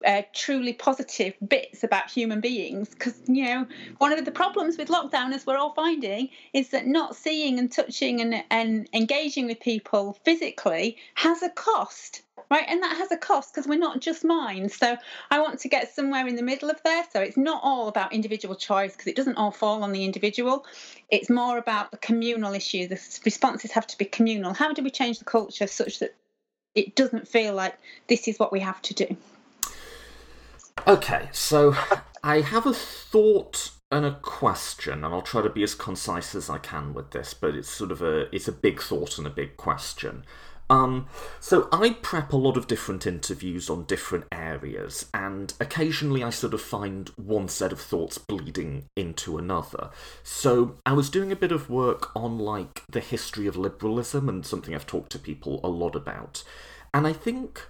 uh, 0.05 0.21
truly 0.33 0.73
positive 0.73 1.33
bits 1.45 1.83
about 1.83 2.09
human 2.09 2.39
beings 2.39 2.89
because 2.89 3.15
you 3.27 3.43
know 3.43 3.67
one 3.97 4.17
of 4.17 4.23
the 4.23 4.31
problems 4.31 4.77
with 4.77 4.87
lockdown 4.87 5.33
as 5.33 5.45
we're 5.45 5.57
all 5.57 5.73
finding 5.73 6.29
is 6.53 6.69
that 6.69 6.87
not 6.87 7.15
seeing 7.15 7.59
and 7.59 7.71
touching 7.71 8.21
and, 8.21 8.43
and 8.49 8.87
engaging 8.93 9.45
with 9.45 9.59
people 9.59 10.17
physically 10.23 10.97
has 11.15 11.43
a 11.43 11.49
cost 11.49 12.21
right? 12.49 12.65
And 12.67 12.81
that 12.81 12.97
has 12.97 13.11
a 13.11 13.17
cost 13.17 13.53
because 13.53 13.67
we're 13.67 13.77
not 13.77 14.01
just 14.01 14.23
minds. 14.23 14.75
So 14.75 14.97
i 15.29 15.39
want 15.39 15.59
to 15.59 15.69
get 15.69 15.93
somewhere 15.93 16.25
in 16.25 16.35
the 16.35 16.41
middle 16.41 16.71
of 16.71 16.81
there. 16.83 17.03
So 17.11 17.21
it's 17.21 17.37
not 17.37 17.61
all 17.63 17.87
about 17.87 18.11
individual 18.11 18.55
choice 18.55 18.93
because 18.93 19.05
it 19.05 19.15
doesn't 19.15 19.35
all 19.35 19.51
fall 19.51 19.83
on 19.83 19.91
the 19.91 20.03
individual. 20.03 20.65
It's 21.09 21.29
more 21.29 21.59
about 21.59 21.91
the 21.91 21.97
communal 21.97 22.53
issue. 22.53 22.87
The 22.87 22.99
responses 23.23 23.71
have 23.71 23.85
to 23.87 23.97
be 23.99 24.05
communal. 24.05 24.53
How 24.53 24.73
do 24.73 24.81
we 24.81 24.89
change 24.89 25.19
the 25.19 25.25
culture 25.25 25.67
such 25.67 25.99
that 25.99 26.15
it 26.73 26.95
doesn't 26.95 27.27
feel 27.27 27.53
like 27.53 27.77
this 28.07 28.27
is 28.27 28.39
what 28.39 28.51
we 28.51 28.61
have 28.61 28.81
to 28.83 28.93
do 28.93 29.17
Okay, 30.87 31.29
so 31.31 31.75
I 32.23 32.41
have 32.41 32.65
a 32.65 32.73
thought 32.73 33.71
and 33.91 34.05
a 34.05 34.15
question, 34.21 35.03
and 35.03 35.13
I'll 35.13 35.21
try 35.21 35.41
to 35.41 35.49
be 35.49 35.63
as 35.63 35.75
concise 35.75 36.35
as 36.35 36.49
I 36.49 36.57
can 36.57 36.93
with 36.93 37.11
this, 37.11 37.33
but 37.33 37.55
it's 37.55 37.69
sort 37.69 37.91
of 37.91 38.01
a 38.01 38.33
it's 38.33 38.47
a 38.47 38.53
big 38.53 38.81
thought 38.81 39.17
and 39.17 39.27
a 39.27 39.31
big 39.31 39.57
question. 39.57 40.23
Um, 40.71 41.07
so 41.39 41.67
I 41.71 41.97
prep 42.01 42.31
a 42.31 42.37
lot 42.37 42.55
of 42.55 42.67
different 42.67 43.07
interviews 43.07 43.71
on 43.71 43.85
different 43.85 44.25
areas, 44.31 45.07
and 45.13 45.53
occasionally 45.59 46.23
I 46.23 46.29
sort 46.29 46.53
of 46.53 46.61
find 46.61 47.09
one 47.15 47.47
set 47.47 47.71
of 47.71 47.81
thoughts 47.81 48.19
bleeding 48.19 48.85
into 48.95 49.37
another. 49.37 49.89
So 50.21 50.77
I 50.85 50.93
was 50.93 51.09
doing 51.09 51.31
a 51.31 51.35
bit 51.35 51.51
of 51.51 51.69
work 51.71 52.15
on 52.15 52.37
like 52.37 52.83
the 52.91 52.99
history 52.99 53.47
of 53.47 53.57
liberalism 53.57 54.29
and 54.29 54.45
something 54.45 54.75
I've 54.75 54.85
talked 54.85 55.11
to 55.13 55.19
people 55.19 55.59
a 55.63 55.69
lot 55.69 55.95
about. 55.95 56.43
And 56.93 57.07
I 57.07 57.13
think 57.13 57.67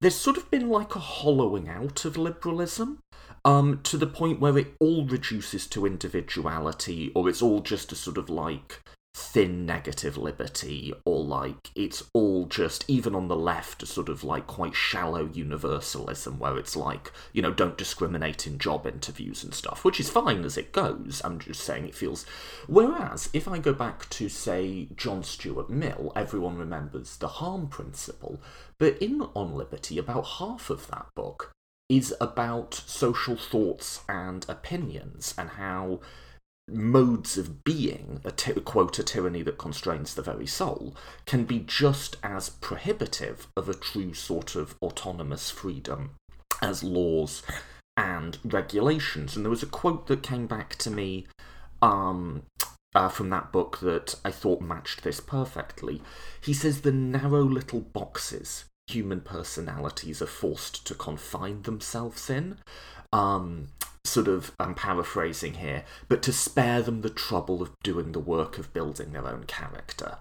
there's 0.00 0.16
sort 0.16 0.36
of 0.36 0.50
been 0.50 0.68
like 0.68 0.94
a 0.96 1.00
hollowing 1.00 1.68
out 1.68 2.04
of 2.04 2.16
liberalism 2.16 3.00
um, 3.44 3.80
to 3.82 3.96
the 3.96 4.06
point 4.06 4.40
where 4.40 4.56
it 4.56 4.74
all 4.80 5.04
reduces 5.04 5.66
to 5.68 5.86
individuality, 5.86 7.12
or 7.14 7.28
it's 7.28 7.42
all 7.42 7.60
just 7.60 7.92
a 7.92 7.96
sort 7.96 8.18
of 8.18 8.28
like 8.28 8.82
thin 9.14 9.66
negative 9.66 10.16
liberty, 10.16 10.92
or 11.04 11.24
like 11.24 11.70
it's 11.74 12.04
all 12.12 12.46
just, 12.46 12.84
even 12.88 13.14
on 13.14 13.28
the 13.28 13.36
left, 13.36 13.86
sort 13.86 14.08
of 14.08 14.22
like 14.22 14.46
quite 14.46 14.74
shallow 14.74 15.28
universalism 15.32 16.38
where 16.38 16.56
it's 16.56 16.76
like, 16.76 17.12
you 17.32 17.42
know, 17.42 17.52
don't 17.52 17.76
discriminate 17.76 18.46
in 18.46 18.58
job 18.58 18.86
interviews 18.86 19.42
and 19.42 19.52
stuff, 19.52 19.84
which 19.84 19.98
is 19.98 20.08
fine 20.08 20.44
as 20.44 20.56
it 20.56 20.72
goes. 20.72 21.20
I'm 21.24 21.38
just 21.38 21.60
saying 21.60 21.86
it 21.86 21.94
feels. 21.94 22.24
Whereas, 22.66 23.28
if 23.32 23.48
I 23.48 23.58
go 23.58 23.72
back 23.72 24.08
to, 24.10 24.28
say, 24.28 24.88
John 24.96 25.22
Stuart 25.22 25.70
Mill, 25.70 26.12
everyone 26.14 26.56
remembers 26.56 27.16
the 27.16 27.28
harm 27.28 27.68
principle, 27.68 28.40
but 28.78 28.96
in 28.98 29.22
On 29.34 29.54
Liberty, 29.54 29.98
about 29.98 30.26
half 30.38 30.70
of 30.70 30.86
that 30.88 31.06
book 31.14 31.52
is 31.88 32.14
about 32.20 32.72
social 32.72 33.36
thoughts 33.36 34.02
and 34.08 34.46
opinions 34.48 35.34
and 35.36 35.50
how 35.50 35.98
modes 36.72 37.36
of 37.36 37.64
being, 37.64 38.20
a 38.24 38.32
quote, 38.32 38.98
a 38.98 39.02
tyranny 39.02 39.42
that 39.42 39.58
constrains 39.58 40.14
the 40.14 40.22
very 40.22 40.46
soul, 40.46 40.94
can 41.26 41.44
be 41.44 41.60
just 41.60 42.16
as 42.22 42.50
prohibitive 42.50 43.48
of 43.56 43.68
a 43.68 43.74
true 43.74 44.14
sort 44.14 44.54
of 44.54 44.74
autonomous 44.82 45.50
freedom 45.50 46.10
as 46.62 46.82
laws 46.82 47.42
and 47.96 48.38
regulations. 48.44 49.36
And 49.36 49.44
there 49.44 49.50
was 49.50 49.62
a 49.62 49.66
quote 49.66 50.06
that 50.06 50.22
came 50.22 50.46
back 50.46 50.76
to 50.76 50.90
me 50.90 51.26
um, 51.82 52.42
uh, 52.94 53.08
from 53.08 53.30
that 53.30 53.52
book 53.52 53.80
that 53.80 54.14
I 54.24 54.30
thought 54.30 54.60
matched 54.60 55.02
this 55.02 55.20
perfectly. 55.20 56.02
He 56.40 56.52
says 56.52 56.80
the 56.80 56.92
narrow 56.92 57.42
little 57.42 57.80
boxes 57.80 58.64
human 58.88 59.20
personalities 59.20 60.20
are 60.20 60.26
forced 60.26 60.84
to 60.84 60.94
confine 60.94 61.62
themselves 61.62 62.28
in 62.28 62.58
um, 63.12 63.68
sort 64.04 64.28
of, 64.28 64.52
I'm 64.58 64.74
paraphrasing 64.74 65.54
here, 65.54 65.84
but 66.08 66.22
to 66.22 66.32
spare 66.32 66.82
them 66.82 67.02
the 67.02 67.10
trouble 67.10 67.62
of 67.62 67.72
doing 67.82 68.12
the 68.12 68.18
work 68.18 68.58
of 68.58 68.72
building 68.72 69.12
their 69.12 69.28
own 69.28 69.44
character. 69.44 70.18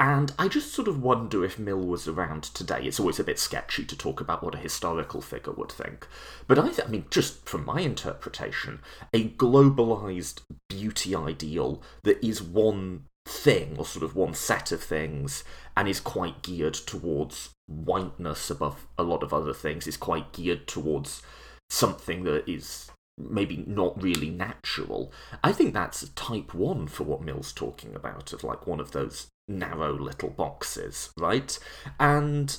And 0.00 0.32
I 0.38 0.48
just 0.48 0.72
sort 0.72 0.88
of 0.88 1.02
wonder 1.02 1.44
if 1.44 1.58
Mill 1.58 1.78
was 1.80 2.08
around 2.08 2.44
today. 2.44 2.80
It's 2.84 2.98
always 2.98 3.20
a 3.20 3.24
bit 3.24 3.38
sketchy 3.38 3.84
to 3.84 3.96
talk 3.96 4.18
about 4.18 4.42
what 4.42 4.54
a 4.54 4.58
historical 4.58 5.20
figure 5.20 5.52
would 5.52 5.70
think. 5.70 6.08
But 6.46 6.58
I, 6.58 6.68
th- 6.68 6.86
I 6.86 6.90
mean, 6.90 7.04
just 7.10 7.46
from 7.46 7.66
my 7.66 7.80
interpretation, 7.80 8.80
a 9.12 9.28
globalized 9.28 10.40
beauty 10.70 11.14
ideal 11.14 11.82
that 12.04 12.24
is 12.26 12.42
one 12.42 13.04
thing, 13.26 13.76
or 13.76 13.84
sort 13.84 14.02
of 14.02 14.16
one 14.16 14.32
set 14.32 14.72
of 14.72 14.82
things, 14.82 15.44
and 15.76 15.86
is 15.86 16.00
quite 16.00 16.40
geared 16.40 16.74
towards 16.74 17.50
whiteness 17.68 18.50
above 18.50 18.86
a 18.96 19.02
lot 19.02 19.22
of 19.22 19.34
other 19.34 19.52
things, 19.52 19.86
is 19.86 19.98
quite 19.98 20.32
geared 20.32 20.66
towards 20.66 21.20
something 21.68 22.24
that 22.24 22.48
is 22.48 22.90
maybe 23.18 23.64
not 23.66 24.02
really 24.02 24.30
natural. 24.30 25.12
I 25.42 25.52
think 25.52 25.74
that's 25.74 26.08
type 26.10 26.54
one 26.54 26.86
for 26.86 27.04
what 27.04 27.22
Mill's 27.22 27.52
talking 27.52 27.94
about, 27.94 28.32
of 28.32 28.44
like 28.44 28.66
one 28.66 28.80
of 28.80 28.92
those 28.92 29.28
narrow 29.48 29.98
little 29.98 30.30
boxes, 30.30 31.10
right? 31.16 31.58
And 31.98 32.56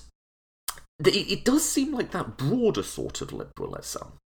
it, 1.04 1.46
does 1.46 1.68
seem 1.68 1.94
like 1.94 2.12
that 2.12 2.38
broader 2.38 2.84
sort 2.84 3.22
of 3.22 3.34
liberalism 3.34 4.20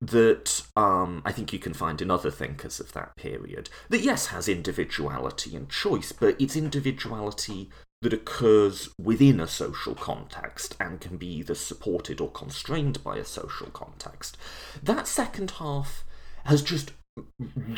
that 0.00 0.62
um, 0.76 1.22
I 1.24 1.32
think 1.32 1.52
you 1.52 1.58
can 1.58 1.74
find 1.74 2.02
in 2.02 2.10
other 2.10 2.30
thinkers 2.30 2.80
of 2.80 2.92
that 2.92 3.16
period 3.16 3.70
that, 3.88 4.00
yes, 4.00 4.26
has 4.26 4.48
individuality 4.48 5.54
and 5.54 5.70
choice, 5.70 6.12
but 6.12 6.40
it's 6.40 6.56
individuality 6.56 7.70
that 8.02 8.12
occurs 8.12 8.90
within 9.00 9.40
a 9.40 9.48
social 9.48 9.94
context 9.94 10.76
and 10.78 11.00
can 11.00 11.16
be 11.16 11.38
either 11.38 11.54
supported 11.54 12.20
or 12.20 12.30
constrained 12.30 13.02
by 13.02 13.16
a 13.16 13.24
social 13.24 13.68
context. 13.68 14.36
That 14.82 15.06
second 15.06 15.52
half 15.52 16.04
has 16.44 16.62
just 16.62 16.92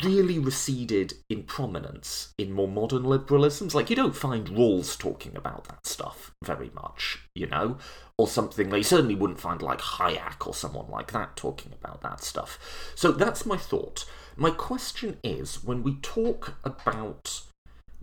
really 0.01 0.39
receded 0.39 1.13
in 1.29 1.43
prominence 1.43 2.33
in 2.37 2.53
more 2.53 2.67
modern 2.67 3.03
liberalisms. 3.03 3.73
Like, 3.73 3.89
you 3.89 3.95
don't 3.95 4.15
find 4.15 4.47
Rawls 4.47 4.97
talking 4.97 5.35
about 5.35 5.65
that 5.65 5.85
stuff 5.85 6.31
very 6.43 6.71
much, 6.73 7.19
you 7.35 7.45
know, 7.45 7.77
or 8.17 8.27
something. 8.27 8.69
They 8.69 8.81
certainly 8.81 9.15
wouldn't 9.15 9.41
find, 9.41 9.61
like, 9.61 9.81
Hayek 9.81 10.47
or 10.47 10.53
someone 10.53 10.89
like 10.89 11.11
that 11.11 11.35
talking 11.35 11.73
about 11.73 12.01
that 12.01 12.23
stuff. 12.23 12.93
So 12.95 13.11
that's 13.11 13.45
my 13.45 13.57
thought. 13.57 14.05
My 14.37 14.51
question 14.51 15.17
is 15.23 15.63
when 15.63 15.83
we 15.83 15.95
talk 15.95 16.55
about 16.63 17.41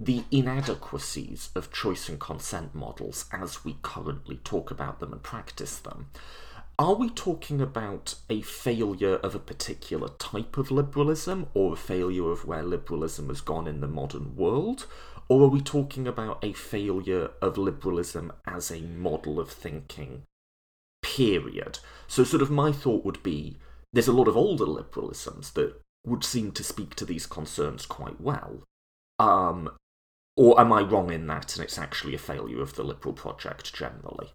the 0.05 0.25
inadequacies 0.33 1.51
of 1.55 1.73
choice 1.73 2.09
and 2.09 2.19
consent 2.19 2.75
models 2.75 3.27
as 3.33 3.65
we 3.65 3.77
currently 3.83 4.37
talk 4.39 4.71
about 4.71 4.99
them 4.99 5.13
and 5.13 5.23
practice 5.23 5.79
them. 5.79 6.09
Are 6.77 6.95
we 6.95 7.09
talking 7.09 7.61
about 7.61 8.17
a 8.29 8.43
failure 8.43 9.17
of 9.17 9.37
a 9.37 9.39
particular 9.39 10.09
type 10.19 10.57
of 10.57 10.73
liberalism 10.73 11.47
or 11.55 11.75
a 11.75 11.77
failure 11.77 12.31
of 12.31 12.45
where 12.45 12.65
liberalism 12.65 13.29
has 13.29 13.41
gone 13.41 13.69
in 13.69 13.81
the 13.81 13.87
modern 13.87 14.35
world? 14.35 14.87
Or 15.29 15.45
are 15.45 15.49
we 15.49 15.61
talking 15.61 16.09
about 16.09 16.43
a 16.43 16.53
failure 16.53 17.31
of 17.41 17.57
liberalism 17.57 18.33
as 18.45 18.73
a 18.73 18.81
model 18.81 19.39
of 19.39 19.51
thinking? 19.51 20.23
Period. 21.03 21.79
So, 22.09 22.25
sort 22.25 22.43
of, 22.43 22.51
my 22.51 22.73
thought 22.73 23.05
would 23.05 23.23
be 23.23 23.59
there's 23.93 24.09
a 24.09 24.13
lot 24.13 24.27
of 24.27 24.37
older 24.37 24.67
liberalisms 24.67 25.53
that 25.53 25.81
would 26.05 26.25
seem 26.25 26.51
to 26.53 26.65
speak 26.65 26.97
to 26.97 27.05
these 27.05 27.27
concerns 27.27 27.87
quite 27.87 28.21
well. 28.21 28.65
Um, 29.21 29.71
or 30.37 30.61
am 30.61 30.73
I 30.73 30.83
wrong 30.83 31.13
in 31.13 31.27
that 31.27 31.57
and 31.57 31.65
it's 31.65 31.79
actually 31.79 32.15
a 32.15 32.19
failure 32.19 32.63
of 32.63 32.75
the 32.75 32.83
liberal 32.83 33.15
project 33.15 33.75
generally? 33.75 34.33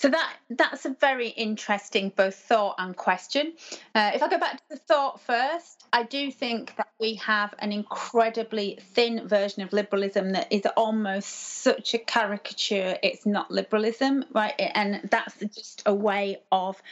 So 0.00 0.08
that 0.08 0.32
that's 0.48 0.86
a 0.86 0.96
very 0.98 1.28
interesting 1.28 2.10
both 2.16 2.34
thought 2.34 2.76
and 2.78 2.96
question. 2.96 3.52
Uh, 3.94 4.12
if 4.14 4.22
I 4.22 4.30
go 4.30 4.38
back 4.38 4.56
to 4.56 4.62
the 4.70 4.76
thought 4.78 5.20
first, 5.20 5.84
I 5.92 6.04
do 6.04 6.32
think 6.32 6.74
that 6.76 6.88
we 6.98 7.16
have 7.16 7.54
an 7.58 7.70
incredibly 7.70 8.78
thin 8.94 9.28
version 9.28 9.62
of 9.62 9.74
liberalism 9.74 10.32
that 10.32 10.50
is 10.50 10.62
almost 10.74 11.28
such 11.28 11.92
a 11.92 11.98
caricature. 11.98 12.96
It's 13.02 13.26
not 13.26 13.50
liberalism, 13.50 14.24
right? 14.32 14.54
And 14.58 15.06
that's 15.10 15.36
just 15.54 15.82
a 15.84 15.92
way 15.94 16.38
of, 16.50 16.82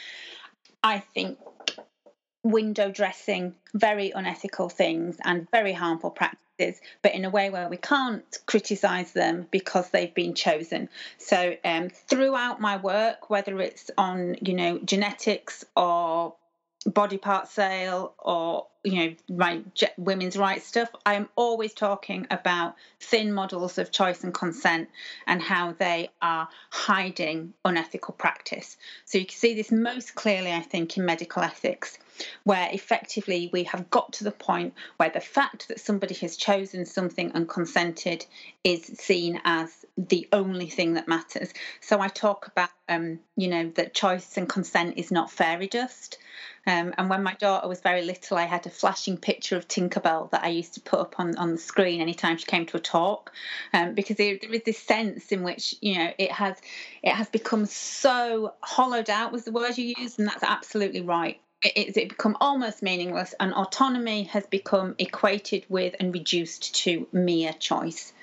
I 0.83 0.99
think, 0.99 1.39
window 2.43 2.91
dressing, 2.91 3.55
very 3.73 4.11
unethical 4.11 4.69
things 4.69 5.17
and 5.23 5.49
very 5.51 5.73
harmful 5.73 6.11
practices, 6.11 6.79
but 7.01 7.13
in 7.13 7.25
a 7.25 7.29
way 7.29 7.49
where 7.49 7.69
we 7.69 7.77
can't 7.77 8.37
criticise 8.45 9.11
them 9.11 9.47
because 9.51 9.89
they've 9.89 10.13
been 10.13 10.33
chosen. 10.33 10.89
So 11.17 11.55
um, 11.63 11.89
throughout 11.89 12.61
my 12.61 12.77
work, 12.77 13.29
whether 13.29 13.59
it's 13.61 13.91
on 13.97 14.35
you 14.41 14.53
know 14.53 14.79
genetics 14.79 15.65
or 15.75 16.35
body 16.85 17.17
part 17.17 17.47
sale 17.49 18.13
or 18.19 18.67
you 18.83 18.95
know 18.95 19.15
my 19.35 19.61
women's 19.97 20.37
rights 20.37 20.65
stuff 20.65 20.89
i'm 21.05 21.27
always 21.35 21.73
talking 21.73 22.25
about 22.31 22.75
thin 23.01 23.33
models 23.33 23.77
of 23.77 23.91
choice 23.91 24.23
and 24.23 24.33
consent 24.33 24.87
and 25.27 25.41
how 25.41 25.73
they 25.73 26.09
are 26.21 26.47
hiding 26.69 27.53
unethical 27.65 28.13
practice 28.13 28.77
so 29.03 29.17
you 29.17 29.25
can 29.25 29.35
see 29.35 29.53
this 29.53 29.73
most 29.73 30.15
clearly 30.15 30.53
i 30.53 30.61
think 30.61 30.97
in 30.97 31.03
medical 31.03 31.43
ethics 31.43 31.97
where 32.43 32.69
effectively 32.71 33.49
we 33.51 33.63
have 33.63 33.89
got 33.89 34.13
to 34.13 34.23
the 34.23 34.31
point 34.31 34.73
where 34.97 35.09
the 35.09 35.19
fact 35.19 35.67
that 35.67 35.79
somebody 35.79 36.13
has 36.15 36.37
chosen 36.37 36.85
something 36.85 37.31
and 37.33 37.47
consented 37.47 38.25
is 38.63 38.85
seen 38.85 39.41
as 39.45 39.85
the 39.97 40.27
only 40.31 40.67
thing 40.67 40.93
that 40.93 41.07
matters. 41.07 41.53
So 41.81 41.99
I 41.99 42.07
talk 42.07 42.47
about, 42.47 42.69
um, 42.87 43.19
you 43.35 43.47
know, 43.47 43.69
that 43.75 43.93
choice 43.93 44.37
and 44.37 44.47
consent 44.47 44.97
is 44.97 45.11
not 45.11 45.31
fairy 45.31 45.67
dust. 45.67 46.17
Um, 46.67 46.93
and 46.97 47.09
when 47.09 47.23
my 47.23 47.33
daughter 47.35 47.67
was 47.67 47.81
very 47.81 48.03
little, 48.03 48.37
I 48.37 48.43
had 48.43 48.65
a 48.65 48.69
flashing 48.69 49.17
picture 49.17 49.57
of 49.57 49.67
Tinkerbell 49.67 50.29
that 50.31 50.43
I 50.43 50.49
used 50.49 50.73
to 50.75 50.81
put 50.81 50.99
up 50.99 51.19
on, 51.19 51.35
on 51.37 51.51
the 51.51 51.57
screen 51.57 52.01
anytime 52.01 52.37
she 52.37 52.45
came 52.45 52.65
to 52.67 52.77
a 52.77 52.81
talk, 52.81 53.31
um, 53.73 53.95
because 53.95 54.17
there, 54.17 54.37
there 54.39 54.53
is 54.53 54.63
this 54.65 54.77
sense 54.77 55.31
in 55.31 55.43
which 55.43 55.75
you 55.81 55.97
know 55.97 56.11
it 56.17 56.31
has 56.31 56.57
it 57.01 57.13
has 57.13 57.29
become 57.29 57.65
so 57.65 58.53
hollowed 58.61 59.09
out 59.09 59.31
was 59.31 59.45
the 59.45 59.51
word 59.51 59.77
you 59.77 59.95
used, 59.97 60.19
and 60.19 60.27
that's 60.27 60.43
absolutely 60.43 61.01
right 61.01 61.39
it's 61.61 61.97
it 61.97 62.09
become 62.09 62.37
almost 62.39 62.81
meaningless 62.81 63.33
and 63.39 63.53
autonomy 63.53 64.23
has 64.23 64.45
become 64.47 64.95
equated 64.97 65.65
with 65.69 65.95
and 65.99 66.13
reduced 66.13 66.75
to 66.75 67.07
mere 67.11 67.53
choice 67.53 68.13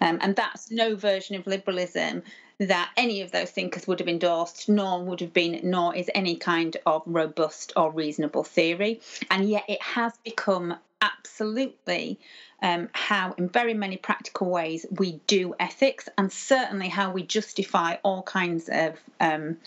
um, 0.00 0.18
and 0.20 0.36
that's 0.36 0.70
no 0.70 0.96
version 0.96 1.36
of 1.36 1.46
liberalism 1.46 2.22
that 2.58 2.90
any 2.96 3.20
of 3.20 3.30
those 3.32 3.50
thinkers 3.50 3.86
would 3.86 3.98
have 3.98 4.08
endorsed, 4.08 4.68
nor 4.68 5.02
would 5.02 5.20
have 5.20 5.32
been, 5.32 5.60
nor 5.64 5.94
is 5.94 6.10
any 6.14 6.36
kind 6.36 6.76
of 6.86 7.02
robust 7.06 7.72
or 7.76 7.90
reasonable 7.90 8.44
theory. 8.44 9.00
And 9.30 9.48
yet 9.48 9.64
it 9.68 9.82
has 9.82 10.12
become 10.24 10.76
absolutely 11.02 12.18
um, 12.62 12.88
how, 12.92 13.34
in 13.36 13.48
very 13.48 13.74
many 13.74 13.98
practical 13.98 14.50
ways, 14.50 14.86
we 14.90 15.20
do 15.26 15.54
ethics 15.60 16.08
and 16.16 16.32
certainly 16.32 16.88
how 16.88 17.12
we 17.12 17.22
justify 17.22 17.96
all 18.02 18.22
kinds 18.22 18.68
of. 18.70 18.98
Um, 19.20 19.58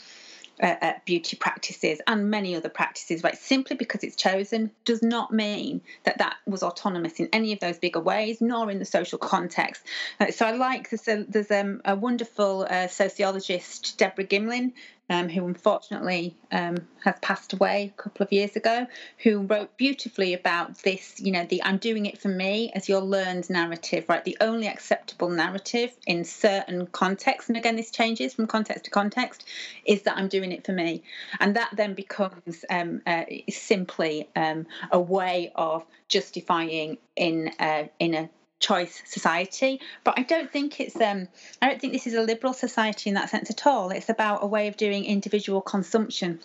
uh, 0.62 0.76
uh, 0.82 0.94
beauty 1.06 1.38
practices 1.38 2.00
and 2.08 2.30
many 2.30 2.56
other 2.56 2.70
practices, 2.70 3.24
right? 3.24 3.38
Simply 3.38 3.76
because 3.76 4.04
it's 4.04 4.16
chosen 4.16 4.72
does 4.86 5.02
not 5.02 5.32
mean 5.32 5.82
that 6.04 6.18
that 6.18 6.36
was 6.46 6.64
autonomous 6.64 7.20
in 7.20 7.30
any 7.32 7.54
of 7.54 7.60
those 7.60 7.78
bigger 7.78 8.00
ways, 8.00 8.42
nor 8.42 8.70
in 8.70 8.80
the 8.80 8.86
social 8.86 9.18
context. 9.18 9.84
Uh, 10.20 10.32
so 10.32 10.46
I 10.46 10.52
like 10.52 10.90
there's 10.90 11.08
a, 11.08 11.24
there's 11.28 11.52
um, 11.52 11.82
a 11.86 11.96
wonderful 11.96 12.68
uh, 12.70 12.88
sociologist, 12.88 13.98
Deborah 13.98 14.26
Gimlin, 14.26 14.74
um, 15.10 15.30
who 15.30 15.46
unfortunately 15.46 16.36
um, 16.52 16.78
has 17.04 17.16
passed 17.22 17.54
away 17.54 17.94
a 17.98 18.02
couple 18.02 18.24
of 18.24 18.32
years 18.32 18.56
ago, 18.56 18.86
who 19.24 19.42
wrote 19.42 19.76
beautifully 19.78 20.34
about 20.34 20.78
this, 20.80 21.20
you 21.20 21.32
know, 21.32 21.46
the 21.46 21.64
I'm 21.64 21.78
doing 21.78 22.06
it 22.06 22.20
for 22.20 22.28
me 22.28 22.72
as 22.76 22.88
your 22.88 23.02
learned 23.02 23.50
narrative, 23.50 24.06
right? 24.08 24.24
The 24.24 24.38
only 24.42 24.68
acceptable 24.68 25.30
narrative 25.30 25.96
in 26.06 26.24
certain 26.24 26.88
contexts, 26.88 27.50
and 27.50 27.58
again, 27.58 27.76
this 27.76 27.92
changes 27.92 28.34
from 28.34 28.48
context 28.48 28.86
to 28.86 28.92
context, 28.92 29.46
is 29.86 30.04
that 30.04 30.18
I'm 30.18 30.28
doing 30.28 30.52
it 30.52 30.66
for 30.66 30.74
me. 30.74 31.04
And 31.40 31.56
that 31.56 31.70
then 31.74 31.94
becomes 31.94 32.64
um, 32.70 33.02
uh, 33.06 33.24
simply 33.50 34.30
um, 34.36 34.68
a 34.92 35.00
way 35.00 35.52
of 35.56 35.86
justifying 36.08 36.98
in, 37.16 37.52
uh, 37.60 37.84
in 38.00 38.14
a 38.14 38.30
choice 38.60 39.02
society 39.06 39.80
but 40.04 40.18
i 40.20 40.24
don't 40.24 40.52
think 40.52 40.80
it's 40.80 40.96
um 41.00 41.28
i 41.62 41.68
don't 41.68 41.80
think 41.80 41.94
this 41.94 42.08
is 42.08 42.14
a 42.14 42.22
liberal 42.22 42.54
society 42.54 43.10
in 43.10 43.16
that 43.16 43.30
sense 43.30 43.50
at 43.50 43.66
all. 43.66 43.90
It's 43.92 44.10
about 44.10 44.44
a 44.44 44.48
way 44.48 44.68
of 44.68 44.78
doing 44.78 45.06
individual 45.06 45.62
consumption 45.62 46.40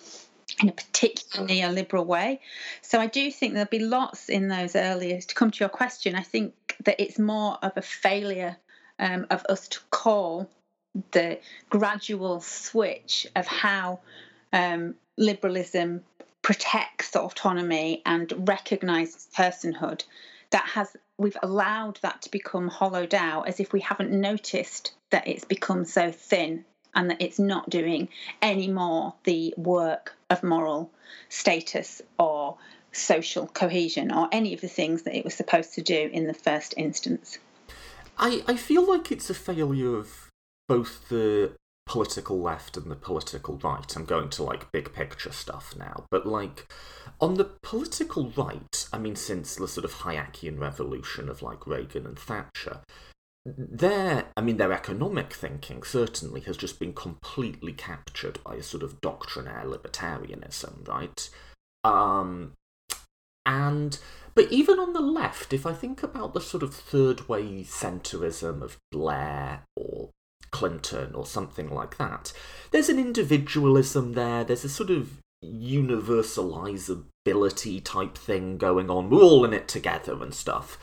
in 0.61 0.69
a 0.69 0.71
particularly 0.71 1.61
a 1.61 1.69
liberal 1.69 2.05
way. 2.05 2.39
So 2.81 2.99
i 2.99 3.07
do 3.07 3.31
think 3.31 3.53
there'll 3.53 3.69
be 3.69 3.79
lots 3.79 4.29
in 4.29 4.47
those 4.47 4.75
earlier 4.75 5.19
to 5.19 5.35
come 5.35 5.51
to 5.51 5.59
your 5.59 5.69
question 5.69 6.15
i 6.15 6.21
think 6.21 6.53
that 6.85 7.01
it's 7.01 7.19
more 7.19 7.57
of 7.61 7.73
a 7.75 7.81
failure 7.81 8.57
um, 8.99 9.27
of 9.29 9.45
us 9.49 9.67
to 9.67 9.79
call 9.89 10.49
the 11.11 11.39
gradual 11.69 12.39
switch 12.39 13.27
of 13.35 13.45
how 13.45 13.99
um, 14.53 14.95
liberalism 15.17 16.01
protects 16.41 17.15
autonomy 17.15 18.01
and 18.05 18.31
recognizes 18.47 19.27
personhood 19.35 20.03
that 20.55 20.67
has 20.69 20.95
we've 21.17 21.35
allowed 21.43 21.99
that 22.01 22.21
to 22.21 22.31
become 22.31 22.69
hollowed 22.69 23.13
out 23.13 23.45
as 23.45 23.59
if 23.59 23.73
we 23.73 23.81
haven't 23.81 24.09
noticed 24.09 24.93
that 25.11 25.27
it's 25.27 25.43
become 25.43 25.83
so 25.83 26.13
thin 26.13 26.63
and 26.93 27.09
that 27.09 27.21
it's 27.21 27.37
not 27.37 27.69
doing 27.69 28.07
any 28.41 28.69
more 28.69 29.13
the 29.25 29.53
work 29.57 30.15
of 30.29 30.43
moral 30.43 30.89
status 31.27 32.01
or 32.17 32.57
social 32.93 33.47
cohesion 33.47 34.13
or 34.13 34.29
any 34.31 34.53
of 34.53 34.61
the 34.61 34.69
things 34.69 35.03
that 35.03 35.13
it 35.13 35.25
was 35.25 35.33
supposed 35.33 35.73
to 35.73 35.81
do 35.81 36.09
in 36.13 36.25
the 36.25 36.33
first 36.33 36.73
instance. 36.77 37.37
I, 38.17 38.41
I 38.47 38.55
feel 38.55 38.87
like 38.87 39.11
it's 39.11 39.29
a 39.29 39.33
failure 39.33 39.97
of 39.97 40.31
both 40.69 41.09
the 41.09 41.51
political 41.85 42.41
left 42.41 42.77
and 42.77 42.89
the 42.89 42.95
political 42.95 43.57
right. 43.57 43.95
I'm 43.95 44.05
going 44.05 44.29
to 44.29 44.43
like 44.43 44.71
big 44.71 44.93
picture 44.93 45.31
stuff 45.31 45.75
now, 45.77 46.05
but 46.09 46.25
like 46.25 46.71
on 47.21 47.35
the 47.35 47.45
political 47.63 48.31
right, 48.31 48.87
I 48.91 48.97
mean, 48.97 49.15
since 49.15 49.55
the 49.55 49.67
sort 49.67 49.85
of 49.85 49.93
Hayekian 49.93 50.59
revolution 50.59 51.29
of 51.29 51.41
like 51.41 51.67
Reagan 51.67 52.05
and 52.05 52.17
Thatcher, 52.17 52.81
their, 53.45 54.25
I 54.35 54.41
mean, 54.41 54.57
their 54.57 54.73
economic 54.73 55.31
thinking 55.31 55.83
certainly 55.83 56.41
has 56.41 56.57
just 56.57 56.79
been 56.79 56.93
completely 56.93 57.73
captured 57.73 58.39
by 58.43 58.55
a 58.55 58.63
sort 58.63 58.81
of 58.81 59.01
doctrinaire 59.01 59.65
libertarianism, 59.65 60.87
right? 60.87 61.29
Um, 61.83 62.53
and 63.45 63.99
but 64.33 64.51
even 64.51 64.79
on 64.79 64.93
the 64.93 65.01
left, 65.01 65.53
if 65.53 65.65
I 65.65 65.73
think 65.73 66.03
about 66.03 66.33
the 66.33 66.41
sort 66.41 66.63
of 66.63 66.73
third 66.73 67.29
way 67.29 67.63
centrism 67.63 68.61
of 68.61 68.77
Blair 68.91 69.63
or 69.77 70.09
Clinton 70.55 71.13
or 71.13 71.25
something 71.25 71.69
like 71.69 71.97
that, 71.97 72.31
there's 72.71 72.87
an 72.87 72.97
individualism 72.97 74.13
there. 74.13 74.45
There's 74.45 74.63
a 74.63 74.69
sort 74.69 74.89
of 74.89 75.21
universalizability 75.43 77.83
type 77.83 78.17
thing 78.17 78.57
going 78.57 78.89
on. 78.89 79.09
We're 79.09 79.21
all 79.21 79.43
in 79.43 79.53
it 79.53 79.67
together 79.67 80.23
and 80.23 80.33
stuff. 80.33 80.79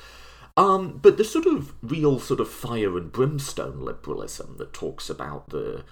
Um, 0.59 0.99
but 1.01 1.17
the 1.17 1.25
sort 1.25 1.47
of 1.47 1.73
real 1.83 2.19
sort 2.19 2.41
of 2.41 2.51
fire 2.51 2.99
and 2.99 3.11
brimstone 3.11 3.81
liberalism 3.81 4.59
that 4.59 4.75
talks 4.75 5.09
about 5.09 5.49
the 5.49 5.85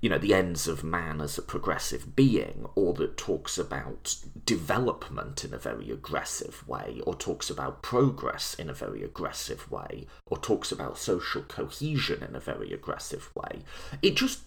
you 0.00 0.10
know 0.10 0.18
the 0.18 0.34
ends 0.34 0.68
of 0.68 0.84
man 0.84 1.20
as 1.20 1.38
a 1.38 1.42
progressive 1.42 2.14
being 2.14 2.66
or 2.74 2.92
that 2.94 3.16
talks 3.16 3.58
about 3.58 4.16
development 4.44 5.44
in 5.44 5.54
a 5.54 5.58
very 5.58 5.90
aggressive 5.90 6.66
way 6.68 7.00
or 7.06 7.14
talks 7.14 7.50
about 7.50 7.82
progress 7.82 8.54
in 8.54 8.68
a 8.68 8.74
very 8.74 9.02
aggressive 9.02 9.70
way 9.70 10.06
or 10.26 10.36
talks 10.38 10.70
about 10.70 10.98
social 10.98 11.42
cohesion 11.42 12.22
in 12.22 12.36
a 12.36 12.40
very 12.40 12.72
aggressive 12.72 13.30
way 13.34 13.62
it 14.02 14.14
just 14.14 14.40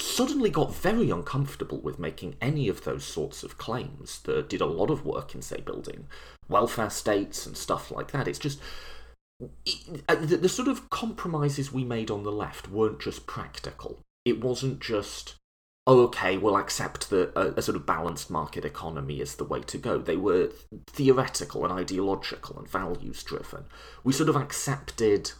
suddenly 0.00 0.50
got 0.50 0.74
very 0.74 1.10
uncomfortable 1.10 1.78
with 1.78 1.98
making 1.98 2.36
any 2.40 2.68
of 2.68 2.84
those 2.84 3.04
sorts 3.04 3.42
of 3.42 3.58
claims 3.58 4.20
that 4.22 4.48
did 4.48 4.60
a 4.60 4.66
lot 4.66 4.90
of 4.90 5.04
work 5.04 5.34
in, 5.34 5.42
say, 5.42 5.60
building 5.60 6.06
welfare 6.48 6.90
states 6.90 7.46
and 7.46 7.56
stuff 7.56 7.90
like 7.90 8.10
that. 8.12 8.28
It's 8.28 8.38
just. 8.38 8.60
Uh, 10.06 10.16
the, 10.16 10.36
the 10.36 10.48
sort 10.48 10.68
of 10.68 10.90
compromises 10.90 11.72
we 11.72 11.84
made 11.84 12.10
on 12.10 12.24
the 12.24 12.32
left 12.32 12.68
weren't 12.68 13.00
just 13.00 13.26
practical. 13.26 13.98
It 14.30 14.42
wasn't 14.42 14.80
just, 14.80 15.34
oh, 15.86 16.00
okay, 16.04 16.38
we'll 16.38 16.56
accept 16.56 17.10
that 17.10 17.36
a, 17.36 17.58
a 17.58 17.62
sort 17.62 17.76
of 17.76 17.84
balanced 17.84 18.30
market 18.30 18.64
economy 18.64 19.20
is 19.20 19.34
the 19.34 19.44
way 19.44 19.60
to 19.60 19.78
go. 19.78 19.98
They 19.98 20.16
were 20.16 20.50
theoretical 20.86 21.64
and 21.64 21.72
ideological 21.72 22.58
and 22.58 22.68
values 22.68 23.22
driven. 23.22 23.64
We 24.04 24.12
sort 24.12 24.28
of 24.28 24.36
accepted 24.36 25.32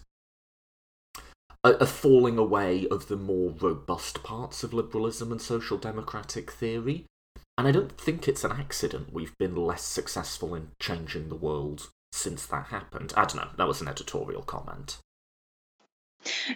a, 1.65 1.71
a, 1.73 1.87
falling 1.87 2.39
away 2.39 2.87
of 2.91 3.09
the 3.09 3.17
more 3.17 3.55
robust 3.61 4.23
parts 4.23 4.63
of 4.63 4.73
liberalism 4.73 5.31
and 5.31 5.41
social 5.41 5.79
democratic 5.79 6.51
theory. 6.51 7.07
And 7.57 7.69
I 7.69 7.73
don't 7.73 7.99
think 7.99 8.27
it's 8.27 8.45
an 8.45 8.53
accident 8.53 9.13
we've 9.13 9.37
been 9.39 9.55
less 9.55 9.83
successful 9.85 10.55
in 10.55 10.69
changing 10.81 11.29
the 11.29 11.35
world 11.35 11.91
since 12.13 12.47
that 12.47 12.67
happened. 12.67 13.13
I 13.17 13.25
don't 13.25 13.37
know. 13.37 13.51
That 13.57 13.69
was 13.69 13.81
an 13.81 13.89
editorial 13.89 14.43
comment. 14.43 14.99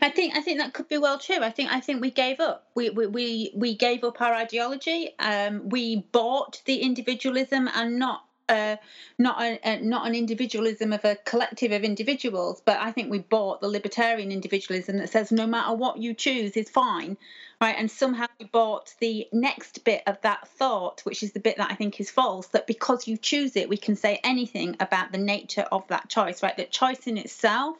I 0.03 0.11
think 0.11 0.37
I 0.37 0.41
think 0.41 0.59
that 0.59 0.75
could 0.75 0.89
be 0.89 0.99
well 0.99 1.19
true. 1.19 1.39
I 1.41 1.51
think 1.51 1.73
I 1.73 1.81
think 1.81 2.01
we 2.01 2.11
gave 2.11 2.41
up. 2.41 2.69
We 2.75 2.91
we 2.91 3.07
we, 3.07 3.53
we 3.55 3.75
gave 3.75 4.05
up 4.05 4.21
our 4.21 4.35
ideology. 4.35 5.15
Um, 5.19 5.69
we 5.69 5.97
bought 6.13 6.63
the 6.67 6.81
individualism 6.81 7.69
and 7.75 7.99
not 7.99 8.25
uh, 8.49 8.77
not 9.19 9.41
a, 9.41 9.59
a, 9.65 9.81
not 9.81 10.07
an 10.07 10.15
individualism 10.15 10.93
of 10.93 11.05
a 11.05 11.17
collective 11.25 11.73
of 11.73 11.83
individuals, 11.83 12.61
but 12.65 12.79
I 12.79 12.93
think 12.93 13.11
we 13.11 13.21
bought 13.21 13.63
the 13.63 13.69
libertarian 13.69 14.31
individualism 14.31 14.99
that 14.99 15.11
says 15.11 15.33
no 15.33 15.47
matter 15.47 15.75
what 15.75 15.99
you 15.99 16.13
choose 16.13 16.57
is 16.57 16.69
fine. 16.69 17.17
right? 17.61 17.75
And 17.79 17.91
somehow 17.91 18.27
we 18.39 18.47
bought 18.47 18.95
the 19.01 19.27
next 19.33 19.85
bit 19.85 20.03
of 20.07 20.21
that 20.21 20.47
thought, 20.49 21.01
which 21.05 21.23
is 21.23 21.33
the 21.33 21.41
bit 21.41 21.57
that 21.57 21.71
I 21.71 21.75
think 21.75 22.01
is 22.01 22.11
false, 22.11 22.49
that 22.49 22.67
because 22.67 23.09
you 23.09 23.17
choose 23.17 23.57
it, 23.57 23.69
we 23.69 23.79
can 23.79 23.97
say 23.97 24.21
anything 24.23 24.77
about 24.81 25.13
the 25.13 25.19
nature 25.19 25.67
of 25.73 25.89
that 25.89 26.11
choice, 26.11 26.43
right? 26.43 26.57
That 26.57 26.71
choice 26.71 27.07
in 27.07 27.17
itself 27.17 27.79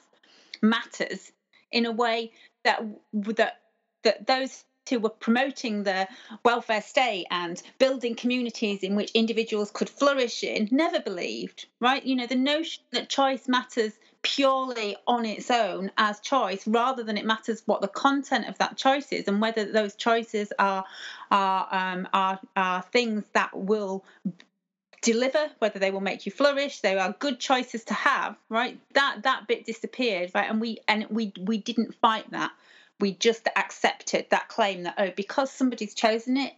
matters 0.63 1.33
in 1.75 1.85
a 1.85 1.93
way 1.93 2.33
that 2.65 2.83
that 3.37 3.61
that 4.05 4.27
those 4.27 4.65
who 4.89 4.99
were 4.99 5.09
promoting 5.09 5.83
the 5.83 6.07
welfare 6.45 6.83
state 6.83 7.27
and 7.31 7.63
building 7.79 8.15
communities 8.15 8.83
in 8.83 8.95
which 8.95 9.11
individuals 9.13 9.71
could 9.71 9.89
flourish 9.89 10.45
in 10.45 10.69
never 10.71 11.01
believed, 11.01 11.67
right? 11.81 12.05
You 12.05 12.17
know, 12.17 12.27
the 12.27 12.37
notion 12.37 12.83
that 12.93 13.09
choice 13.09 13.49
matters 13.49 13.95
purely 14.21 14.97
on 15.07 15.25
its 15.25 15.51
own 15.51 15.91
as 15.99 16.21
choice 16.21 16.67
rather 16.67 17.03
than 17.03 17.17
it 17.17 17.27
matters 17.27 17.63
what 17.67 17.81
the 17.83 17.89
content 17.89 18.49
of 18.49 18.57
that 18.59 18.77
choice 18.77 19.13
is 19.13 19.29
and 19.29 19.41
whether 19.41 19.71
those 19.71 19.95
choices 19.95 20.53
are 20.59 20.85
are 21.31 21.69
um, 21.71 22.09
are, 22.13 22.41
are 22.57 22.83
things 22.91 23.25
that 23.35 23.51
will 23.55 24.05
deliver 25.05 25.51
whether 25.59 25.79
they 25.79 25.91
will 25.91 26.01
make 26.01 26.27
you 26.27 26.33
flourish 26.33 26.81
they 26.81 26.99
are 26.99 27.15
good 27.19 27.39
choices 27.39 27.85
to 27.85 27.95
have 27.95 28.37
right? 28.49 28.79
That 28.95 29.23
that 29.23 29.47
bit 29.47 29.65
disappeared 29.65 30.33
right? 30.35 30.51
And 30.51 30.61
we 30.61 30.79
and 30.89 31.07
we 31.11 31.33
we 31.41 31.59
didn't 31.59 31.95
fight 31.95 32.31
that. 32.31 32.51
We 33.01 33.13
just 33.13 33.49
accepted 33.55 34.27
that 34.31 34.49
claim 34.49 34.85
that 34.85 34.95
oh 34.99 35.11
because 35.15 35.51
somebody's 35.51 35.95
chosen 35.95 36.37
it 36.37 36.55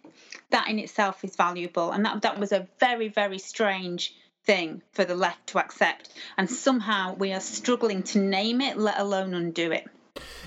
that 0.51 0.69
in 0.69 0.79
itself 0.79 1.25
is 1.25 1.37
valuable. 1.37 1.91
And 1.91 2.05
that 2.07 2.23
that 2.23 2.39
was 2.39 2.53
a 2.53 2.67
very 2.79 3.09
very 3.09 3.39
strange 3.39 4.15
thing 4.45 4.81
for 4.93 5.05
the 5.05 5.17
left 5.17 5.49
to 5.49 5.59
accept. 5.59 6.11
And 6.39 6.49
somehow 6.49 7.15
we 7.17 7.33
are 7.33 7.41
struggling 7.41 8.05
to 8.05 8.21
name 8.21 8.61
it 8.61 8.79
let 8.79 8.99
alone 8.99 9.35
undo 9.35 9.73
it. 9.73 9.87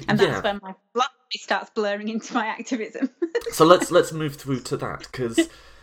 And 0.08 0.18
that's 0.18 0.32
yeah. 0.32 0.42
when 0.42 0.60
my 0.64 0.74
philosophy 0.94 1.38
starts 1.38 1.70
blurring 1.72 2.08
into 2.08 2.34
my 2.34 2.48
activism. 2.48 3.10
So 3.52 3.66
let's 3.66 3.92
let's 3.92 4.12
move 4.12 4.36
through 4.36 4.62
to 4.62 4.78
that 4.78 5.00
because 5.00 5.50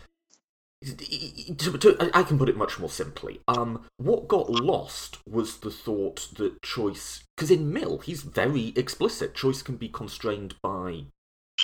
I 0.83 2.23
can 2.23 2.37
put 2.37 2.49
it 2.49 2.57
much 2.57 2.79
more 2.79 2.89
simply. 2.89 3.41
Um, 3.47 3.85
what 3.97 4.27
got 4.27 4.49
lost 4.49 5.17
was 5.27 5.57
the 5.57 5.71
thought 5.71 6.29
that 6.35 6.61
choice, 6.61 7.23
because 7.35 7.49
in 7.49 7.73
Mill 7.73 7.97
he's 7.99 8.21
very 8.21 8.73
explicit. 8.75 9.33
Choice 9.33 9.63
can 9.63 9.77
be 9.77 9.89
constrained 9.89 10.55
by 10.61 11.05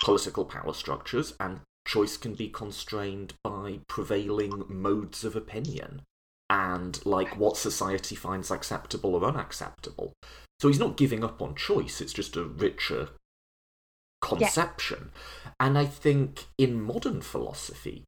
political 0.04 0.44
power 0.44 0.74
structures, 0.74 1.34
and 1.38 1.60
choice 1.86 2.16
can 2.16 2.34
be 2.34 2.48
constrained 2.48 3.34
by 3.44 3.80
prevailing 3.88 4.64
modes 4.68 5.22
of 5.22 5.36
opinion, 5.36 6.02
and 6.50 7.04
like 7.06 7.36
what 7.36 7.56
society 7.56 8.16
finds 8.16 8.50
acceptable 8.50 9.14
or 9.14 9.24
unacceptable. 9.24 10.12
So 10.60 10.68
he's 10.68 10.80
not 10.80 10.96
giving 10.96 11.22
up 11.22 11.40
on 11.40 11.54
choice. 11.54 12.00
It's 12.00 12.12
just 12.12 12.36
a 12.36 12.42
richer 12.42 13.10
conception, 14.20 15.12
yeah. 15.44 15.52
and 15.60 15.78
I 15.78 15.84
think 15.84 16.46
in 16.58 16.82
modern 16.82 17.20
philosophy 17.20 18.02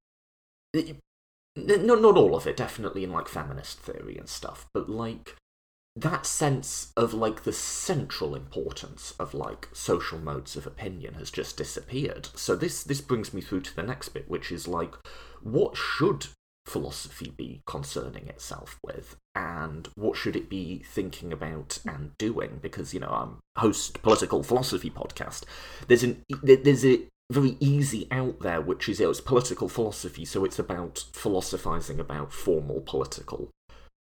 not 1.56 2.00
not 2.00 2.16
all 2.16 2.34
of 2.36 2.46
it, 2.46 2.56
definitely 2.56 3.04
in 3.04 3.12
like 3.12 3.28
feminist 3.28 3.80
theory 3.80 4.16
and 4.16 4.28
stuff, 4.28 4.66
but 4.74 4.88
like 4.88 5.36
that 5.96 6.26
sense 6.26 6.92
of 6.96 7.14
like 7.14 7.44
the 7.44 7.52
central 7.52 8.34
importance 8.34 9.14
of 9.18 9.32
like 9.32 9.68
social 9.72 10.18
modes 10.18 10.54
of 10.54 10.66
opinion 10.66 11.14
has 11.14 11.30
just 11.30 11.56
disappeared. 11.56 12.28
So 12.34 12.54
this 12.54 12.82
this 12.82 13.00
brings 13.00 13.32
me 13.32 13.40
through 13.40 13.62
to 13.62 13.74
the 13.74 13.82
next 13.82 14.10
bit, 14.10 14.28
which 14.28 14.52
is 14.52 14.68
like 14.68 14.94
what 15.42 15.76
should 15.76 16.26
philosophy 16.66 17.32
be 17.34 17.62
concerning 17.66 18.28
itself 18.28 18.78
with? 18.84 19.16
And 19.34 19.88
what 19.94 20.16
should 20.16 20.36
it 20.36 20.50
be 20.50 20.82
thinking 20.84 21.32
about 21.32 21.78
and 21.86 22.16
doing? 22.18 22.58
Because 22.60 22.92
you 22.92 23.00
know 23.00 23.08
i'm 23.08 23.38
host 23.56 24.02
political 24.02 24.42
philosophy 24.42 24.90
podcast. 24.90 25.44
There's 25.88 26.02
an 26.02 26.22
there's 26.42 26.84
a 26.84 27.06
very 27.30 27.56
easy 27.60 28.06
out 28.10 28.40
there, 28.40 28.60
which 28.60 28.88
is 28.88 29.00
it's 29.00 29.20
political 29.20 29.68
philosophy, 29.68 30.24
so 30.24 30.44
it's 30.44 30.58
about 30.58 31.04
philosophizing 31.12 31.98
about 31.98 32.32
formal 32.32 32.80
political 32.80 33.50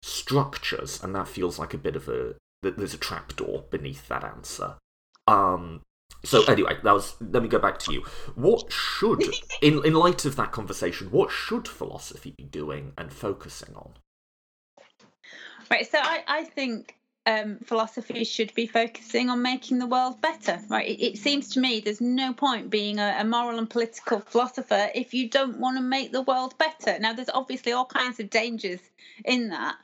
structures, 0.03 1.03
and 1.03 1.15
that 1.15 1.29
feels 1.29 1.59
like 1.59 1.75
a 1.75 1.79
bit 1.79 1.97
of 1.97 2.09
a 2.09 2.35
there's 2.63 2.95
a 2.95 2.99
trapdoor 2.99 3.65
beneath 3.71 4.07
that 4.09 4.23
answer. 4.23 4.75
Um, 5.27 5.83
so 6.25 6.45
anyway, 6.45 6.77
that 6.83 6.93
was. 6.93 7.17
Let 7.21 7.43
me 7.43 7.49
go 7.49 7.59
back 7.59 7.79
to 7.81 7.93
you. 7.93 8.05
What 8.35 8.71
should, 8.71 9.23
in 9.63 9.85
in 9.85 9.95
light 9.95 10.25
of 10.25 10.37
that 10.37 10.53
conversation, 10.53 11.11
what 11.11 11.31
should 11.31 11.67
philosophy 11.67 12.35
be 12.37 12.45
doing 12.45 12.93
and 12.99 13.13
focusing 13.13 13.75
on? 13.75 13.95
Right. 15.71 15.91
So 15.91 15.99
I 15.99 16.23
I 16.27 16.45
think 16.45 17.00
um, 17.31 17.59
philosophy 17.65 18.25
should 18.25 18.53
be 18.55 18.67
focusing 18.67 19.31
on 19.31 19.43
making 19.43 19.79
the 19.79 19.87
world 19.87 20.21
better, 20.21 20.59
right? 20.69 20.89
It, 20.89 21.03
it 21.03 21.19
seems 21.19 21.49
to 21.51 21.61
me 21.61 21.81
there's 21.81 22.01
no 22.01 22.33
point 22.33 22.71
being 22.71 22.99
a, 22.99 23.17
a, 23.19 23.25
moral 23.25 23.59
and 23.59 23.71
political 23.71 24.21
philosopher 24.21 24.91
if 24.95 25.15
you 25.15 25.29
don't 25.29 25.59
want 25.59 25.77
to 25.77 25.83
make 25.83 26.13
the 26.13 26.23
world 26.23 26.57
better. 26.59 26.99
Now, 26.99 27.13
there's 27.13 27.31
obviously 27.31 27.73
all 27.73 27.87
kinds 27.87 28.19
of 28.21 28.31
dangers 28.31 28.81
in 29.25 29.51
that, 29.51 29.77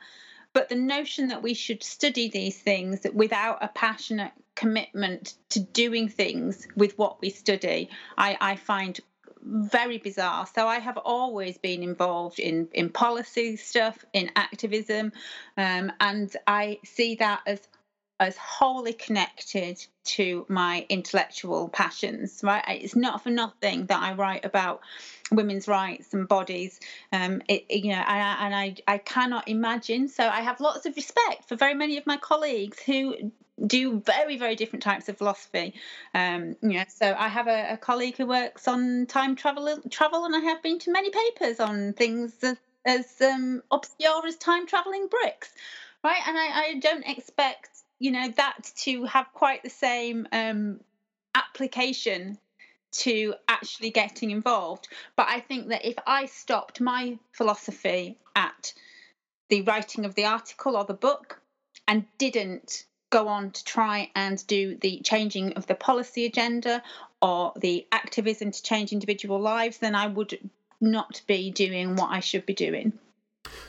but 0.53 0.69
the 0.69 0.75
notion 0.75 1.29
that 1.29 1.43
we 1.43 1.53
should 1.53 1.83
study 1.83 2.29
these 2.29 2.57
things 2.59 3.05
without 3.13 3.59
a 3.61 3.69
passionate 3.69 4.33
commitment 4.55 5.35
to 5.49 5.59
doing 5.59 6.09
things 6.09 6.67
with 6.75 6.97
what 6.97 7.21
we 7.21 7.29
study, 7.29 7.89
I, 8.17 8.37
I 8.41 8.55
find 8.55 8.99
very 9.47 9.97
bizarre. 9.97 10.47
So 10.53 10.67
I 10.67 10.79
have 10.79 10.97
always 10.97 11.57
been 11.57 11.83
involved 11.83 12.39
in 12.39 12.67
in 12.73 12.89
policy 12.89 13.55
stuff, 13.55 14.03
in 14.13 14.31
activism, 14.35 15.11
um, 15.57 15.91
and 15.99 16.35
I 16.45 16.79
see 16.83 17.15
that 17.15 17.41
as 17.45 17.67
as 18.19 18.35
wholly 18.35 18.93
connected 18.93 19.85
to 20.03 20.45
my 20.49 20.85
intellectual 20.89 21.69
passions. 21.69 22.41
Right, 22.43 22.63
it's 22.67 22.95
not 22.95 23.23
for 23.23 23.29
nothing 23.29 23.85
that 23.87 24.01
I 24.01 24.13
write 24.13 24.43
about 24.43 24.81
women's 25.31 25.67
rights 25.67 26.13
and 26.13 26.27
bodies. 26.27 26.79
Um, 27.11 27.41
it, 27.47 27.65
you 27.69 27.91
know, 27.91 28.03
I, 28.05 28.45
and 28.45 28.55
I 28.55 28.75
I 28.87 28.97
cannot 28.97 29.47
imagine. 29.47 30.07
So 30.09 30.27
I 30.27 30.41
have 30.41 30.59
lots 30.59 30.85
of 30.85 30.95
respect 30.95 31.47
for 31.47 31.55
very 31.55 31.73
many 31.73 31.97
of 31.97 32.05
my 32.05 32.17
colleagues 32.17 32.79
who 32.81 33.31
do 33.65 33.99
very 34.01 34.37
very 34.37 34.55
different 34.55 34.83
types 34.83 35.09
of 35.09 35.17
philosophy. 35.17 35.73
Um 36.13 36.55
you 36.61 36.77
know 36.77 36.85
so 36.87 37.15
i 37.17 37.27
have 37.27 37.47
a, 37.47 37.73
a, 37.73 37.77
colleague 37.77 38.17
who 38.17 38.27
works 38.27 38.67
on 38.67 39.05
time 39.07 39.35
travel 39.35 39.81
travel 39.89 40.25
and 40.25 40.35
i 40.35 40.39
have 40.39 40.61
been 40.61 40.79
to 40.79 40.91
many 40.91 41.09
papers 41.09 41.59
on 41.59 41.93
things 41.93 42.33
as, 42.43 42.57
as 42.85 43.21
um 43.21 43.63
obscure 43.71 44.25
as 44.27 44.35
time 44.35 44.67
traveling 44.67 45.07
bricks 45.07 45.53
right? 46.03 46.21
And 46.27 46.37
I, 46.37 46.45
I 46.45 46.79
don't 46.79 47.07
expect 47.07 47.69
you 47.99 48.11
know 48.11 48.29
that 48.37 48.71
to 48.83 49.05
have 49.05 49.27
quite 49.33 49.63
the 49.63 49.69
same 49.69 50.27
um 50.31 50.79
application 51.35 52.37
to 52.91 53.33
actually 53.47 53.89
getting 53.89 54.31
involved. 54.31 54.87
But 55.15 55.27
i 55.29 55.39
think 55.39 55.69
that 55.69 55.85
if 55.85 55.95
i 56.05 56.25
stopped 56.25 56.79
my 56.79 57.17
philosophy 57.31 58.17
at 58.35 58.73
the 59.49 59.61
writing 59.61 60.05
of 60.05 60.15
the 60.15 60.25
article 60.25 60.75
or 60.75 60.85
the 60.85 60.93
book 60.93 61.41
and 61.87 62.05
didn't 62.17 62.85
go 63.09 63.27
on 63.27 63.51
to 63.51 63.63
try 63.63 64.11
and 64.15 64.45
do 64.47 64.75
the 64.81 64.99
changing 65.01 65.53
of 65.53 65.67
the 65.67 65.75
policy 65.75 66.25
agenda 66.25 66.83
or 67.21 67.53
the 67.55 67.87
activism 67.91 68.51
to 68.51 68.63
change 68.63 68.91
individual 68.91 69.39
lives, 69.39 69.77
then 69.77 69.95
I 69.95 70.07
would 70.07 70.37
not 70.79 71.21
be 71.27 71.51
doing 71.51 71.95
what 71.95 72.11
I 72.11 72.19
should 72.19 72.45
be 72.45 72.53
doing. 72.53 72.93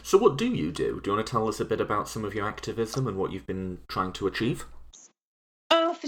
So, 0.02 0.18
what 0.18 0.36
do 0.36 0.46
you 0.46 0.72
do? 0.72 1.00
Do 1.00 1.10
you 1.10 1.16
want 1.16 1.26
to 1.26 1.30
tell 1.30 1.48
us 1.48 1.60
a 1.60 1.64
bit 1.64 1.80
about 1.80 2.08
some 2.08 2.24
of 2.24 2.34
your 2.34 2.48
activism 2.48 3.06
and 3.06 3.16
what 3.16 3.32
you've 3.32 3.46
been 3.46 3.78
trying 3.88 4.12
to 4.14 4.26
achieve? 4.26 4.66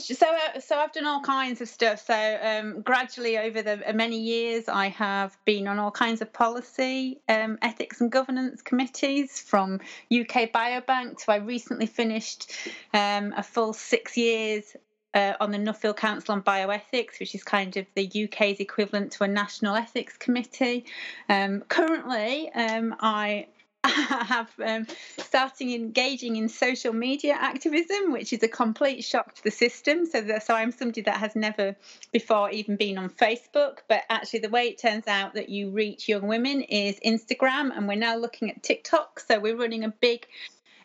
So 0.00 0.26
uh, 0.26 0.60
so 0.60 0.76
I've 0.76 0.92
done 0.92 1.06
all 1.06 1.20
kinds 1.20 1.60
of 1.60 1.68
stuff. 1.68 2.04
So 2.06 2.38
um, 2.42 2.82
gradually 2.82 3.38
over 3.38 3.62
the 3.62 3.88
uh, 3.88 3.92
many 3.92 4.18
years, 4.18 4.68
I 4.68 4.88
have 4.88 5.36
been 5.44 5.68
on 5.68 5.78
all 5.78 5.90
kinds 5.90 6.20
of 6.20 6.32
policy, 6.32 7.20
um, 7.28 7.58
ethics 7.62 8.00
and 8.00 8.10
governance 8.10 8.62
committees, 8.62 9.40
from 9.40 9.80
UK 10.12 10.52
Biobank 10.52 11.24
to 11.24 11.32
I 11.32 11.36
recently 11.36 11.86
finished 11.86 12.52
um, 12.92 13.34
a 13.36 13.42
full 13.42 13.72
six 13.72 14.16
years 14.16 14.76
uh, 15.14 15.34
on 15.40 15.50
the 15.50 15.58
Nuffield 15.58 15.96
Council 15.96 16.34
on 16.34 16.42
Bioethics, 16.42 17.18
which 17.18 17.34
is 17.34 17.42
kind 17.42 17.76
of 17.76 17.86
the 17.94 18.06
UK's 18.24 18.60
equivalent 18.60 19.12
to 19.12 19.24
a 19.24 19.28
national 19.28 19.74
ethics 19.74 20.16
committee. 20.16 20.84
Um, 21.28 21.62
currently, 21.68 22.50
um, 22.52 22.94
I 23.00 23.46
have 23.84 24.50
um, 24.64 24.86
starting 25.18 25.72
engaging 25.72 26.36
in 26.36 26.48
social 26.48 26.92
media 26.92 27.36
activism, 27.38 28.12
which 28.12 28.32
is 28.32 28.42
a 28.42 28.48
complete 28.48 29.02
shock 29.02 29.34
to 29.34 29.44
the 29.44 29.50
system. 29.50 30.06
So, 30.06 30.20
that, 30.22 30.46
so 30.46 30.54
I'm 30.54 30.72
somebody 30.72 31.02
that 31.02 31.16
has 31.16 31.34
never 31.34 31.76
before 32.12 32.50
even 32.50 32.76
been 32.76 32.98
on 32.98 33.10
Facebook, 33.10 33.78
but 33.88 34.02
actually 34.08 34.40
the 34.40 34.48
way 34.48 34.68
it 34.68 34.78
turns 34.78 35.06
out 35.06 35.34
that 35.34 35.48
you 35.48 35.70
reach 35.70 36.08
young 36.08 36.26
women 36.26 36.62
is 36.62 36.98
Instagram, 37.04 37.76
and 37.76 37.88
we're 37.88 37.96
now 37.96 38.16
looking 38.16 38.50
at 38.50 38.62
TikTok. 38.62 39.20
So 39.20 39.38
we're 39.38 39.56
running 39.56 39.84
a 39.84 39.88
big 39.88 40.26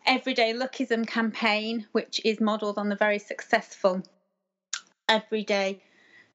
everyday 0.06 0.54
lookism 0.54 1.08
campaign, 1.08 1.88
which 1.92 2.22
is 2.24 2.40
modelled 2.40 2.78
on 2.78 2.90
the 2.90 2.96
very 2.96 3.20
successful 3.20 4.04
everyday 5.10 5.82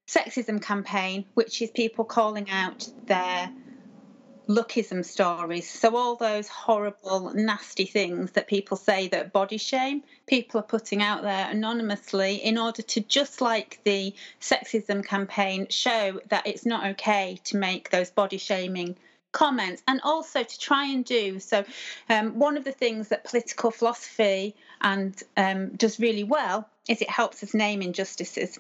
sexism 0.07 0.61
campaign, 0.61 1.25
which 1.35 1.63
is 1.63 1.71
people 1.71 2.05
calling 2.05 2.51
out 2.51 2.89
their 3.07 3.51
lookism 4.51 5.05
stories. 5.05 5.71
So, 5.71 5.97
all 5.97 6.17
those 6.17 6.49
horrible, 6.49 7.33
nasty 7.35 7.85
things 7.87 8.33
that 8.33 8.49
people 8.49 8.77
say 8.77 9.07
that 9.09 9.33
body 9.33 9.59
shame, 9.59 10.03
people 10.27 10.59
are 10.61 10.65
putting 10.65 11.03
out 11.03 11.23
there 11.23 11.49
anonymously 11.49 12.37
in 12.37 12.59
order 12.59 12.83
to, 12.83 13.01
just 13.01 13.41
like 13.41 13.81
the 13.85 14.13
sexism 14.41 15.05
campaign, 15.05 15.69
show 15.71 16.21
that 16.29 16.47
it's 16.47 16.67
not 16.67 16.85
okay 16.93 17.39
to 17.45 17.57
make 17.57 17.91
those 17.91 18.11
body 18.11 18.39
shaming 18.39 18.97
comments 19.33 19.81
and 19.87 20.01
also 20.03 20.43
to 20.43 20.59
try 20.59 20.87
and 20.87 21.05
do 21.05 21.39
so 21.39 21.65
um, 22.09 22.37
one 22.37 22.57
of 22.57 22.65
the 22.65 22.73
things 22.73 23.11
that 23.11 23.23
political 23.23 23.71
philosophy 23.71 24.57
and 24.81 25.23
um, 25.37 25.69
does 25.77 26.01
really 26.01 26.25
well 26.25 26.69
is 26.89 27.01
it 27.01 27.09
helps 27.09 27.41
us 27.45 27.55
name 27.55 27.81
injustices 27.81 28.59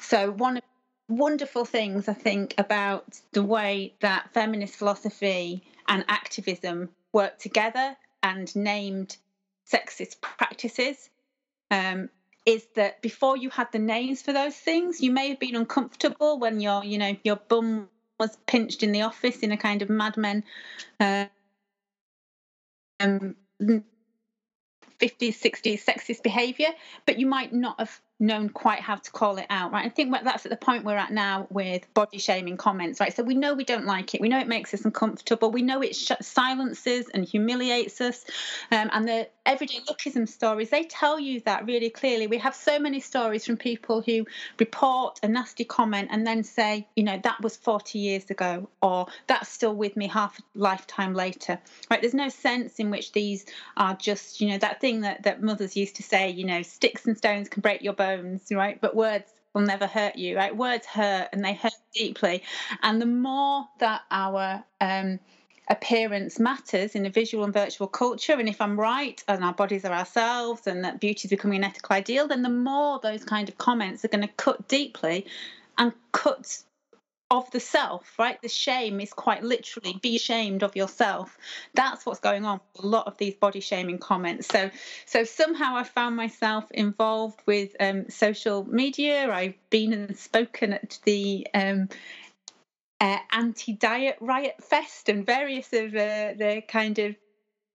so 0.00 0.32
one 0.32 0.56
of 0.56 0.62
wonderful 1.08 1.64
things, 1.64 2.08
I 2.08 2.12
think, 2.12 2.54
about 2.58 3.20
the 3.32 3.42
way 3.42 3.94
that 4.00 4.30
feminist 4.32 4.76
philosophy 4.76 5.62
and 5.88 6.04
activism 6.08 6.90
work 7.12 7.38
together 7.38 7.96
and 8.22 8.54
named 8.54 9.16
sexist 9.70 10.20
practices 10.20 11.08
um, 11.70 12.08
is 12.46 12.66
that 12.76 13.00
before 13.02 13.36
you 13.36 13.50
had 13.50 13.70
the 13.72 13.78
names 13.78 14.22
for 14.22 14.32
those 14.32 14.54
things, 14.54 15.00
you 15.00 15.10
may 15.10 15.28
have 15.28 15.38
been 15.38 15.56
uncomfortable 15.56 16.38
when 16.38 16.60
your, 16.60 16.84
you 16.84 16.98
know, 16.98 17.16
your 17.24 17.36
bum 17.36 17.88
was 18.18 18.36
pinched 18.46 18.82
in 18.82 18.92
the 18.92 19.02
office 19.02 19.38
in 19.38 19.52
a 19.52 19.56
kind 19.56 19.82
of 19.82 19.88
Mad 19.88 20.16
Men 20.16 20.44
uh, 21.00 21.26
um, 23.00 23.34
50s, 23.62 23.80
60s 25.00 25.84
sexist 25.84 26.22
behaviour, 26.22 26.70
but 27.06 27.18
you 27.18 27.26
might 27.26 27.52
not 27.52 27.78
have 27.78 28.00
known 28.20 28.48
quite 28.48 28.80
how 28.80 28.96
to 28.96 29.10
call 29.10 29.38
it 29.38 29.46
out, 29.48 29.72
right? 29.72 29.86
I 29.86 29.88
think 29.88 30.12
that's 30.24 30.44
at 30.44 30.50
the 30.50 30.56
point 30.56 30.84
we're 30.84 30.96
at 30.96 31.12
now 31.12 31.46
with 31.50 31.92
body 31.94 32.18
shaming 32.18 32.56
comments, 32.56 33.00
right? 33.00 33.14
So 33.14 33.22
we 33.22 33.34
know 33.34 33.54
we 33.54 33.64
don't 33.64 33.86
like 33.86 34.14
it. 34.14 34.20
We 34.20 34.28
know 34.28 34.38
it 34.38 34.48
makes 34.48 34.74
us 34.74 34.84
uncomfortable. 34.84 35.50
We 35.50 35.62
know 35.62 35.82
it 35.82 35.94
sh- 35.94 36.12
silences 36.20 37.08
and 37.14 37.24
humiliates 37.24 38.00
us. 38.00 38.24
Um, 38.72 38.90
and 38.92 39.06
the 39.06 39.28
everyday 39.46 39.80
lookism 39.88 40.28
stories, 40.28 40.70
they 40.70 40.84
tell 40.84 41.18
you 41.18 41.40
that 41.40 41.64
really 41.66 41.90
clearly. 41.90 42.26
We 42.26 42.38
have 42.38 42.54
so 42.54 42.78
many 42.78 43.00
stories 43.00 43.46
from 43.46 43.56
people 43.56 44.02
who 44.02 44.26
report 44.58 45.20
a 45.22 45.28
nasty 45.28 45.64
comment 45.64 46.08
and 46.10 46.26
then 46.26 46.42
say, 46.42 46.86
you 46.96 47.04
know, 47.04 47.20
that 47.22 47.40
was 47.40 47.56
40 47.56 47.98
years 47.98 48.30
ago, 48.30 48.68
or 48.82 49.06
that's 49.26 49.48
still 49.48 49.74
with 49.74 49.96
me 49.96 50.08
half 50.08 50.38
a 50.38 50.42
lifetime 50.54 51.14
later, 51.14 51.58
right? 51.90 52.00
There's 52.00 52.14
no 52.14 52.28
sense 52.28 52.78
in 52.78 52.90
which 52.90 53.12
these 53.12 53.46
are 53.76 53.94
just, 53.94 54.40
you 54.40 54.48
know, 54.48 54.58
that 54.58 54.80
thing 54.80 55.00
that, 55.02 55.22
that 55.22 55.42
mothers 55.42 55.76
used 55.76 55.96
to 55.96 56.02
say, 56.02 56.30
you 56.30 56.44
know, 56.44 56.62
sticks 56.62 57.06
and 57.06 57.16
stones 57.16 57.48
can 57.48 57.60
break 57.60 57.82
your 57.82 57.94
bones, 57.94 58.07
right? 58.50 58.80
But 58.80 58.94
words 58.94 59.30
will 59.54 59.62
never 59.62 59.86
hurt 59.86 60.16
you, 60.16 60.36
right? 60.36 60.56
Words 60.56 60.86
hurt 60.86 61.28
and 61.32 61.44
they 61.44 61.54
hurt 61.54 61.72
deeply. 61.94 62.42
And 62.82 63.00
the 63.00 63.06
more 63.06 63.66
that 63.78 64.02
our 64.10 64.64
um, 64.80 65.18
appearance 65.68 66.38
matters 66.38 66.94
in 66.94 67.06
a 67.06 67.10
visual 67.10 67.44
and 67.44 67.52
virtual 67.52 67.86
culture. 67.86 68.34
And 68.34 68.48
if 68.48 68.60
I'm 68.60 68.78
right, 68.78 69.22
and 69.28 69.44
our 69.44 69.52
bodies 69.52 69.84
are 69.84 69.92
ourselves, 69.92 70.66
and 70.66 70.84
that 70.84 71.00
beauty 71.00 71.26
is 71.26 71.30
becoming 71.30 71.58
an 71.58 71.64
ethical 71.64 71.94
ideal, 71.94 72.28
then 72.28 72.42
the 72.42 72.48
more 72.48 72.98
those 73.02 73.24
kind 73.24 73.48
of 73.48 73.58
comments 73.58 74.04
are 74.04 74.08
going 74.08 74.26
to 74.26 74.34
cut 74.34 74.68
deeply 74.68 75.26
and 75.76 75.92
cut 76.12 76.62
of 77.30 77.50
the 77.50 77.60
self, 77.60 78.18
right? 78.18 78.40
The 78.40 78.48
shame 78.48 79.00
is 79.00 79.12
quite 79.12 79.42
literally 79.42 79.98
be 80.00 80.16
ashamed 80.16 80.62
of 80.62 80.74
yourself. 80.76 81.36
That's 81.74 82.06
what's 82.06 82.20
going 82.20 82.46
on 82.46 82.60
a 82.82 82.86
lot 82.86 83.06
of 83.06 83.18
these 83.18 83.34
body 83.34 83.60
shaming 83.60 83.98
comments. 83.98 84.48
So, 84.48 84.70
so 85.04 85.24
somehow 85.24 85.76
I 85.76 85.84
found 85.84 86.16
myself 86.16 86.70
involved 86.70 87.40
with 87.44 87.76
um, 87.80 88.08
social 88.08 88.64
media. 88.64 89.30
I've 89.30 89.54
been 89.68 89.92
and 89.92 90.16
spoken 90.16 90.72
at 90.72 90.98
the 91.04 91.46
um, 91.52 91.90
uh, 93.00 93.18
anti-diet 93.30 94.16
riot 94.20 94.56
fest 94.62 95.08
and 95.10 95.26
various 95.26 95.72
of 95.74 95.94
uh, 95.94 96.32
the 96.36 96.62
kind 96.66 96.98
of 96.98 97.14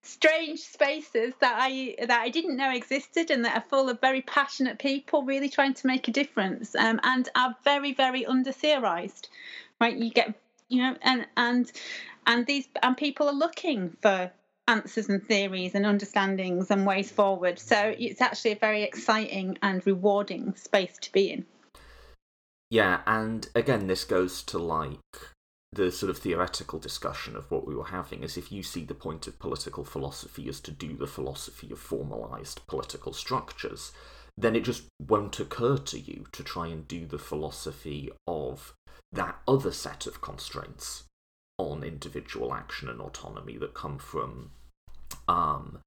strange 0.04 0.60
spaces 0.60 1.34
that 1.40 1.56
I 1.58 1.96
that 2.00 2.22
I 2.22 2.30
didn't 2.30 2.58
know 2.58 2.72
existed 2.72 3.32
and 3.32 3.44
that 3.46 3.56
are 3.56 3.66
full 3.70 3.90
of 3.90 4.00
very 4.02 4.22
passionate 4.22 4.78
people 4.78 5.24
really 5.24 5.50
trying 5.50 5.74
to 5.76 5.88
make 5.88 6.08
a 6.08 6.12
difference 6.12 6.76
um, 6.76 7.00
and 7.04 7.28
are 7.36 7.56
very 7.64 7.94
very 7.94 8.26
under 8.26 8.52
theorized 8.52 9.30
right? 9.84 9.98
You 9.98 10.10
get 10.10 10.34
you 10.70 10.82
know 10.82 10.96
and 11.02 11.28
and 11.38 11.72
and 12.26 12.46
these 12.46 12.68
and 12.82 12.96
people 12.96 13.28
are 13.28 13.34
looking 13.34 13.96
for 14.02 14.32
answers 14.68 15.10
and 15.10 15.22
theories 15.28 15.76
and 15.76 15.86
understandings 15.86 16.72
and 16.72 16.86
ways 16.86 17.12
forward. 17.12 17.60
So 17.60 17.94
it's 17.98 18.22
actually 18.22 18.54
a 18.54 18.56
very 18.56 18.84
exciting 18.84 19.58
and 19.62 19.86
rewarding 19.86 20.56
space 20.56 20.98
to 21.02 21.12
be 21.12 21.32
in. 21.32 21.46
Yeah, 22.70 23.02
and 23.06 23.50
again, 23.54 23.88
this 23.88 24.06
goes 24.06 24.42
to 24.44 24.58
like 24.58 25.00
the 25.74 25.92
sort 25.92 26.10
of 26.10 26.18
theoretical 26.18 26.80
discussion 26.80 27.36
of 27.36 27.50
what 27.50 27.66
we 27.66 27.76
were 27.76 27.86
having 27.86 28.24
is 28.24 28.38
if 28.38 28.52
you 28.52 28.64
see 28.64 28.84
the 28.84 28.94
point 28.94 29.28
of 29.28 29.40
political 29.40 29.84
philosophy 29.84 30.48
as 30.48 30.60
to 30.62 30.72
do 30.72 30.96
the 30.96 31.08
philosophy 31.08 31.72
of 31.72 31.80
formalized 31.80 32.66
political 32.68 33.14
structures, 33.14 33.92
then 34.38 34.56
it 34.56 34.64
just 34.64 34.84
won't 35.00 35.40
occur 35.40 35.78
to 35.78 36.00
you 36.00 36.26
to 36.32 36.44
try 36.44 36.68
and 36.68 36.88
do 36.88 37.06
the 37.06 37.20
philosophy 37.20 38.10
of 38.28 38.74
that 39.12 39.40
other 39.48 39.72
set 39.72 40.08
of 40.08 40.22
constraints 40.22 41.04
on 41.58 41.84
individual 41.84 42.54
action 42.54 42.90
and 42.90 43.00
autonomy 43.00 43.58
that 43.58 43.74
come 43.74 43.98
from 43.98 44.52
um, 45.28 45.80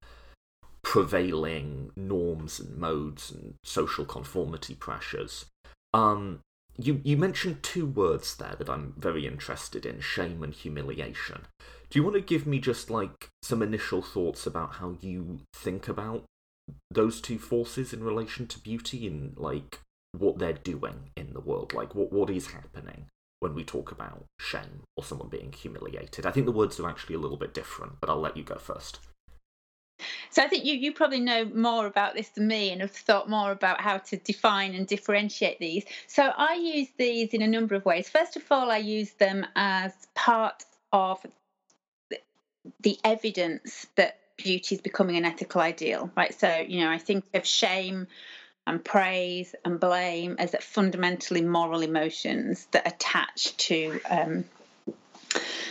prevailing 0.81 1.91
norms 1.95 2.59
and 2.59 2.77
modes 2.77 3.31
and 3.31 3.55
social 3.63 4.05
conformity 4.05 4.73
pressures. 4.73 5.45
Um, 5.93 6.39
you 6.77 7.01
you 7.03 7.17
mentioned 7.17 7.63
two 7.63 7.85
words 7.85 8.35
there 8.35 8.55
that 8.57 8.69
I'm 8.69 8.93
very 8.97 9.25
interested 9.25 9.85
in: 9.85 9.99
shame 9.99 10.43
and 10.43 10.53
humiliation. 10.53 11.47
Do 11.89 11.99
you 11.99 12.03
want 12.03 12.15
to 12.15 12.21
give 12.21 12.45
me 12.45 12.59
just 12.59 12.89
like 12.89 13.29
some 13.41 13.61
initial 13.61 14.01
thoughts 14.01 14.45
about 14.45 14.73
how 14.73 14.95
you 14.99 15.39
think 15.53 15.87
about 15.87 16.23
those 16.91 17.21
two 17.21 17.39
forces 17.39 17.93
in 17.93 18.03
relation 18.03 18.45
to 18.47 18.59
beauty 18.59 19.07
and 19.07 19.37
like 19.37 19.79
what 20.11 20.37
they're 20.37 20.53
doing 20.53 21.11
in 21.15 21.33
the 21.33 21.39
world? 21.39 21.73
Like 21.73 21.95
what 21.95 22.11
what 22.11 22.29
is 22.29 22.47
happening 22.47 23.07
when 23.39 23.53
we 23.53 23.63
talk 23.63 23.91
about 23.91 24.25
shame 24.39 24.83
or 24.95 25.03
someone 25.03 25.29
being 25.29 25.53
humiliated? 25.53 26.25
I 26.25 26.31
think 26.31 26.45
the 26.45 26.51
words 26.51 26.79
are 26.79 26.89
actually 26.89 27.15
a 27.15 27.19
little 27.19 27.37
bit 27.37 27.53
different, 27.53 27.93
but 27.99 28.09
I'll 28.09 28.19
let 28.19 28.37
you 28.37 28.43
go 28.43 28.57
first. 28.57 28.99
So 30.29 30.43
I 30.43 30.47
think 30.47 30.65
you 30.65 30.73
you 30.75 30.93
probably 30.93 31.19
know 31.19 31.45
more 31.45 31.87
about 31.87 32.13
this 32.13 32.29
than 32.29 32.47
me 32.47 32.71
and 32.71 32.81
have 32.81 32.91
thought 32.91 33.29
more 33.29 33.51
about 33.51 33.81
how 33.81 33.97
to 33.97 34.17
define 34.17 34.75
and 34.75 34.85
differentiate 34.85 35.59
these. 35.59 35.83
So 36.07 36.23
I 36.23 36.55
use 36.55 36.89
these 36.97 37.33
in 37.33 37.41
a 37.41 37.47
number 37.47 37.75
of 37.75 37.85
ways. 37.85 38.09
First 38.09 38.35
of 38.35 38.43
all, 38.51 38.69
I 38.71 38.77
use 38.77 39.11
them 39.13 39.45
as 39.55 39.93
part 40.15 40.63
of 40.91 41.25
the 42.81 42.97
evidence 43.03 43.87
that 43.95 44.19
beauty 44.37 44.75
is 44.75 44.81
becoming 44.81 45.17
an 45.17 45.25
ethical 45.25 45.61
ideal, 45.61 46.11
right? 46.15 46.37
So, 46.37 46.63
you 46.67 46.81
know, 46.81 46.91
I 46.91 46.97
think 46.97 47.25
of 47.33 47.45
shame 47.45 48.07
and 48.67 48.83
praise 48.83 49.55
and 49.65 49.79
blame 49.79 50.35
as 50.37 50.55
fundamentally 50.59 51.41
moral 51.41 51.81
emotions 51.81 52.67
that 52.71 52.85
attach 52.85 53.55
to 53.57 53.99
um, 54.09 54.45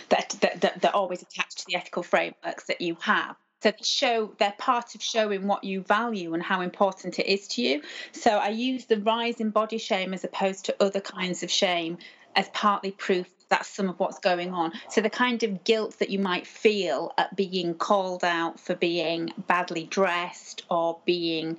that, 0.09 0.35
that, 0.41 0.61
that, 0.62 0.83
that 0.83 0.95
always 0.95 1.22
attach 1.22 1.55
to 1.57 1.64
the 1.68 1.77
ethical 1.77 2.03
frameworks 2.03 2.64
that 2.64 2.81
you 2.81 2.97
have 3.03 3.37
so 3.62 3.70
they 3.70 3.76
show 3.82 4.32
they're 4.38 4.54
part 4.59 4.94
of 4.94 5.02
showing 5.02 5.46
what 5.46 5.64
you 5.64 5.82
value 5.82 6.34
and 6.34 6.42
how 6.42 6.61
important 6.61 7.18
it 7.18 7.26
is 7.26 7.48
to 7.48 7.62
you. 7.62 7.82
So 8.12 8.30
i 8.30 8.48
use 8.48 8.84
the 8.86 9.00
rise 9.00 9.40
in 9.40 9.50
body 9.50 9.78
shame 9.78 10.14
as 10.14 10.24
opposed 10.24 10.66
to 10.66 10.76
other 10.82 11.00
kinds 11.00 11.42
of 11.42 11.50
shame 11.50 11.98
as 12.34 12.48
partly 12.50 12.90
proof 12.90 13.26
that's 13.48 13.68
some 13.68 13.88
of 13.88 13.98
what's 14.00 14.18
going 14.18 14.52
on. 14.52 14.72
So 14.90 15.00
the 15.00 15.11
kind 15.11 15.42
of 15.42 15.64
guilt 15.64 15.98
that 16.00 16.11
you 16.11 16.18
might 16.18 16.46
feel 16.46 17.12
at 17.16 17.36
being 17.36 17.74
called 17.74 18.24
out 18.24 18.59
for 18.59 18.74
being 18.74 19.32
badly 19.46 19.84
dressed 19.84 20.64
or 20.68 20.98
being 21.04 21.59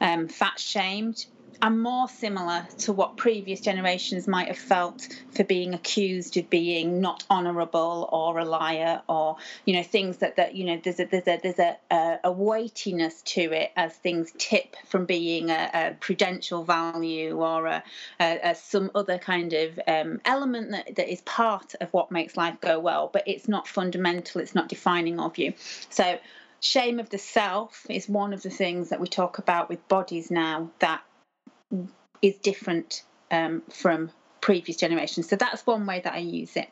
um, 0.00 0.28
fat 0.28 0.58
shamed 0.58 1.26
are 1.60 1.70
more 1.70 2.08
similar 2.08 2.66
to 2.78 2.92
what 2.92 3.16
previous 3.16 3.60
generations 3.60 4.28
might 4.28 4.46
have 4.46 4.58
felt 4.58 5.08
for 5.32 5.42
being 5.42 5.74
accused 5.74 6.36
of 6.36 6.48
being 6.48 7.00
not 7.00 7.24
honourable 7.30 8.08
or 8.12 8.38
a 8.38 8.44
liar 8.44 9.02
or 9.08 9.36
you 9.64 9.74
know 9.74 9.82
things 9.82 10.18
that 10.18 10.36
that 10.36 10.54
you 10.54 10.64
know 10.64 10.80
there's 10.82 11.00
a 11.00 11.04
there's 11.04 11.26
a 11.26 11.40
there's 11.42 11.58
a, 11.58 12.20
a, 12.22 12.30
weightiness 12.30 13.22
to 13.22 13.40
it 13.52 13.72
as 13.76 13.92
things 13.94 14.32
tip 14.38 14.76
from 14.86 15.04
being 15.04 15.50
a, 15.50 15.70
a 15.74 15.94
prudential 15.98 16.62
value 16.62 17.36
or 17.36 17.66
a, 17.66 17.82
a, 18.20 18.54
some 18.54 18.90
other 18.94 19.18
kind 19.18 19.52
of 19.52 19.80
um, 19.88 20.20
element 20.24 20.70
that, 20.70 20.94
that 20.94 21.10
is 21.10 21.20
part 21.22 21.74
of 21.80 21.92
what 21.92 22.12
makes 22.12 22.36
life 22.36 22.60
go 22.60 22.78
well 22.78 23.10
but 23.12 23.24
it's 23.26 23.48
not 23.48 23.66
fundamental 23.66 24.40
it's 24.40 24.54
not 24.54 24.68
defining 24.68 25.18
of 25.18 25.38
you. 25.38 25.52
So 25.90 26.18
shame 26.60 26.98
of 26.98 27.10
the 27.10 27.18
self 27.18 27.86
is 27.88 28.08
one 28.08 28.32
of 28.32 28.42
the 28.42 28.50
things 28.50 28.90
that 28.90 29.00
we 29.00 29.06
talk 29.06 29.38
about 29.38 29.68
with 29.68 29.86
bodies 29.88 30.30
now 30.30 30.70
that 30.80 31.02
is 32.22 32.36
different 32.36 33.02
um, 33.30 33.62
from 33.70 34.10
previous 34.40 34.76
generations. 34.76 35.28
So 35.28 35.36
that's 35.36 35.66
one 35.66 35.86
way 35.86 36.00
that 36.00 36.12
I 36.12 36.18
use 36.18 36.56
it. 36.56 36.68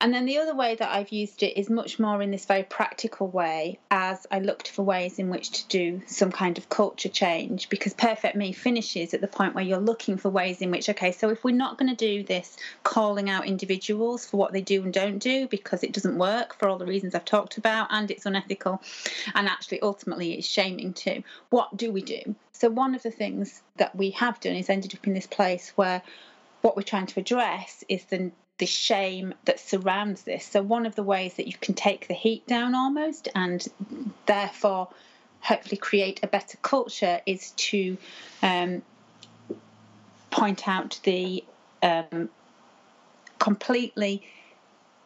And 0.00 0.12
then 0.12 0.26
the 0.26 0.38
other 0.38 0.54
way 0.54 0.74
that 0.74 0.90
I've 0.90 1.12
used 1.12 1.42
it 1.42 1.58
is 1.58 1.70
much 1.70 1.98
more 1.98 2.20
in 2.20 2.30
this 2.30 2.44
very 2.44 2.64
practical 2.64 3.28
way 3.28 3.78
as 3.90 4.26
I 4.30 4.40
looked 4.40 4.68
for 4.68 4.82
ways 4.82 5.18
in 5.18 5.30
which 5.30 5.50
to 5.52 5.68
do 5.68 6.02
some 6.06 6.30
kind 6.30 6.58
of 6.58 6.68
culture 6.68 7.08
change 7.08 7.68
because 7.68 7.94
Perfect 7.94 8.36
Me 8.36 8.52
finishes 8.52 9.14
at 9.14 9.20
the 9.20 9.28
point 9.28 9.54
where 9.54 9.64
you're 9.64 9.78
looking 9.78 10.16
for 10.16 10.28
ways 10.28 10.60
in 10.60 10.70
which, 10.70 10.88
okay, 10.88 11.12
so 11.12 11.30
if 11.30 11.44
we're 11.44 11.54
not 11.54 11.78
going 11.78 11.88
to 11.88 11.96
do 11.96 12.22
this 12.22 12.56
calling 12.82 13.30
out 13.30 13.46
individuals 13.46 14.26
for 14.26 14.36
what 14.36 14.52
they 14.52 14.60
do 14.60 14.82
and 14.82 14.92
don't 14.92 15.18
do 15.18 15.46
because 15.48 15.82
it 15.82 15.92
doesn't 15.92 16.18
work 16.18 16.58
for 16.58 16.68
all 16.68 16.78
the 16.78 16.86
reasons 16.86 17.14
I've 17.14 17.24
talked 17.24 17.56
about 17.56 17.88
and 17.90 18.10
it's 18.10 18.26
unethical 18.26 18.82
and 19.34 19.48
actually 19.48 19.80
ultimately 19.80 20.34
it's 20.34 20.46
shaming 20.46 20.92
too, 20.92 21.22
what 21.50 21.76
do 21.76 21.92
we 21.92 22.02
do? 22.02 22.34
So, 22.52 22.68
one 22.68 22.94
of 22.94 23.02
the 23.02 23.10
things 23.10 23.62
that 23.76 23.96
we 23.96 24.10
have 24.10 24.40
done 24.40 24.54
is 24.54 24.70
ended 24.70 24.94
up 24.94 25.06
in 25.06 25.14
this 25.14 25.26
place 25.26 25.72
where 25.76 26.02
what 26.62 26.76
we're 26.76 26.82
trying 26.82 27.06
to 27.06 27.20
address 27.20 27.84
is 27.88 28.04
the 28.04 28.32
the 28.58 28.66
shame 28.66 29.34
that 29.44 29.58
surrounds 29.58 30.22
this. 30.22 30.44
So, 30.44 30.62
one 30.62 30.86
of 30.86 30.94
the 30.94 31.02
ways 31.02 31.34
that 31.34 31.46
you 31.46 31.54
can 31.60 31.74
take 31.74 32.08
the 32.08 32.14
heat 32.14 32.46
down 32.46 32.74
almost 32.74 33.28
and 33.34 33.66
therefore 34.26 34.88
hopefully 35.40 35.76
create 35.76 36.20
a 36.22 36.26
better 36.26 36.56
culture 36.62 37.20
is 37.26 37.50
to 37.52 37.98
um, 38.42 38.82
point 40.30 40.66
out 40.66 40.98
the 41.02 41.44
um, 41.82 42.30
completely 43.38 44.22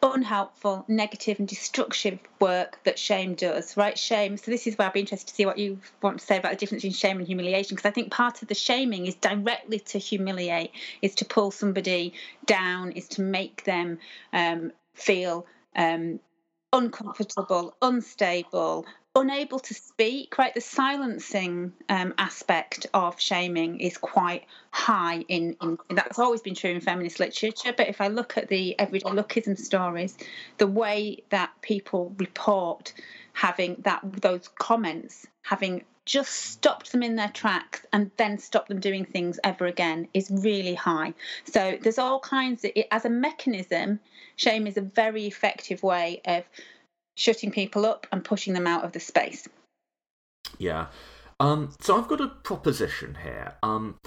unhelpful, 0.01 0.85
negative, 0.87 1.39
and 1.39 1.47
destructive 1.47 2.19
work 2.39 2.79
that 2.83 2.97
shame 2.97 3.35
does, 3.35 3.75
right? 3.75 3.97
Shame. 3.97 4.37
So, 4.37 4.51
this 4.51 4.67
is 4.67 4.77
where 4.77 4.87
I'd 4.87 4.93
be 4.93 5.01
interested 5.01 5.27
to 5.27 5.35
see 5.35 5.45
what 5.45 5.57
you 5.57 5.79
want 6.01 6.19
to 6.19 6.25
say 6.25 6.37
about 6.37 6.51
the 6.51 6.57
difference 6.57 6.83
between 6.83 6.93
shame 6.93 7.17
and 7.17 7.27
humiliation, 7.27 7.75
because 7.75 7.89
I 7.89 7.93
think 7.93 8.11
part 8.11 8.41
of 8.41 8.47
the 8.47 8.55
shaming 8.55 9.05
is 9.05 9.15
directly 9.15 9.79
to 9.79 9.97
humiliate, 9.97 10.71
is 11.01 11.15
to 11.15 11.25
pull 11.25 11.51
somebody 11.51 12.13
down, 12.45 12.91
is 12.93 13.07
to 13.09 13.21
make 13.21 13.63
them 13.65 13.99
um, 14.33 14.71
feel 14.93 15.45
um, 15.75 16.19
uncomfortable, 16.71 17.75
unstable, 17.81 18.85
unable 19.19 19.59
to 19.59 19.73
speak, 19.73 20.37
right? 20.37 20.53
The 20.53 20.61
silencing 20.61 21.73
um, 21.89 22.13
aspect 22.17 22.87
of 22.93 23.19
shaming 23.19 23.79
is 23.79 23.97
quite 23.97 24.45
high 24.71 25.25
in, 25.27 25.55
in, 25.61 25.77
that's 25.89 26.19
always 26.19 26.41
been 26.41 26.55
true 26.55 26.71
in 26.71 26.81
feminist 26.81 27.19
literature. 27.19 27.73
But 27.75 27.89
if 27.89 28.01
I 28.01 28.07
look 28.07 28.37
at 28.37 28.47
the 28.47 28.79
everyday 28.79 29.09
lookism 29.09 29.57
stories, 29.57 30.17
the 30.57 30.67
way 30.67 31.23
that 31.29 31.51
people 31.61 32.13
report 32.17 32.93
having 33.33 33.75
that 33.85 34.01
those 34.21 34.49
comments 34.49 35.25
having 35.43 35.83
just 36.05 36.31
stopped 36.31 36.91
them 36.91 37.03
in 37.03 37.15
their 37.15 37.29
tracks 37.29 37.85
and 37.93 38.09
then 38.17 38.39
stopped 38.39 38.67
them 38.67 38.79
doing 38.79 39.05
things 39.05 39.39
ever 39.43 39.67
again 39.67 40.07
is 40.13 40.31
really 40.31 40.73
high. 40.73 41.13
So 41.43 41.77
there's 41.79 41.99
all 41.99 42.19
kinds 42.19 42.65
of, 42.65 42.71
as 42.89 43.05
a 43.05 43.11
mechanism, 43.11 43.99
shame 44.35 44.65
is 44.65 44.75
a 44.77 44.81
very 44.81 45.27
effective 45.27 45.83
way 45.83 46.21
of 46.25 46.43
shutting 47.19 47.51
people 47.51 47.85
up 47.85 48.07
and 48.11 48.23
pushing 48.23 48.53
them 48.53 48.65
out 48.65 48.85
of 48.85 48.93
the 48.93 48.99
space. 48.99 49.47
Yeah. 50.57 50.87
Um, 51.39 51.73
so 51.79 51.97
I've 51.97 52.07
got 52.07 52.21
a 52.21 52.27
proposition 52.27 53.17
here. 53.23 53.55
Um, 53.61 53.97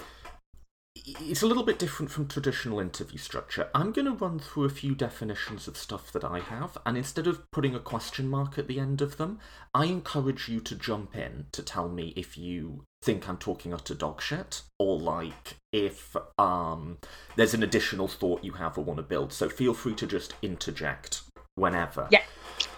it's 0.95 1.41
a 1.41 1.47
little 1.47 1.63
bit 1.63 1.79
different 1.79 2.11
from 2.11 2.27
traditional 2.27 2.79
interview 2.79 3.17
structure. 3.17 3.69
I'm 3.73 3.91
going 3.91 4.05
to 4.05 4.11
run 4.13 4.39
through 4.39 4.65
a 4.65 4.69
few 4.69 4.95
definitions 4.95 5.67
of 5.67 5.77
stuff 5.77 6.11
that 6.11 6.23
I 6.23 6.39
have, 6.39 6.77
and 6.85 6.97
instead 6.97 7.27
of 7.27 7.49
putting 7.51 7.75
a 7.75 7.79
question 7.79 8.29
mark 8.29 8.57
at 8.57 8.67
the 8.67 8.79
end 8.79 9.01
of 9.01 9.17
them, 9.17 9.39
I 9.73 9.85
encourage 9.85 10.47
you 10.47 10.59
to 10.61 10.75
jump 10.75 11.15
in 11.15 11.47
to 11.51 11.63
tell 11.63 11.89
me 11.89 12.13
if 12.15 12.37
you 12.37 12.83
think 13.03 13.27
I'm 13.27 13.37
talking 13.37 13.73
utter 13.73 13.95
dog 13.95 14.21
shit, 14.21 14.61
or 14.77 14.99
like 14.99 15.57
if 15.71 16.15
um, 16.37 16.99
there's 17.35 17.55
an 17.55 17.63
additional 17.63 18.07
thought 18.07 18.43
you 18.43 18.53
have 18.53 18.77
or 18.77 18.83
want 18.83 18.97
to 18.97 19.03
build. 19.03 19.33
So 19.33 19.49
feel 19.49 19.73
free 19.73 19.95
to 19.95 20.07
just 20.07 20.35
interject 20.41 21.23
whenever. 21.55 22.07
Yeah. 22.11 22.23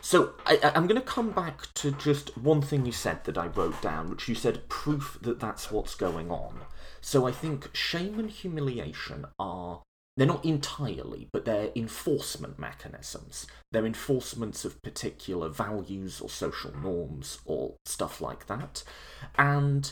So 0.01 0.33
I, 0.45 0.59
am 0.75 0.87
going 0.87 0.99
to 0.99 1.05
come 1.05 1.31
back 1.31 1.73
to 1.75 1.91
just 1.91 2.37
one 2.37 2.61
thing 2.61 2.85
you 2.85 2.91
said 2.91 3.23
that 3.25 3.37
I 3.37 3.47
wrote 3.47 3.81
down, 3.81 4.09
which 4.09 4.27
you 4.27 4.35
said 4.35 4.69
proof 4.69 5.17
that 5.21 5.39
that's 5.39 5.71
what's 5.71 5.95
going 5.95 6.31
on. 6.31 6.61
So 7.01 7.27
I 7.27 7.31
think 7.31 7.75
shame 7.75 8.19
and 8.19 8.29
humiliation 8.29 9.25
are 9.37 9.81
they're 10.17 10.27
not 10.27 10.45
entirely, 10.45 11.27
but 11.33 11.43
they're 11.43 11.71
enforcement 11.75 12.57
mechanisms. 12.57 13.47
They're 13.71 13.85
enforcements 13.85 14.63
of 14.63 14.81
particular 14.81 15.49
values 15.49 16.21
or 16.21 16.29
social 16.29 16.71
norms 16.77 17.39
or 17.45 17.75
stuff 17.85 18.21
like 18.21 18.47
that. 18.47 18.83
And 19.37 19.91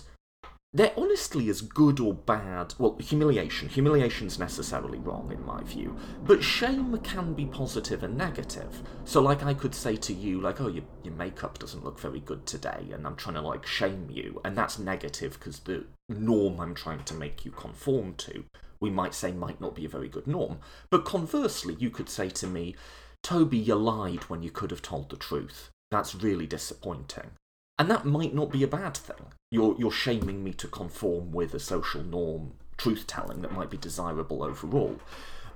they're 0.75 0.93
honestly 0.97 1.49
as 1.49 1.61
good 1.61 1.99
or 1.99 2.15
bad. 2.15 2.73
Well, 2.79 2.97
humiliation. 2.97 3.69
Humiliation's 3.69 4.39
necessarily 4.39 4.97
wrong 4.97 5.31
in 5.31 5.45
my 5.45 5.61
view. 5.61 5.95
But 6.25 6.43
shame 6.43 6.97
can 6.99 7.35
be 7.35 7.45
positive 7.45 8.01
and 8.01 8.17
negative. 8.17 8.81
So, 9.05 9.21
like, 9.21 9.43
I 9.43 9.53
could 9.53 9.75
say 9.75 9.95
to 9.97 10.13
you, 10.13 10.41
like, 10.41 10.59
oh, 10.61 10.69
your, 10.69 10.83
your 11.03 11.13
makeup 11.13 11.59
doesn't 11.59 11.83
look 11.83 11.99
very 11.99 12.21
good 12.21 12.47
today, 12.47 12.87
and 12.91 13.05
I'm 13.05 13.15
trying 13.15 13.35
to, 13.35 13.41
like, 13.41 13.67
shame 13.67 14.07
you. 14.09 14.41
And 14.43 14.57
that's 14.57 14.79
negative 14.79 15.33
because 15.33 15.59
the 15.59 15.85
norm 16.09 16.59
I'm 16.59 16.73
trying 16.73 17.03
to 17.03 17.13
make 17.13 17.45
you 17.45 17.51
conform 17.51 18.15
to, 18.15 18.45
we 18.79 18.89
might 18.89 19.13
say, 19.13 19.31
might 19.31 19.61
not 19.61 19.75
be 19.75 19.85
a 19.85 19.89
very 19.89 20.09
good 20.09 20.25
norm. 20.25 20.57
But 20.89 21.05
conversely, 21.05 21.75
you 21.77 21.91
could 21.91 22.09
say 22.09 22.29
to 22.29 22.47
me, 22.47 22.75
Toby, 23.21 23.59
you 23.59 23.75
lied 23.75 24.23
when 24.23 24.41
you 24.41 24.49
could 24.49 24.71
have 24.71 24.81
told 24.81 25.09
the 25.09 25.17
truth. 25.17 25.69
That's 25.91 26.15
really 26.15 26.47
disappointing. 26.47 27.31
And 27.79 27.89
that 27.89 28.05
might 28.05 28.33
not 28.33 28.51
be 28.51 28.63
a 28.63 28.67
bad 28.67 28.95
thing. 28.95 29.27
You're, 29.51 29.75
you're 29.79 29.91
shaming 29.91 30.43
me 30.43 30.53
to 30.53 30.67
conform 30.67 31.31
with 31.31 31.53
a 31.53 31.59
social 31.59 32.03
norm, 32.03 32.53
truth 32.77 33.05
telling 33.07 33.41
that 33.41 33.51
might 33.51 33.69
be 33.69 33.77
desirable 33.77 34.43
overall. 34.43 34.99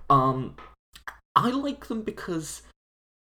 Um, 0.10 0.56
I 1.36 1.52
like 1.52 1.88
them 1.88 2.02
because 2.02 2.64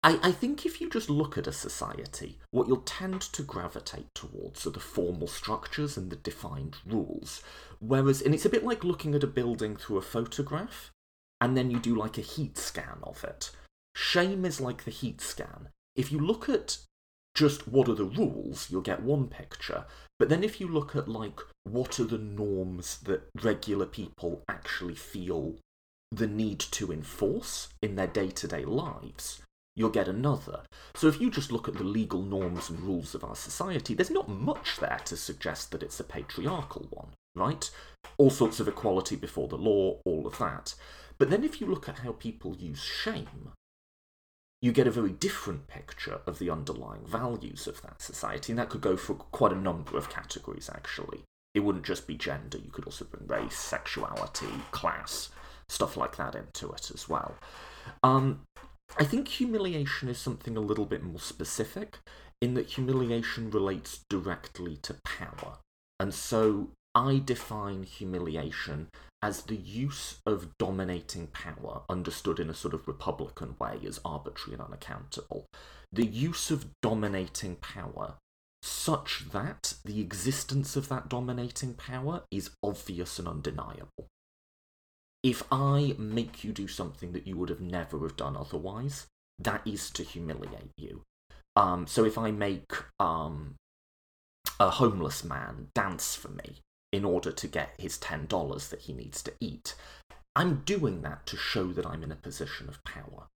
I, 0.04 0.20
I 0.22 0.32
think 0.32 0.64
if 0.64 0.80
you 0.80 0.88
just 0.90 1.10
look 1.10 1.36
at 1.36 1.46
a 1.46 1.52
society, 1.52 2.38
what 2.50 2.68
you'll 2.68 2.82
tend 2.82 3.22
to 3.22 3.42
gravitate 3.42 4.14
towards 4.14 4.66
are 4.66 4.70
the 4.70 4.78
formal 4.78 5.26
structures 5.26 5.96
and 5.96 6.10
the 6.10 6.16
defined 6.16 6.76
rules. 6.86 7.42
Whereas, 7.80 8.20
and 8.22 8.34
it's 8.34 8.44
a 8.44 8.50
bit 8.50 8.64
like 8.64 8.84
looking 8.84 9.14
at 9.14 9.24
a 9.24 9.26
building 9.26 9.76
through 9.76 9.96
a 9.96 10.02
photograph, 10.02 10.92
and 11.40 11.56
then 11.56 11.70
you 11.70 11.78
do 11.78 11.94
like 11.96 12.18
a 12.18 12.22
heat 12.22 12.58
scan 12.58 12.98
of 13.02 13.24
it. 13.24 13.50
Shame 13.96 14.44
is 14.44 14.60
like 14.60 14.84
the 14.84 14.90
heat 14.90 15.20
scan. 15.20 15.68
If 15.96 16.12
you 16.12 16.18
look 16.18 16.48
at 16.48 16.78
just 17.34 17.66
what 17.66 17.88
are 17.88 17.94
the 17.94 18.04
rules, 18.04 18.70
you'll 18.70 18.80
get 18.80 19.02
one 19.02 19.26
picture. 19.26 19.84
But 20.18 20.28
then 20.28 20.44
if 20.44 20.60
you 20.60 20.68
look 20.68 20.94
at 20.94 21.08
like 21.08 21.40
what 21.64 21.98
are 21.98 22.04
the 22.04 22.18
norms 22.18 22.98
that 23.00 23.28
regular 23.42 23.86
people 23.86 24.42
actually 24.48 24.94
feel 24.94 25.56
the 26.12 26.26
need 26.26 26.60
to 26.60 26.92
enforce 26.92 27.68
in 27.82 27.96
their 27.96 28.06
day 28.06 28.28
to 28.28 28.46
day 28.46 28.64
lives, 28.64 29.42
you'll 29.74 29.90
get 29.90 30.06
another. 30.06 30.62
So 30.94 31.08
if 31.08 31.20
you 31.20 31.30
just 31.30 31.50
look 31.50 31.66
at 31.66 31.74
the 31.74 31.84
legal 31.84 32.22
norms 32.22 32.70
and 32.70 32.80
rules 32.80 33.14
of 33.14 33.24
our 33.24 33.34
society, 33.34 33.94
there's 33.94 34.10
not 34.10 34.28
much 34.28 34.76
there 34.78 35.00
to 35.06 35.16
suggest 35.16 35.72
that 35.72 35.82
it's 35.82 35.98
a 35.98 36.04
patriarchal 36.04 36.86
one, 36.90 37.08
right? 37.34 37.68
All 38.16 38.30
sorts 38.30 38.60
of 38.60 38.68
equality 38.68 39.16
before 39.16 39.48
the 39.48 39.56
law, 39.56 39.98
all 40.04 40.26
of 40.26 40.38
that. 40.38 40.74
But 41.18 41.30
then 41.30 41.42
if 41.42 41.60
you 41.60 41.66
look 41.66 41.88
at 41.88 42.00
how 42.00 42.12
people 42.12 42.56
use 42.56 42.82
shame, 42.82 43.52
you 44.64 44.72
get 44.72 44.86
a 44.86 44.90
very 44.90 45.10
different 45.10 45.66
picture 45.66 46.22
of 46.26 46.38
the 46.38 46.48
underlying 46.48 47.04
values 47.04 47.66
of 47.66 47.82
that 47.82 48.00
society, 48.00 48.50
and 48.50 48.58
that 48.58 48.70
could 48.70 48.80
go 48.80 48.96
for 48.96 49.12
quite 49.12 49.52
a 49.52 49.54
number 49.54 49.94
of 49.98 50.08
categories, 50.08 50.70
actually. 50.72 51.20
It 51.52 51.60
wouldn't 51.60 51.84
just 51.84 52.06
be 52.06 52.14
gender, 52.14 52.56
you 52.56 52.70
could 52.70 52.86
also 52.86 53.04
bring 53.04 53.26
race, 53.26 53.58
sexuality, 53.58 54.48
class, 54.70 55.28
stuff 55.68 55.98
like 55.98 56.16
that 56.16 56.34
into 56.34 56.72
it 56.72 56.90
as 56.94 57.10
well. 57.10 57.34
Um, 58.02 58.40
I 58.98 59.04
think 59.04 59.28
humiliation 59.28 60.08
is 60.08 60.16
something 60.16 60.56
a 60.56 60.60
little 60.60 60.86
bit 60.86 61.02
more 61.02 61.20
specific, 61.20 61.98
in 62.40 62.54
that 62.54 62.70
humiliation 62.70 63.50
relates 63.50 64.00
directly 64.08 64.78
to 64.78 64.96
power. 65.04 65.58
And 66.00 66.14
so 66.14 66.70
I 66.94 67.20
define 67.22 67.82
humiliation 67.82 68.88
as 69.24 69.44
the 69.44 69.56
use 69.56 70.20
of 70.26 70.50
dominating 70.58 71.28
power, 71.28 71.80
understood 71.88 72.38
in 72.38 72.50
a 72.50 72.54
sort 72.54 72.74
of 72.74 72.86
Republican 72.86 73.56
way 73.58 73.78
is 73.82 73.98
arbitrary 74.04 74.52
and 74.52 74.62
unaccountable, 74.62 75.46
the 75.90 76.04
use 76.04 76.50
of 76.50 76.66
dominating 76.82 77.56
power 77.56 78.16
such 78.62 79.24
that 79.32 79.76
the 79.82 79.98
existence 79.98 80.76
of 80.76 80.90
that 80.90 81.08
dominating 81.08 81.72
power 81.72 82.24
is 82.30 82.50
obvious 82.62 83.18
and 83.18 83.26
undeniable. 83.26 84.08
If 85.22 85.42
I 85.50 85.94
make 85.98 86.44
you 86.44 86.52
do 86.52 86.68
something 86.68 87.12
that 87.12 87.26
you 87.26 87.38
would 87.38 87.48
have 87.48 87.62
never 87.62 88.00
have 88.00 88.18
done 88.18 88.36
otherwise, 88.36 89.06
that 89.38 89.62
is 89.66 89.88
to 89.92 90.02
humiliate 90.02 90.72
you. 90.76 91.00
Um, 91.56 91.86
so 91.86 92.04
if 92.04 92.18
I 92.18 92.30
make 92.30 92.72
um, 93.00 93.54
a 94.60 94.68
homeless 94.68 95.24
man 95.24 95.68
dance 95.74 96.14
for 96.14 96.28
me, 96.28 96.58
in 96.94 97.04
order 97.04 97.32
to 97.32 97.48
get 97.48 97.74
his 97.76 97.98
$10 97.98 98.68
that 98.68 98.82
he 98.82 98.92
needs 98.92 99.22
to 99.24 99.32
eat. 99.40 99.74
I'm 100.36 100.62
doing 100.64 101.02
that 101.02 101.26
to 101.26 101.36
show 101.36 101.72
that 101.72 101.86
I'm 101.86 102.02
in 102.04 102.12
a 102.12 102.16
position 102.16 102.68
of 102.68 102.82
power. 102.84 103.28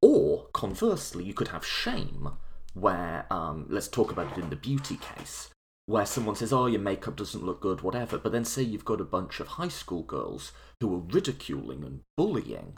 Or, 0.00 0.46
conversely, 0.52 1.24
you 1.24 1.34
could 1.34 1.48
have 1.48 1.66
shame, 1.66 2.28
where, 2.74 3.26
um, 3.30 3.66
let's 3.68 3.88
talk 3.88 4.12
about 4.12 4.36
it 4.36 4.42
in 4.42 4.50
the 4.50 4.56
beauty 4.56 4.98
case, 4.98 5.48
where 5.86 6.06
someone 6.06 6.36
says, 6.36 6.52
oh, 6.52 6.66
your 6.66 6.80
makeup 6.80 7.16
doesn't 7.16 7.44
look 7.44 7.60
good, 7.60 7.80
whatever, 7.80 8.18
but 8.18 8.32
then 8.32 8.44
say 8.44 8.62
you've 8.62 8.84
got 8.84 9.00
a 9.00 9.04
bunch 9.04 9.40
of 9.40 9.48
high 9.48 9.68
school 9.68 10.02
girls 10.02 10.52
who 10.80 10.94
are 10.94 10.98
ridiculing 11.00 11.84
and 11.84 12.00
bullying 12.16 12.76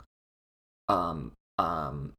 um, 0.87 1.33
um, 1.57 2.13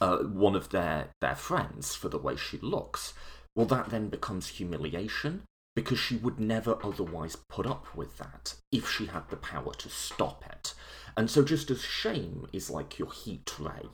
uh, 0.00 0.18
one 0.18 0.54
of 0.54 0.70
their, 0.70 1.08
their 1.20 1.34
friends 1.34 1.94
for 1.94 2.08
the 2.08 2.18
way 2.18 2.36
she 2.36 2.58
looks, 2.58 3.14
well, 3.54 3.66
that 3.66 3.90
then 3.90 4.08
becomes 4.08 4.48
humiliation 4.48 5.42
because 5.78 5.96
she 6.00 6.16
would 6.16 6.40
never 6.40 6.76
otherwise 6.82 7.36
put 7.48 7.64
up 7.64 7.94
with 7.94 8.18
that 8.18 8.56
if 8.72 8.90
she 8.90 9.06
had 9.06 9.30
the 9.30 9.36
power 9.36 9.72
to 9.72 9.88
stop 9.88 10.44
it. 10.50 10.74
And 11.16 11.30
so, 11.30 11.44
just 11.44 11.70
as 11.70 11.82
shame 11.82 12.48
is 12.52 12.68
like 12.68 12.98
your 12.98 13.12
heat 13.12 13.54
ray 13.60 13.86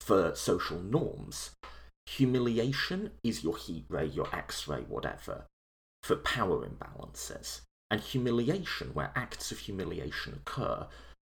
for 0.00 0.34
social 0.34 0.80
norms, 0.80 1.50
humiliation 2.04 3.12
is 3.22 3.44
your 3.44 3.56
heat 3.56 3.84
ray, 3.88 4.06
your 4.06 4.26
x 4.34 4.66
ray, 4.66 4.80
whatever, 4.88 5.44
for 6.02 6.16
power 6.16 6.66
imbalances. 6.66 7.60
And 7.92 8.00
humiliation, 8.00 8.90
where 8.92 9.12
acts 9.14 9.52
of 9.52 9.60
humiliation 9.60 10.32
occur, 10.34 10.88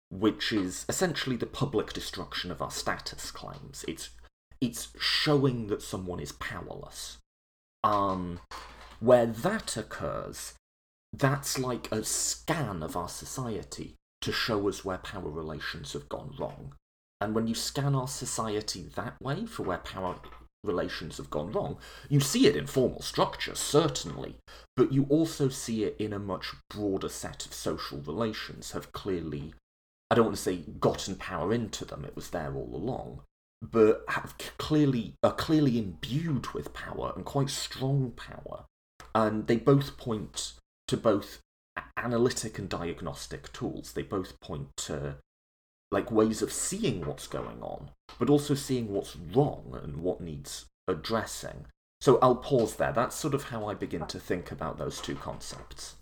which 0.10 0.54
is 0.54 0.86
essentially 0.88 1.36
the 1.36 1.46
public 1.46 1.92
destruction 1.92 2.50
of 2.50 2.62
our 2.62 2.72
status 2.72 3.30
claims. 3.30 3.84
It's 3.90 4.12
it's 4.62 4.88
showing 4.98 5.68
that 5.68 5.82
someone 5.82 6.22
is 6.22 6.32
powerless. 6.32 7.18
Um, 7.84 8.40
where 9.02 9.26
that 9.26 9.76
occurs, 9.76 10.54
that's 11.12 11.60
like 11.60 11.92
a 11.92 12.04
scan 12.04 12.82
of 12.82 12.96
our 12.96 13.10
society 13.10 13.96
to 14.22 14.32
show 14.32 14.70
us 14.70 14.86
where 14.86 15.00
power 15.00 15.30
relations 15.30 15.94
have 15.94 16.08
gone 16.08 16.34
wrong. 16.40 16.76
And 17.20 17.36
when 17.36 17.48
you 17.48 17.56
scan 17.56 17.96
our 17.96 18.08
society 18.08 18.90
that 18.96 19.22
way 19.22 19.46
for 19.46 19.64
where 19.64 19.80
power 19.80 20.16
relations 20.64 21.18
have 21.18 21.30
gone 21.30 21.52
wrong, 21.52 21.78
you 22.08 22.20
see 22.20 22.48
it 22.48 22.56
in 22.56 22.68
formal 22.68 23.02
structure, 23.02 23.56
certainly, 23.56 24.36
but 24.78 24.94
you 24.94 25.06
also 25.10 25.50
see 25.50 25.84
it 25.84 25.96
in 26.00 26.14
a 26.14 26.20
much 26.20 26.54
broader 26.70 27.10
set 27.10 27.46
of 27.46 27.54
social 27.54 27.98
relations 28.00 28.72
have 28.72 28.94
clearly 28.94 29.54
I 30.12 30.16
don't 30.16 30.26
want 30.26 30.36
to 30.36 30.44
say 30.44 30.58
gotten 30.58 31.16
power 31.16 31.54
into 31.54 31.86
them, 31.86 32.04
it 32.04 32.18
was 32.18 32.32
there 32.32 32.54
all 32.54 32.76
along, 32.76 33.22
but 33.62 34.04
have 34.10 34.36
clearly 34.58 35.14
are 35.24 35.32
clearly 35.32 35.80
imbued 35.80 36.48
with 36.48 36.74
power 36.74 37.14
and 37.16 37.24
quite 37.24 37.50
strong 37.50 38.12
power. 38.12 38.66
And 39.14 39.48
they 39.48 39.58
both 39.58 39.98
point 39.98 40.54
to 40.88 40.98
both 40.98 41.40
analytic 41.98 42.58
and 42.58 42.70
diagnostic 42.70 43.52
tools. 43.54 43.94
They 43.94 44.04
both 44.04 44.40
point 44.40 44.70
to 44.78 45.16
like 45.92 46.12
ways 46.12 46.42
of 46.42 46.52
seeing 46.52 47.06
what's 47.06 47.28
going 47.28 47.62
on, 47.62 47.90
but 48.18 48.30
also 48.30 48.56
seeing 48.56 48.92
what's 48.92 49.16
wrong 49.16 49.78
and 49.84 49.98
what 49.98 50.22
needs 50.22 50.66
addressing. 50.88 51.66
So 52.00 52.18
I'll 52.22 52.36
pause 52.36 52.78
there. 52.78 52.94
That's 52.94 53.16
sort 53.16 53.34
of 53.34 53.44
how 53.44 53.68
I 53.68 53.74
begin 53.74 54.08
to 54.08 54.20
think 54.20 54.52
about 54.52 54.78
those 54.78 55.00
two 55.00 55.16
concepts. 55.16 55.96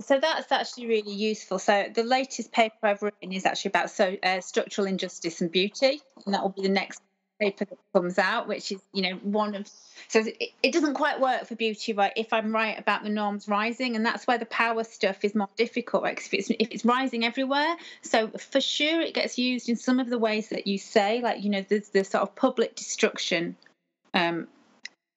So 0.00 0.18
that's 0.18 0.50
actually 0.50 0.86
really 0.86 1.12
useful. 1.12 1.58
So 1.58 1.86
the 1.94 2.02
latest 2.02 2.50
paper 2.50 2.74
I've 2.82 3.02
written 3.02 3.32
is 3.32 3.46
actually 3.46 3.68
about 3.68 3.90
so 3.90 4.16
uh, 4.22 4.40
structural 4.40 4.88
injustice 4.88 5.40
and 5.40 5.52
beauty, 5.52 6.00
and 6.24 6.34
that 6.34 6.42
will 6.42 6.48
be 6.48 6.62
the 6.62 6.68
next 6.68 7.00
paper 7.42 7.64
that 7.64 7.78
comes 7.92 8.18
out, 8.18 8.48
which 8.48 8.70
is 8.72 8.80
you 8.92 9.02
know 9.02 9.16
one 9.22 9.54
of 9.54 9.68
so 10.08 10.20
it, 10.20 10.50
it 10.62 10.72
doesn't 10.72 10.94
quite 10.94 11.20
work 11.20 11.46
for 11.46 11.54
beauty, 11.54 11.92
right? 11.92 12.12
If 12.16 12.32
I'm 12.32 12.54
right 12.54 12.78
about 12.78 13.02
the 13.02 13.08
norms 13.08 13.48
rising, 13.48 13.96
and 13.96 14.04
that's 14.04 14.26
where 14.26 14.38
the 14.38 14.46
power 14.46 14.84
stuff 14.84 15.24
is 15.24 15.34
more 15.34 15.48
difficult, 15.56 16.04
right? 16.04 16.18
If 16.18 16.32
it's 16.32 16.50
if 16.50 16.70
it's 16.70 16.84
rising 16.84 17.24
everywhere, 17.24 17.76
so 18.02 18.28
for 18.28 18.60
sure 18.60 19.00
it 19.00 19.14
gets 19.14 19.38
used 19.38 19.68
in 19.68 19.76
some 19.76 19.98
of 19.98 20.08
the 20.08 20.18
ways 20.18 20.48
that 20.50 20.66
you 20.66 20.78
say, 20.78 21.20
like 21.20 21.42
you 21.42 21.50
know 21.50 21.64
there's 21.68 21.88
the 21.88 22.04
sort 22.04 22.22
of 22.22 22.34
public 22.34 22.76
destruction 22.76 23.56
um, 24.14 24.48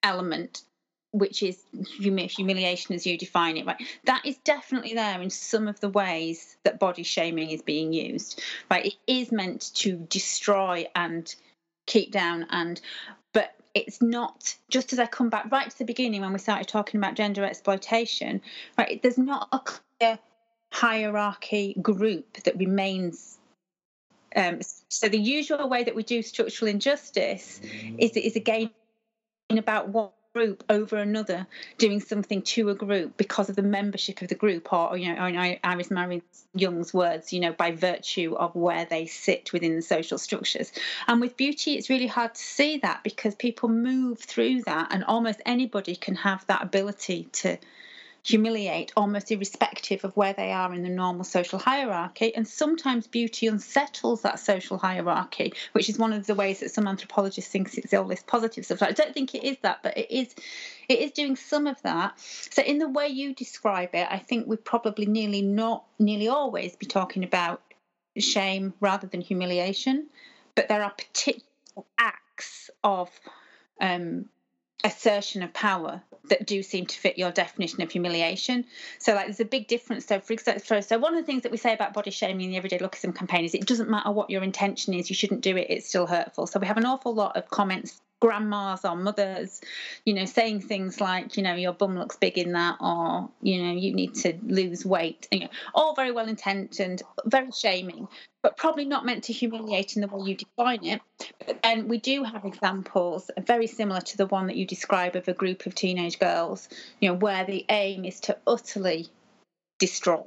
element 0.04 0.64
which 1.12 1.42
is 1.42 1.64
humiliation 1.98 2.94
as 2.94 3.08
you 3.08 3.18
define 3.18 3.56
it 3.56 3.66
right 3.66 3.82
that 4.04 4.26
is 4.26 4.36
definitely 4.44 4.94
there 4.94 5.22
in 5.22 5.30
some 5.30 5.70
of 5.70 5.80
the 5.80 5.88
ways 5.88 6.58
that 6.64 6.78
body 6.78 7.04
shaming 7.04 7.52
is 7.52 7.62
being 7.62 7.94
used 7.94 8.42
right 8.70 8.88
it 8.88 8.96
is 9.08 9.32
meant 9.32 9.74
to 9.74 9.96
destroy 10.10 10.86
and 10.94 11.36
keep 11.86 12.12
down 12.12 12.46
and 12.50 12.82
but 13.34 13.56
it's 13.74 14.02
not 14.02 14.56
just 14.70 14.94
as 14.94 15.00
i 15.00 15.06
come 15.06 15.30
back 15.30 15.52
right 15.52 15.70
to 15.70 15.78
the 15.78 15.86
beginning 15.86 16.22
when 16.22 16.34
we 16.34 16.40
started 16.40 16.68
talking 16.68 17.00
about 17.00 17.16
gender 17.16 17.44
exploitation 17.44 18.42
right 18.78 19.02
there's 19.02 19.18
not 19.18 19.48
a 19.52 19.60
clear 19.60 20.20
hierarchy 20.72 21.76
group 21.82 22.34
that 22.44 22.58
remains 22.58 23.38
um, 24.36 24.60
so 24.90 25.08
the 25.08 25.18
usual 25.18 25.70
way 25.70 25.86
that 25.86 25.96
we 25.96 26.04
do 26.04 26.22
structural 26.22 26.70
injustice 26.70 27.62
is 27.98 28.12
is 28.18 28.36
again 28.36 28.70
about 29.50 29.90
what 29.90 30.14
group 30.36 30.66
over 30.70 30.98
another 30.98 31.48
doing 31.78 32.02
something 32.02 32.42
to 32.42 32.70
a 32.70 32.76
group 32.76 33.16
because 33.16 33.48
of 33.48 33.56
the 33.56 33.62
membership 33.62 34.22
of 34.22 34.28
the 34.28 34.36
group 34.36 34.74
or, 34.74 34.98
you 34.98 35.16
know 35.16 35.26
in 35.26 35.58
iris 35.64 35.90
marion 35.90 36.22
young's 36.54 36.94
words 36.94 37.32
you 37.32 37.40
know 37.40 37.54
by 37.54 37.72
virtue 37.72 38.36
of 38.36 38.54
where 38.54 38.84
they 38.84 39.06
sit 39.06 39.54
within 39.54 39.78
the 39.78 39.82
social 39.82 40.18
structures. 40.18 40.74
And 41.08 41.22
with 41.22 41.38
beauty 41.38 41.76
it's 41.76 41.90
really 41.90 42.08
hard 42.08 42.36
to 42.36 42.42
see 42.42 42.78
that 42.80 43.02
because 43.02 43.34
people 43.34 43.70
move 43.70 44.20
through 44.20 44.64
that 44.64 44.90
and 44.92 45.06
almost 45.06 45.42
anybody 45.46 45.96
can 45.96 46.16
have 46.16 46.46
that 46.48 46.62
ability 46.62 47.30
to 47.32 47.58
humiliate 48.26 48.92
almost 48.98 49.32
irrespective 49.32 50.04
of 50.04 50.18
where 50.18 50.34
they 50.34 50.52
are 50.52 50.74
in 50.74 50.82
the 50.82 50.90
normal 50.90 51.24
social 51.24 51.60
hierarchy. 51.60 52.34
And 52.36 52.48
sometimes 52.48 53.06
beauty 53.06 53.46
unsettles 53.46 54.24
that 54.24 54.40
social 54.40 54.80
hierarchy, 54.80 55.54
which 55.74 55.90
is 55.90 56.00
one 56.00 56.12
of 56.12 56.26
the 56.26 56.34
ways 56.34 56.62
that 56.62 56.72
some 56.72 56.88
anthropologists 56.88 57.52
think 57.52 57.78
it's 57.78 57.94
all 57.94 58.08
this 58.08 58.24
positive 58.24 58.66
stuff. 58.66 58.82
I 58.82 58.92
don't 58.92 59.14
think 59.14 59.36
it 59.36 59.44
is 59.44 59.58
that, 59.62 59.84
but 59.84 59.96
it 59.96 60.10
is 60.10 60.34
it 60.90 61.00
is 61.00 61.12
doing 61.12 61.36
some 61.36 61.68
of 61.68 61.80
that. 61.84 62.20
So 62.20 62.64
in 62.64 62.80
the 62.80 62.90
way 62.90 63.08
you 63.08 63.36
describe 63.36 63.90
it, 63.94 64.08
I 64.10 64.18
think 64.18 64.48
we'd 64.48 64.66
probably 64.66 65.06
nearly 65.06 65.44
not 65.44 65.86
nearly 66.00 66.28
always 66.28 66.76
be 66.76 66.88
talking 66.88 67.24
about 67.24 67.62
shame 68.18 68.74
rather 68.80 69.06
than 69.06 69.22
humiliation. 69.22 70.08
But 70.56 70.68
there 70.68 70.84
are 70.84 70.90
particular 70.90 71.44
acts 72.00 72.72
of 72.84 73.12
um, 73.80 74.30
assertion 74.84 75.42
of 75.44 75.54
power 75.54 76.02
that 76.30 76.46
do 76.46 76.64
seem 76.64 76.86
to 76.86 76.98
fit 76.98 77.18
your 77.18 77.32
definition 77.32 77.82
of 77.82 77.92
humiliation. 77.92 78.66
So, 79.00 79.14
like, 79.14 79.26
there's 79.26 79.40
a 79.40 79.46
big 79.46 79.68
difference. 79.68 80.06
So, 80.06 80.20
for 80.20 80.34
example, 80.34 80.82
so 80.82 80.98
one 80.98 81.16
of 81.16 81.22
the 81.22 81.26
things 81.26 81.44
that 81.44 81.52
we 81.52 81.58
say 81.58 81.74
about 81.74 81.94
body 81.94 82.12
shaming 82.12 82.46
in 82.46 82.52
the 82.52 82.58
Everyday 82.58 82.80
Lookism 82.80 83.16
campaign 83.16 83.46
is 83.46 83.54
it 83.54 83.66
doesn't 83.66 83.90
matter 83.90 84.12
what 84.12 84.30
your 84.30 84.44
intention 84.44 84.94
is, 84.94 85.10
you 85.10 85.16
shouldn't 85.16 85.42
do 85.42 85.56
it. 85.58 85.68
It's 85.70 85.88
still 85.88 86.08
hurtful. 86.08 86.48
So, 86.48 86.60
we 86.60 86.68
have 86.68 86.78
an 86.78 86.86
awful 86.86 87.14
lot 87.14 87.38
of 87.38 87.50
comments 87.50 88.02
grandmas 88.26 88.84
or 88.84 88.96
mothers, 88.96 89.62
you 90.04 90.14
know, 90.16 90.26
saying 90.26 90.60
things 90.60 91.00
like, 91.00 91.38
you 91.38 91.44
know, 91.44 91.54
your 91.54 91.74
bum 91.74 91.96
looks 91.96 92.16
big 92.16 92.40
in 92.40 92.54
that, 92.54 92.76
or, 92.82 93.30
you 93.44 93.62
know, 93.62 93.72
you 93.72 93.94
need 93.94 94.16
to 94.16 94.34
lose 94.44 94.84
weight. 94.84 95.28
You 95.32 95.42
know, 95.42 95.50
all 95.76 95.94
very 95.94 96.12
well 96.12 96.28
intentioned, 96.28 97.04
very 97.26 97.52
shaming, 97.52 98.08
but 98.42 98.58
probably 98.58 98.86
not 98.86 99.06
meant 99.06 99.26
to 99.26 99.34
humiliate 99.34 99.96
in 99.96 100.02
the 100.02 100.08
way 100.08 100.28
you 100.28 100.36
define 100.36 100.84
it. 100.86 101.02
Then 101.62 101.88
we 101.88 102.00
do 102.00 102.24
have 102.24 102.46
examples 102.46 103.30
very 103.46 103.68
similar 103.68 104.02
to 104.02 104.18
the 104.18 104.26
one 104.26 104.48
that 104.48 104.56
you 104.56 104.66
describe 104.66 105.16
of 105.16 105.28
a 105.28 105.34
group 105.34 105.68
of 105.68 105.76
teenage 105.76 106.18
girls, 106.18 106.68
you 107.00 107.10
know, 107.10 107.16
where 107.16 107.46
the 107.46 107.64
aim 107.70 108.06
is 108.06 108.22
to 108.22 108.38
utterly 108.48 109.08
destroy 109.78 110.24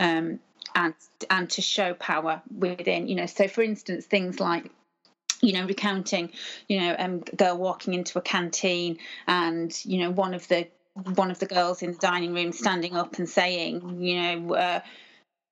um, 0.00 0.40
and 0.74 0.94
and 1.30 1.48
to 1.50 1.62
show 1.62 1.94
power 1.94 2.42
within. 2.52 3.06
You 3.06 3.14
know, 3.14 3.26
so 3.26 3.46
for 3.46 3.62
instance, 3.62 4.04
things 4.04 4.40
like 4.40 4.68
you 5.40 5.52
know, 5.52 5.66
recounting, 5.66 6.30
you 6.68 6.80
know, 6.80 6.96
um, 6.98 7.22
a 7.32 7.36
girl 7.36 7.56
walking 7.56 7.94
into 7.94 8.18
a 8.18 8.22
canteen 8.22 8.98
and, 9.26 9.84
you 9.84 9.98
know, 9.98 10.10
one 10.10 10.34
of 10.34 10.46
the 10.48 10.66
one 11.14 11.30
of 11.30 11.38
the 11.38 11.46
girls 11.46 11.82
in 11.82 11.92
the 11.92 11.98
dining 11.98 12.32
room 12.32 12.52
standing 12.52 12.96
up 12.96 13.18
and 13.18 13.28
saying, 13.28 14.00
you 14.00 14.20
know, 14.20 14.54
uh, 14.54 14.80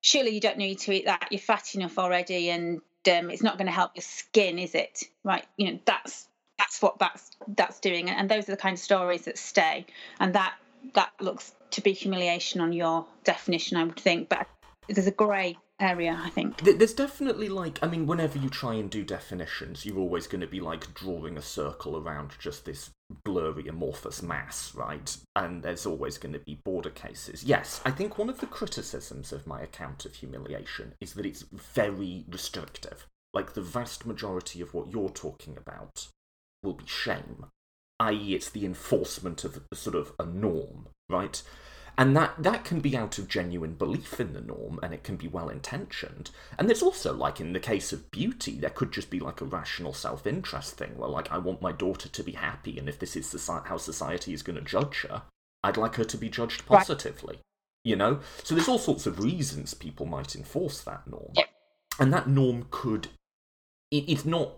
surely 0.01 0.31
you 0.31 0.39
don't 0.39 0.57
need 0.57 0.79
to 0.79 0.91
eat 0.91 1.05
that. 1.05 1.27
You're 1.29 1.39
fat 1.39 1.75
enough 1.75 1.99
already, 1.99 2.49
and 2.49 2.81
um, 3.07 3.29
it's 3.29 3.43
not 3.43 3.57
going 3.57 3.67
to 3.67 3.71
help 3.71 3.91
your 3.95 4.01
skin, 4.01 4.57
is 4.57 4.73
it? 4.73 5.03
Right? 5.23 5.45
You 5.57 5.73
know, 5.73 5.79
that's 5.85 6.27
that's 6.57 6.81
what 6.81 6.97
that's 6.99 7.31
that's 7.47 7.79
doing, 7.79 8.09
and 8.09 8.29
those 8.29 8.49
are 8.49 8.53
the 8.53 8.57
kind 8.57 8.73
of 8.73 8.79
stories 8.79 9.25
that 9.25 9.37
stay, 9.37 9.85
and 10.19 10.33
that 10.33 10.55
that 10.93 11.11
looks 11.19 11.53
to 11.71 11.81
be 11.81 11.93
humiliation 11.93 12.61
on 12.61 12.73
your 12.73 13.05
definition, 13.23 13.77
I 13.77 13.83
would 13.83 13.99
think. 13.99 14.29
But 14.29 14.47
there's 14.87 15.07
a 15.07 15.11
grey 15.11 15.57
area, 15.79 16.19
I 16.23 16.29
think. 16.29 16.61
There's 16.61 16.93
definitely 16.93 17.49
like, 17.49 17.79
I 17.81 17.87
mean, 17.87 18.07
whenever 18.07 18.37
you 18.37 18.49
try 18.49 18.75
and 18.75 18.89
do 18.89 19.03
definitions, 19.03 19.85
you're 19.85 19.99
always 19.99 20.27
going 20.27 20.41
to 20.41 20.47
be 20.47 20.61
like 20.61 20.93
drawing 20.93 21.37
a 21.37 21.41
circle 21.41 21.97
around 21.97 22.31
just 22.39 22.65
this 22.65 22.91
blurry 23.23 23.67
amorphous 23.67 24.21
mass, 24.21 24.73
right? 24.73 25.15
And 25.35 25.63
there's 25.63 25.85
always 25.85 26.17
going 26.17 26.33
to 26.33 26.39
be 26.39 26.59
border 26.63 26.89
cases. 26.89 27.43
Yes, 27.43 27.81
I 27.85 27.91
think 27.91 28.17
one 28.17 28.29
of 28.29 28.39
the 28.39 28.47
criticisms 28.47 29.31
of 29.31 29.47
my 29.47 29.61
account 29.61 30.05
of 30.05 30.15
humiliation 30.15 30.93
is 31.01 31.13
that 31.13 31.25
it's 31.25 31.45
very 31.51 32.25
restrictive. 32.29 33.05
Like 33.33 33.53
the 33.53 33.61
vast 33.61 34.05
majority 34.05 34.61
of 34.61 34.73
what 34.73 34.91
you're 34.91 35.09
talking 35.09 35.57
about 35.57 36.07
will 36.63 36.73
be 36.73 36.87
shame, 36.87 37.47
i.e., 37.99 38.33
it's 38.33 38.49
the 38.49 38.65
enforcement 38.65 39.43
of 39.43 39.61
sort 39.73 39.95
of 39.95 40.13
a 40.17 40.25
norm, 40.25 40.87
right? 41.09 41.41
And 41.97 42.15
that, 42.17 42.35
that 42.37 42.65
can 42.65 42.81
be 42.81 42.97
out 42.97 43.17
of 43.17 43.29
genuine 43.29 43.73
belief 43.73 44.19
in 44.19 44.33
the 44.33 44.41
norm 44.41 44.79
and 44.83 44.93
it 44.93 45.03
can 45.03 45.15
be 45.15 45.27
well 45.27 45.47
intentioned. 45.49 46.29
And 46.59 46.67
there's 46.67 46.83
also, 46.83 47.13
like 47.13 47.39
in 47.39 47.53
the 47.53 47.59
case 47.59 47.93
of 47.93 48.11
beauty, 48.11 48.59
there 48.59 48.69
could 48.69 48.91
just 48.91 49.09
be 49.09 49.19
like 49.19 49.39
a 49.39 49.45
rational 49.45 49.93
self 49.93 50.27
interest 50.27 50.77
thing 50.77 50.97
where, 50.97 51.09
like, 51.09 51.31
I 51.31 51.37
want 51.37 51.61
my 51.61 51.71
daughter 51.71 52.09
to 52.09 52.23
be 52.23 52.33
happy, 52.33 52.77
and 52.77 52.89
if 52.89 52.99
this 52.99 53.15
is 53.15 53.47
how 53.47 53.77
society 53.77 54.33
is 54.33 54.43
going 54.43 54.57
to 54.57 54.61
judge 54.61 55.05
her, 55.09 55.23
I'd 55.63 55.77
like 55.77 55.95
her 55.95 56.03
to 56.03 56.17
be 56.17 56.29
judged 56.29 56.65
positively. 56.65 57.35
Right. 57.35 57.43
You 57.83 57.95
know? 57.95 58.19
So 58.43 58.55
there's 58.55 58.67
all 58.67 58.79
sorts 58.79 59.05
of 59.05 59.19
reasons 59.19 59.73
people 59.73 60.05
might 60.05 60.35
enforce 60.35 60.81
that 60.81 61.07
norm. 61.07 61.31
Yep. 61.35 61.49
and 61.99 62.13
that 62.13 62.27
norm 62.27 62.67
could. 62.71 63.07
It, 63.91 64.05
it's 64.09 64.25
not. 64.25 64.51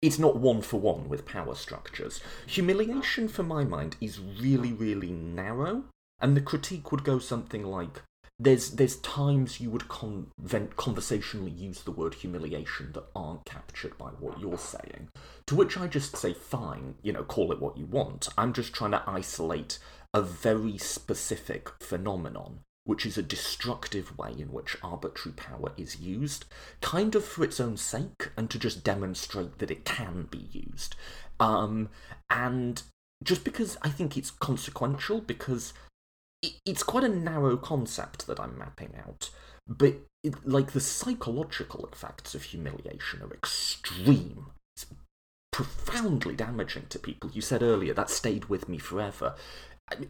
It's 0.00 0.18
not 0.18 0.36
one 0.36 0.62
for 0.62 0.80
one 0.80 1.08
with 1.08 1.26
power 1.26 1.54
structures. 1.54 2.20
Humiliation, 2.46 3.28
for 3.28 3.44
my 3.44 3.62
mind, 3.62 3.96
is 4.00 4.18
really, 4.18 4.72
really 4.72 5.12
narrow, 5.12 5.84
and 6.22 6.36
the 6.36 6.40
critique 6.40 6.90
would 6.92 7.04
go 7.04 7.18
something 7.18 7.64
like 7.64 8.02
there's 8.38 8.72
there's 8.72 8.96
times 8.96 9.60
you 9.60 9.70
would 9.70 9.88
convent, 9.88 10.76
conversationally 10.76 11.50
use 11.50 11.82
the 11.82 11.92
word 11.92 12.14
humiliation 12.14 12.90
that 12.92 13.04
aren't 13.14 13.44
captured 13.44 13.96
by 13.98 14.08
what 14.08 14.40
you're 14.40 14.58
saying. 14.58 15.08
To 15.46 15.54
which 15.54 15.76
I 15.76 15.86
just 15.86 16.16
say, 16.16 16.32
fine, 16.32 16.94
you 17.02 17.12
know, 17.12 17.22
call 17.22 17.52
it 17.52 17.60
what 17.60 17.76
you 17.76 17.86
want. 17.86 18.28
I'm 18.36 18.52
just 18.52 18.72
trying 18.72 18.92
to 18.92 19.02
isolate 19.06 19.78
a 20.14 20.22
very 20.22 20.76
specific 20.78 21.68
phenomenon, 21.80 22.60
which 22.84 23.06
is 23.06 23.16
a 23.16 23.22
destructive 23.22 24.16
way 24.18 24.32
in 24.36 24.52
which 24.52 24.76
arbitrary 24.82 25.34
power 25.36 25.72
is 25.76 26.00
used, 26.00 26.44
kind 26.80 27.14
of 27.14 27.24
for 27.24 27.44
its 27.44 27.60
own 27.60 27.76
sake, 27.76 28.30
and 28.36 28.50
to 28.50 28.58
just 28.58 28.82
demonstrate 28.82 29.58
that 29.58 29.70
it 29.70 29.84
can 29.84 30.26
be 30.30 30.48
used. 30.50 30.96
Um, 31.38 31.90
and 32.28 32.82
just 33.22 33.44
because 33.44 33.76
I 33.82 33.88
think 33.88 34.16
it's 34.16 34.30
consequential, 34.30 35.20
because 35.20 35.72
it's 36.42 36.82
quite 36.82 37.04
a 37.04 37.08
narrow 37.08 37.56
concept 37.56 38.26
that 38.26 38.40
I'm 38.40 38.58
mapping 38.58 38.94
out, 39.06 39.30
but 39.66 39.94
it, 40.22 40.46
like 40.46 40.72
the 40.72 40.80
psychological 40.80 41.88
effects 41.92 42.34
of 42.34 42.42
humiliation 42.44 43.22
are 43.22 43.32
extreme. 43.32 44.46
It's 44.76 44.86
profoundly 45.52 46.34
damaging 46.34 46.86
to 46.90 46.98
people. 46.98 47.30
You 47.32 47.42
said 47.42 47.62
earlier 47.62 47.94
that 47.94 48.10
stayed 48.10 48.46
with 48.46 48.68
me 48.68 48.78
forever. 48.78 49.34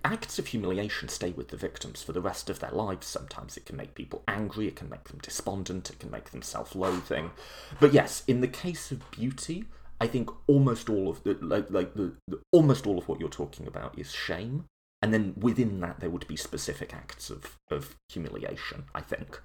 Acts 0.05 0.39
of 0.39 0.47
humiliation 0.47 1.09
stay 1.09 1.33
with 1.33 1.49
the 1.49 1.57
victims 1.57 2.03
for 2.03 2.13
the 2.13 2.21
rest 2.21 2.49
of 2.49 2.61
their 2.61 2.71
lives. 2.71 3.07
Sometimes 3.07 3.57
it 3.57 3.67
can 3.67 3.77
make 3.77 3.95
people 3.95 4.23
angry, 4.29 4.69
it 4.69 4.77
can 4.77 4.89
make 4.89 5.05
them 5.05 5.19
despondent, 5.21 5.91
it 5.91 5.99
can 5.99 6.11
make 6.11 6.31
them 6.31 6.43
self 6.43 6.75
loathing. 6.75 7.33
But 7.81 7.93
yes, 7.93 8.23
in 8.29 8.43
the 8.43 8.49
case 8.49 8.93
of 8.93 9.11
beauty, 9.11 9.65
I 10.01 10.07
think 10.07 10.31
almost 10.47 10.89
all 10.89 11.09
of 11.09 11.23
the 11.25 11.35
like 11.41 11.71
like 11.71 11.95
the, 11.95 12.15
the 12.29 12.41
almost 12.53 12.87
all 12.87 12.99
of 12.99 13.09
what 13.09 13.19
you're 13.19 13.29
talking 13.29 13.67
about 13.67 13.99
is 13.99 14.13
shame 14.13 14.67
and 15.03 15.13
then 15.13 15.35
within 15.39 15.81
that 15.81 16.01
there 16.01 16.11
would 16.11 16.27
be 16.27 16.37
specific 16.37 16.95
acts 16.95 17.31
of, 17.31 17.59
of 17.71 17.97
humiliation 18.09 18.85
i 18.95 19.01
think. 19.01 19.41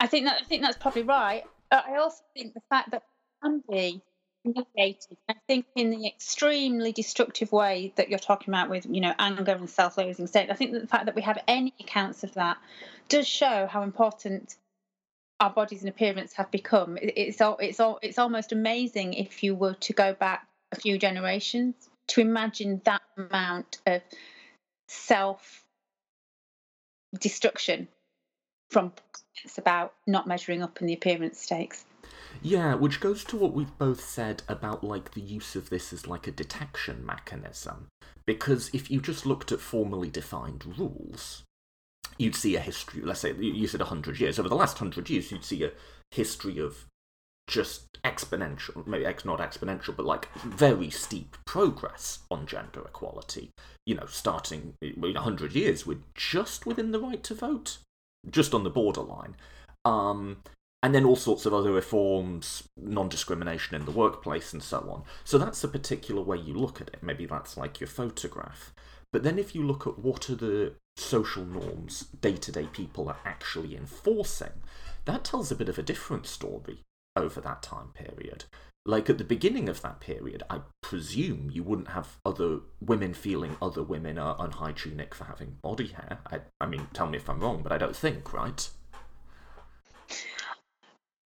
I 0.00 0.06
think 0.06 0.26
that 0.26 0.40
i 0.40 0.44
think 0.44 0.62
that's 0.62 0.78
probably 0.78 1.02
right. 1.02 1.44
I 1.70 1.96
also 1.96 2.22
think 2.34 2.54
the 2.54 2.62
fact 2.70 2.92
that 2.92 3.02
can 3.42 3.62
be 3.68 4.02
humiliated 4.44 5.16
i 5.28 5.34
think 5.48 5.66
in 5.74 5.90
the 5.90 6.06
extremely 6.06 6.92
destructive 6.92 7.50
way 7.50 7.92
that 7.96 8.10
you're 8.10 8.18
talking 8.18 8.52
about 8.52 8.68
with 8.68 8.86
you 8.88 9.00
know 9.00 9.14
anger 9.18 9.52
and 9.52 9.70
self-loathing 9.70 10.26
state 10.26 10.50
i 10.50 10.54
think 10.54 10.72
that 10.72 10.82
the 10.82 10.86
fact 10.86 11.06
that 11.06 11.14
we 11.14 11.22
have 11.22 11.42
any 11.48 11.72
accounts 11.80 12.22
of 12.24 12.34
that 12.34 12.58
does 13.08 13.26
show 13.26 13.66
how 13.66 13.82
important 13.82 14.56
our 15.40 15.50
bodies 15.50 15.80
and 15.80 15.88
appearance 15.88 16.32
have 16.34 16.50
become. 16.50 16.96
It's 17.00 17.40
all, 17.40 17.56
it's 17.58 17.80
all, 17.80 17.98
it's 18.02 18.18
almost 18.18 18.52
amazing 18.52 19.14
if 19.14 19.42
you 19.42 19.54
were 19.54 19.74
to 19.74 19.92
go 19.92 20.14
back 20.14 20.46
a 20.72 20.76
few 20.76 20.98
generations 20.98 21.74
to 22.08 22.20
imagine 22.20 22.80
that 22.84 23.02
amount 23.16 23.78
of 23.86 24.02
self 24.86 25.64
destruction 27.20 27.88
from 28.70 28.92
it's 29.44 29.58
about 29.58 29.94
not 30.06 30.26
measuring 30.26 30.62
up 30.62 30.80
in 30.80 30.86
the 30.86 30.94
appearance 30.94 31.40
stakes. 31.40 31.84
Yeah, 32.42 32.74
which 32.74 33.00
goes 33.00 33.24
to 33.24 33.36
what 33.36 33.52
we've 33.52 33.78
both 33.78 34.02
said 34.02 34.42
about 34.48 34.84
like 34.84 35.12
the 35.12 35.20
use 35.20 35.56
of 35.56 35.70
this 35.70 35.92
as 35.92 36.06
like 36.06 36.26
a 36.26 36.32
detection 36.32 37.04
mechanism. 37.04 37.88
Because 38.26 38.70
if 38.72 38.90
you 38.90 39.00
just 39.00 39.26
looked 39.26 39.52
at 39.52 39.60
formally 39.60 40.10
defined 40.10 40.78
rules, 40.78 41.44
you'd 42.18 42.34
see 42.34 42.56
a 42.56 42.60
history. 42.60 43.02
Let's 43.02 43.20
say 43.20 43.32
you 43.34 43.66
said 43.66 43.80
hundred 43.82 44.20
years. 44.20 44.38
Over 44.38 44.48
the 44.48 44.56
last 44.56 44.78
hundred 44.78 45.10
years, 45.10 45.30
you'd 45.30 45.44
see 45.44 45.64
a 45.64 45.72
history 46.10 46.58
of 46.58 46.86
just 47.46 48.00
exponential, 48.02 48.86
maybe 48.86 49.04
not 49.24 49.40
exponential, 49.40 49.96
but 49.96 50.06
like 50.06 50.32
very 50.34 50.90
steep 50.90 51.36
progress 51.44 52.20
on 52.30 52.46
gender 52.46 52.80
equality. 52.80 53.50
You 53.86 53.96
know, 53.96 54.06
starting 54.06 54.74
in 54.80 55.00
100 55.00 55.52
years, 55.52 55.86
we're 55.86 55.98
just 56.14 56.66
within 56.66 56.92
the 56.92 57.00
right 57.00 57.22
to 57.24 57.34
vote, 57.34 57.78
just 58.30 58.54
on 58.54 58.64
the 58.64 58.70
borderline. 58.70 59.36
Um, 59.84 60.38
and 60.82 60.94
then 60.94 61.04
all 61.04 61.16
sorts 61.16 61.46
of 61.46 61.54
other 61.54 61.72
reforms, 61.72 62.64
non 62.76 63.08
discrimination 63.08 63.74
in 63.74 63.86
the 63.86 63.90
workplace, 63.90 64.52
and 64.52 64.62
so 64.62 64.78
on. 64.90 65.04
So 65.24 65.38
that's 65.38 65.64
a 65.64 65.68
particular 65.68 66.20
way 66.20 66.36
you 66.36 66.54
look 66.54 66.80
at 66.80 66.88
it. 66.88 67.02
Maybe 67.02 67.24
that's 67.24 67.56
like 67.56 67.80
your 67.80 67.88
photograph. 67.88 68.74
But 69.10 69.22
then 69.22 69.38
if 69.38 69.54
you 69.54 69.62
look 69.62 69.86
at 69.86 69.98
what 69.98 70.28
are 70.28 70.34
the 70.34 70.74
social 70.96 71.44
norms 71.44 72.08
day 72.20 72.36
to 72.36 72.52
day 72.52 72.66
people 72.66 73.08
are 73.08 73.16
actually 73.24 73.76
enforcing, 73.76 74.62
that 75.06 75.24
tells 75.24 75.50
a 75.50 75.56
bit 75.56 75.68
of 75.68 75.78
a 75.78 75.82
different 75.82 76.26
story 76.26 76.80
over 77.16 77.40
that 77.40 77.62
time 77.62 77.88
period. 77.94 78.44
Like 78.86 79.08
at 79.08 79.16
the 79.16 79.24
beginning 79.24 79.68
of 79.70 79.80
that 79.80 80.00
period, 80.00 80.42
I 80.50 80.60
presume 80.82 81.50
you 81.50 81.62
wouldn't 81.62 81.88
have 81.88 82.18
other 82.24 82.60
women 82.80 83.14
feeling 83.14 83.56
other 83.62 83.82
women 83.82 84.18
are 84.18 84.36
unhygienic 84.38 85.14
for 85.14 85.24
having 85.24 85.56
body 85.62 85.86
hair. 85.86 86.18
I, 86.30 86.40
I 86.60 86.66
mean, 86.66 86.88
tell 86.92 87.06
me 87.06 87.16
if 87.16 87.30
I'm 87.30 87.40
wrong, 87.40 87.62
but 87.62 87.72
I 87.72 87.78
don't 87.78 87.96
think, 87.96 88.34
right? 88.34 88.68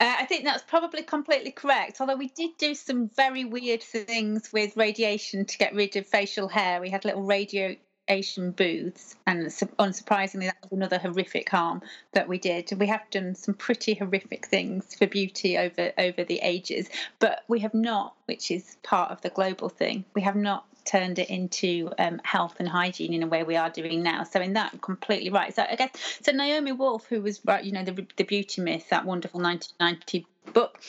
Uh, 0.01 0.15
I 0.21 0.27
think 0.27 0.45
that's 0.45 0.63
probably 0.63 1.03
completely 1.03 1.51
correct. 1.51 2.01
Although 2.01 2.17
we 2.17 2.29
did 2.29 2.51
do 2.59 2.75
some 2.75 3.09
very 3.17 3.45
weird 3.45 3.83
things 3.83 4.53
with 4.53 4.77
radiation 4.77 5.45
to 5.47 5.59
get 5.59 5.75
rid 5.75 5.97
of 5.97 6.07
facial 6.07 6.49
hair. 6.49 6.81
We 6.81 6.91
had 6.91 7.05
little 7.05 7.25
radio 7.25 7.75
Asian 8.09 8.51
booths, 8.53 9.17
and 9.27 9.47
unsurprisingly, 9.47 10.47
that 10.47 10.57
was 10.63 10.73
another 10.73 10.99
horrific 10.99 11.49
harm 11.49 11.83
that 12.13 12.29
we 12.29 12.39
did. 12.39 12.71
We 12.79 12.87
have 12.87 13.09
done 13.11 13.35
some 13.35 13.55
pretty 13.55 13.95
horrific 13.95 14.47
things 14.47 14.95
for 14.95 15.07
beauty 15.07 15.59
over 15.59 15.93
over 15.99 16.25
the 16.25 16.41
ages, 16.43 16.89
but 17.19 17.45
we 17.49 17.61
have 17.61 17.75
not, 17.75 18.15
which 18.27 18.51
is 18.51 18.77
part 18.83 19.11
of 19.11 19.21
the 19.21 19.31
global 19.31 19.69
thing. 19.69 20.05
We 20.15 20.23
have 20.23 20.37
not 20.37 20.65
turned 20.85 21.19
it 21.19 21.29
into 21.29 21.91
um, 21.99 22.21
health 22.25 22.57
and 22.59 22.69
hygiene 22.69 23.13
in 23.13 23.23
a 23.23 23.27
way 23.27 23.43
we 23.43 23.57
are 23.57 23.69
doing 23.69 24.03
now. 24.03 24.25
So 24.25 24.41
in 24.41 24.55
that, 24.55 24.71
I'm 24.73 24.79
completely 24.79 25.31
right. 25.31 25.55
So 25.55 25.65
I 25.69 25.77
guess 25.77 25.91
so. 26.23 26.33
Naomi 26.33 26.73
Wolf, 26.73 27.07
who 27.07 27.21
was 27.21 27.41
right, 27.45 27.63
you 27.63 27.73
know 27.73 27.85
the 27.85 28.07
the 28.17 28.25
beauty 28.25 28.63
myth, 28.63 28.89
that 28.91 29.05
wonderful 29.05 29.41
1990 29.41 30.27
book, 30.53 30.81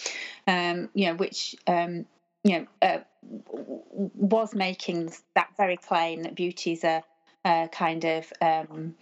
um, 0.47 0.89
you 0.93 1.07
know, 1.07 1.15
which 1.15 1.55
um, 1.67 2.05
you 2.43 2.59
know, 2.59 2.67
uh, 2.81 2.99
was 3.21 4.55
making 4.55 5.11
that 5.35 5.49
very 5.57 5.77
claim 5.77 6.23
that 6.23 6.35
beauty 6.35 6.71
is 6.71 6.83
a, 6.83 7.03
a 7.45 7.69
kind 7.71 8.03
of 8.05 8.31
um, 8.41 8.95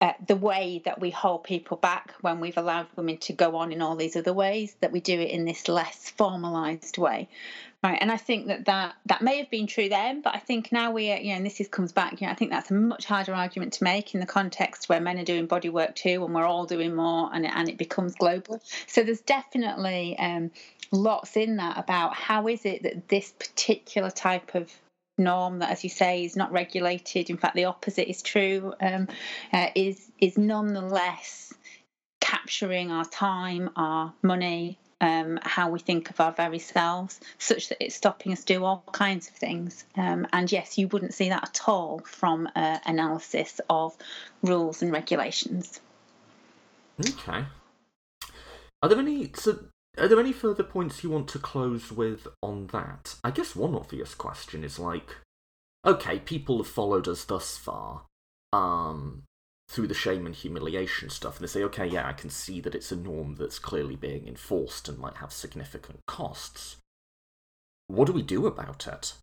uh, 0.00 0.12
the 0.26 0.36
way 0.36 0.82
that 0.84 1.00
we 1.00 1.10
hold 1.10 1.42
people 1.42 1.76
back 1.76 2.14
when 2.20 2.38
we've 2.38 2.58
allowed 2.58 2.86
women 2.96 3.16
to 3.16 3.32
go 3.32 3.56
on 3.56 3.72
in 3.72 3.80
all 3.80 3.96
these 3.96 4.14
other 4.14 4.32
ways, 4.32 4.76
that 4.80 4.92
we 4.92 5.00
do 5.00 5.18
it 5.18 5.30
in 5.30 5.46
this 5.46 5.68
less 5.68 6.10
formalized 6.10 6.98
way. 6.98 7.28
Right, 7.82 7.98
and 8.00 8.10
I 8.10 8.16
think 8.16 8.48
that, 8.48 8.64
that 8.64 8.94
that 9.06 9.22
may 9.22 9.38
have 9.38 9.50
been 9.50 9.66
true 9.66 9.88
then, 9.88 10.20
but 10.20 10.34
I 10.34 10.38
think 10.38 10.72
now 10.72 10.90
we, 10.90 11.12
are, 11.12 11.18
you 11.18 11.30
know, 11.30 11.36
and 11.36 11.46
this 11.46 11.60
is, 11.60 11.68
comes 11.68 11.92
back. 11.92 12.20
You 12.20 12.26
know, 12.26 12.32
I 12.32 12.34
think 12.34 12.50
that's 12.50 12.70
a 12.70 12.74
much 12.74 13.04
harder 13.04 13.34
argument 13.34 13.74
to 13.74 13.84
make 13.84 14.12
in 14.12 14.20
the 14.20 14.26
context 14.26 14.88
where 14.88 15.00
men 15.00 15.18
are 15.18 15.24
doing 15.24 15.46
body 15.46 15.68
work 15.68 15.94
too, 15.94 16.24
and 16.24 16.34
we're 16.34 16.46
all 16.46 16.66
doing 16.66 16.94
more, 16.94 17.30
and 17.32 17.44
it, 17.44 17.52
and 17.54 17.68
it 17.68 17.78
becomes 17.78 18.14
global. 18.16 18.60
So 18.86 19.02
there's 19.02 19.20
definitely 19.20 20.18
um, 20.18 20.50
lots 20.90 21.36
in 21.36 21.56
that 21.56 21.78
about 21.78 22.14
how 22.14 22.48
is 22.48 22.64
it 22.64 22.82
that 22.82 23.08
this 23.08 23.32
particular 23.32 24.10
type 24.10 24.54
of 24.54 24.72
norm 25.18 25.60
that, 25.60 25.70
as 25.70 25.84
you 25.84 25.90
say, 25.90 26.24
is 26.24 26.36
not 26.36 26.52
regulated. 26.52 27.30
In 27.30 27.36
fact, 27.36 27.54
the 27.54 27.64
opposite 27.66 28.08
is 28.08 28.22
true. 28.22 28.74
Um, 28.80 29.08
uh, 29.52 29.68
is 29.74 30.10
is 30.20 30.38
nonetheless 30.38 31.52
capturing 32.20 32.90
our 32.90 33.04
time, 33.04 33.70
our 33.76 34.12
money, 34.22 34.78
um, 35.00 35.38
how 35.42 35.70
we 35.70 35.78
think 35.78 36.10
of 36.10 36.20
our 36.20 36.32
very 36.32 36.58
selves, 36.58 37.20
such 37.38 37.68
that 37.68 37.84
it's 37.84 37.94
stopping 37.94 38.32
us 38.32 38.44
do 38.44 38.64
all 38.64 38.82
kinds 38.92 39.28
of 39.28 39.34
things. 39.34 39.84
Um, 39.96 40.26
and 40.32 40.50
yes, 40.50 40.78
you 40.78 40.88
wouldn't 40.88 41.14
see 41.14 41.28
that 41.28 41.48
at 41.48 41.60
all 41.68 42.00
from 42.00 42.48
uh, 42.56 42.78
analysis 42.86 43.60
of 43.68 43.96
rules 44.42 44.82
and 44.82 44.92
regulations. 44.92 45.80
Okay. 47.00 47.44
Are 48.82 48.88
there 48.88 48.98
any 48.98 49.30
so 49.34 49.58
are 49.98 50.08
there 50.08 50.20
any 50.20 50.32
further 50.32 50.62
points 50.62 51.02
you 51.02 51.10
want 51.10 51.28
to 51.28 51.38
close 51.38 51.90
with 51.90 52.26
on 52.42 52.68
that? 52.68 53.16
I 53.24 53.30
guess 53.30 53.56
one 53.56 53.74
obvious 53.74 54.14
question 54.14 54.62
is 54.64 54.78
like, 54.78 55.16
okay, 55.84 56.18
people 56.18 56.58
have 56.58 56.66
followed 56.66 57.08
us 57.08 57.24
thus 57.24 57.56
far, 57.56 58.02
um, 58.52 59.22
through 59.68 59.86
the 59.86 59.94
shame 59.94 60.26
and 60.26 60.34
humiliation 60.34 61.10
stuff, 61.10 61.36
and 61.36 61.44
they 61.44 61.50
say, 61.50 61.62
okay, 61.64 61.86
yeah, 61.86 62.06
I 62.06 62.12
can 62.12 62.30
see 62.30 62.60
that 62.60 62.74
it's 62.74 62.92
a 62.92 62.96
norm 62.96 63.36
that's 63.36 63.58
clearly 63.58 63.96
being 63.96 64.26
enforced 64.26 64.88
and 64.88 64.98
might 64.98 65.16
have 65.16 65.32
significant 65.32 66.00
costs. 66.06 66.76
What 67.88 68.06
do 68.06 68.12
we 68.12 68.22
do 68.22 68.46
about 68.46 68.86
it? 68.86 69.14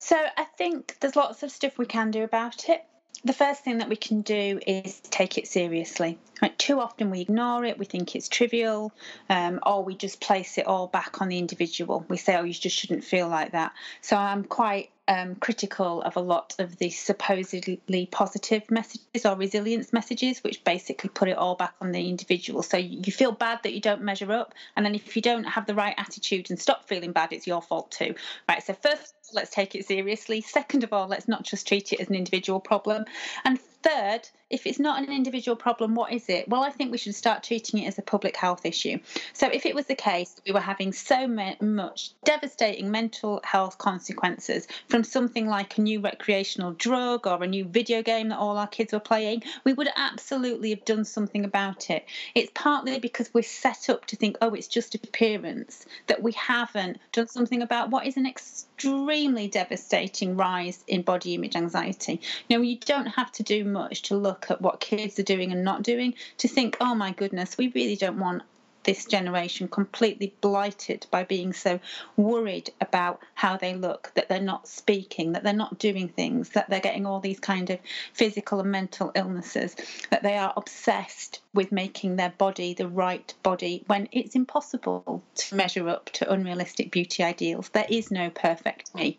So 0.00 0.16
I 0.36 0.44
think 0.44 0.96
there's 1.00 1.16
lots 1.16 1.42
of 1.42 1.50
stuff 1.50 1.76
we 1.76 1.86
can 1.86 2.10
do 2.10 2.22
about 2.24 2.68
it 2.68 2.84
the 3.24 3.32
first 3.32 3.64
thing 3.64 3.78
that 3.78 3.88
we 3.88 3.96
can 3.96 4.22
do 4.22 4.60
is 4.66 5.00
take 5.00 5.38
it 5.38 5.46
seriously. 5.46 6.18
Too 6.56 6.80
often 6.80 7.10
we 7.10 7.20
ignore 7.20 7.64
it, 7.64 7.78
we 7.78 7.84
think 7.84 8.14
it's 8.14 8.28
trivial, 8.28 8.92
um, 9.28 9.60
or 9.64 9.82
we 9.84 9.94
just 9.94 10.20
place 10.20 10.58
it 10.58 10.66
all 10.66 10.86
back 10.86 11.20
on 11.20 11.28
the 11.28 11.38
individual. 11.38 12.04
We 12.08 12.16
say, 12.16 12.36
oh, 12.36 12.44
you 12.44 12.52
just 12.52 12.76
shouldn't 12.76 13.04
feel 13.04 13.28
like 13.28 13.52
that. 13.52 13.72
So 14.02 14.16
I'm 14.16 14.44
quite 14.44 14.90
um, 15.08 15.34
critical 15.36 16.02
of 16.02 16.16
a 16.16 16.20
lot 16.20 16.54
of 16.58 16.76
the 16.76 16.90
supposedly 16.90 18.06
positive 18.10 18.70
messages 18.70 19.24
or 19.24 19.34
resilience 19.34 19.92
messages, 19.92 20.44
which 20.44 20.62
basically 20.62 21.08
put 21.08 21.28
it 21.28 21.36
all 21.36 21.54
back 21.54 21.74
on 21.80 21.92
the 21.92 22.08
individual. 22.08 22.62
So 22.62 22.76
you 22.76 23.10
feel 23.10 23.32
bad 23.32 23.60
that 23.62 23.72
you 23.72 23.80
don't 23.80 24.02
measure 24.02 24.30
up, 24.30 24.54
and 24.76 24.84
then 24.84 24.94
if 24.94 25.16
you 25.16 25.22
don't 25.22 25.44
have 25.44 25.66
the 25.66 25.74
right 25.74 25.94
attitude 25.96 26.50
and 26.50 26.60
stop 26.60 26.86
feeling 26.86 27.12
bad, 27.12 27.32
it's 27.32 27.46
your 27.46 27.62
fault 27.62 27.90
too. 27.90 28.14
Right. 28.48 28.62
So 28.62 28.74
first, 28.74 29.14
let's 29.32 29.50
take 29.50 29.74
it 29.74 29.86
seriously. 29.86 30.42
Second 30.42 30.84
of 30.84 30.92
all, 30.92 31.08
let's 31.08 31.26
not 31.26 31.42
just 31.42 31.66
treat 31.66 31.92
it 31.92 32.00
as 32.00 32.08
an 32.08 32.14
individual 32.14 32.60
problem. 32.60 33.06
And 33.44 33.58
third, 33.82 34.28
if 34.50 34.66
it's 34.66 34.78
not 34.78 35.02
an 35.02 35.12
individual 35.12 35.56
problem, 35.56 35.94
what 35.94 36.12
is 36.12 36.28
it? 36.28 36.48
Well, 36.48 36.62
I 36.62 36.70
think 36.70 36.90
we 36.90 36.98
should 36.98 37.14
start 37.14 37.42
treating 37.42 37.80
it 37.80 37.86
as 37.86 37.98
a 37.98 38.02
public 38.02 38.36
health 38.36 38.64
issue. 38.64 38.98
So, 39.34 39.48
if 39.48 39.66
it 39.66 39.74
was 39.74 39.86
the 39.86 39.94
case 39.94 40.40
we 40.46 40.52
were 40.52 40.60
having 40.60 40.92
so 40.92 41.26
much 41.28 42.10
devastating 42.24 42.90
mental 42.90 43.40
health 43.44 43.78
consequences 43.78 44.66
from 44.88 45.04
something 45.04 45.46
like 45.46 45.76
a 45.76 45.82
new 45.82 46.00
recreational 46.00 46.72
drug 46.72 47.26
or 47.26 47.42
a 47.42 47.46
new 47.46 47.64
video 47.64 48.02
game 48.02 48.28
that 48.28 48.38
all 48.38 48.56
our 48.56 48.66
kids 48.66 48.92
were 48.92 49.00
playing, 49.00 49.42
we 49.64 49.74
would 49.74 49.88
absolutely 49.96 50.70
have 50.70 50.84
done 50.84 51.04
something 51.04 51.44
about 51.44 51.90
it. 51.90 52.06
It's 52.34 52.50
partly 52.54 52.98
because 52.98 53.32
we're 53.34 53.42
set 53.42 53.90
up 53.90 54.06
to 54.06 54.16
think, 54.16 54.38
oh, 54.40 54.54
it's 54.54 54.68
just 54.68 54.94
appearance, 54.94 55.84
that 56.06 56.22
we 56.22 56.32
haven't 56.32 56.98
done 57.12 57.28
something 57.28 57.60
about 57.60 57.90
what 57.90 58.06
is 58.06 58.16
an 58.16 58.26
extremely 58.26 59.48
devastating 59.48 60.36
rise 60.36 60.82
in 60.86 61.02
body 61.02 61.34
image 61.34 61.56
anxiety. 61.56 62.20
You 62.48 62.56
know, 62.56 62.62
you 62.62 62.78
don't 62.78 63.06
have 63.06 63.30
to 63.32 63.42
do 63.42 63.64
much 63.64 64.02
to 64.02 64.16
look 64.16 64.37
at 64.50 64.60
what 64.60 64.80
kids 64.80 65.18
are 65.18 65.24
doing 65.24 65.52
and 65.52 65.64
not 65.64 65.82
doing 65.82 66.14
to 66.38 66.48
think, 66.48 66.76
oh 66.80 66.94
my 66.94 67.12
goodness, 67.12 67.58
we 67.58 67.68
really 67.68 67.96
don't 67.96 68.18
want 68.18 68.42
this 68.88 69.04
generation 69.04 69.68
completely 69.68 70.32
blighted 70.40 71.06
by 71.10 71.22
being 71.22 71.52
so 71.52 71.78
worried 72.16 72.70
about 72.80 73.20
how 73.34 73.54
they 73.54 73.74
look, 73.74 74.10
that 74.14 74.30
they're 74.30 74.40
not 74.40 74.66
speaking, 74.66 75.32
that 75.32 75.42
they're 75.42 75.52
not 75.52 75.78
doing 75.78 76.08
things, 76.08 76.48
that 76.50 76.70
they're 76.70 76.80
getting 76.80 77.04
all 77.04 77.20
these 77.20 77.38
kind 77.38 77.68
of 77.68 77.78
physical 78.14 78.60
and 78.60 78.70
mental 78.70 79.12
illnesses, 79.14 79.76
that 80.10 80.22
they 80.22 80.38
are 80.38 80.54
obsessed 80.56 81.40
with 81.52 81.70
making 81.70 82.16
their 82.16 82.32
body 82.38 82.72
the 82.72 82.88
right 82.88 83.34
body 83.42 83.84
when 83.88 84.08
it's 84.10 84.34
impossible 84.34 85.22
to 85.34 85.54
measure 85.54 85.86
up 85.86 86.06
to 86.06 86.32
unrealistic 86.32 86.90
beauty 86.90 87.22
ideals. 87.22 87.68
There 87.68 87.86
is 87.90 88.10
no 88.10 88.30
perfect 88.30 88.94
me. 88.94 89.18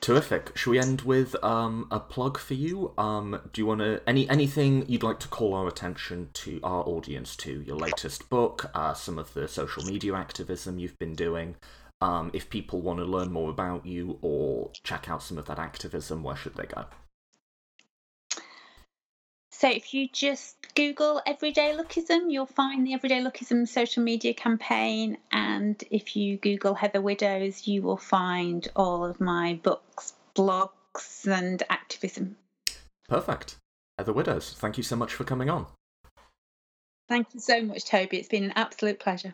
Terrific. 0.00 0.56
Should 0.56 0.70
we 0.70 0.78
end 0.78 1.00
with 1.02 1.34
um, 1.42 1.88
a 1.90 1.98
plug 1.98 2.38
for 2.38 2.54
you? 2.54 2.92
Um, 2.96 3.40
do 3.52 3.60
you 3.60 3.66
want 3.66 3.80
to 3.80 4.00
any 4.06 4.28
anything 4.28 4.84
you'd 4.88 5.02
like 5.02 5.18
to 5.20 5.28
call 5.28 5.54
our 5.54 5.66
attention 5.66 6.30
to 6.34 6.60
our 6.62 6.84
audience 6.84 7.34
to? 7.36 7.62
Your 7.62 7.76
latest 7.76 8.28
book, 8.28 8.70
uh, 8.74 8.94
some 8.94 9.18
of 9.18 9.34
the 9.34 9.48
social 9.48 9.84
media 9.84 10.14
activism 10.14 10.78
you've 10.78 10.98
been 10.98 11.14
doing. 11.14 11.56
Um, 12.00 12.30
if 12.34 12.50
people 12.50 12.82
want 12.82 12.98
to 12.98 13.04
learn 13.04 13.32
more 13.32 13.50
about 13.50 13.86
you 13.86 14.18
or 14.20 14.70
check 14.84 15.08
out 15.08 15.22
some 15.22 15.38
of 15.38 15.46
that 15.46 15.58
activism, 15.58 16.22
where 16.22 16.36
should 16.36 16.54
they 16.54 16.66
go? 16.66 16.84
So 19.58 19.70
if 19.70 19.94
you 19.94 20.06
just 20.06 20.54
Google 20.74 21.22
Everyday 21.24 21.72
Lookism, 21.74 22.30
you'll 22.30 22.44
find 22.44 22.86
the 22.86 22.92
Everyday 22.92 23.22
Lookism 23.22 23.66
social 23.66 24.02
media 24.02 24.34
campaign. 24.34 25.16
And 25.32 25.82
if 25.90 26.14
you 26.14 26.36
Google 26.36 26.74
Heather 26.74 27.00
Widdows, 27.00 27.66
you 27.66 27.80
will 27.80 27.96
find 27.96 28.68
all 28.76 29.02
of 29.02 29.18
my 29.18 29.58
books, 29.62 30.12
blogs, 30.34 31.26
and 31.26 31.62
activism. 31.70 32.36
Perfect. 33.08 33.56
Heather 33.96 34.12
Widdows, 34.12 34.52
thank 34.52 34.76
you 34.76 34.82
so 34.82 34.94
much 34.94 35.14
for 35.14 35.24
coming 35.24 35.48
on. 35.48 35.64
Thank 37.08 37.28
you 37.32 37.40
so 37.40 37.62
much, 37.62 37.86
Toby. 37.86 38.18
It's 38.18 38.28
been 38.28 38.44
an 38.44 38.52
absolute 38.56 39.00
pleasure. 39.00 39.32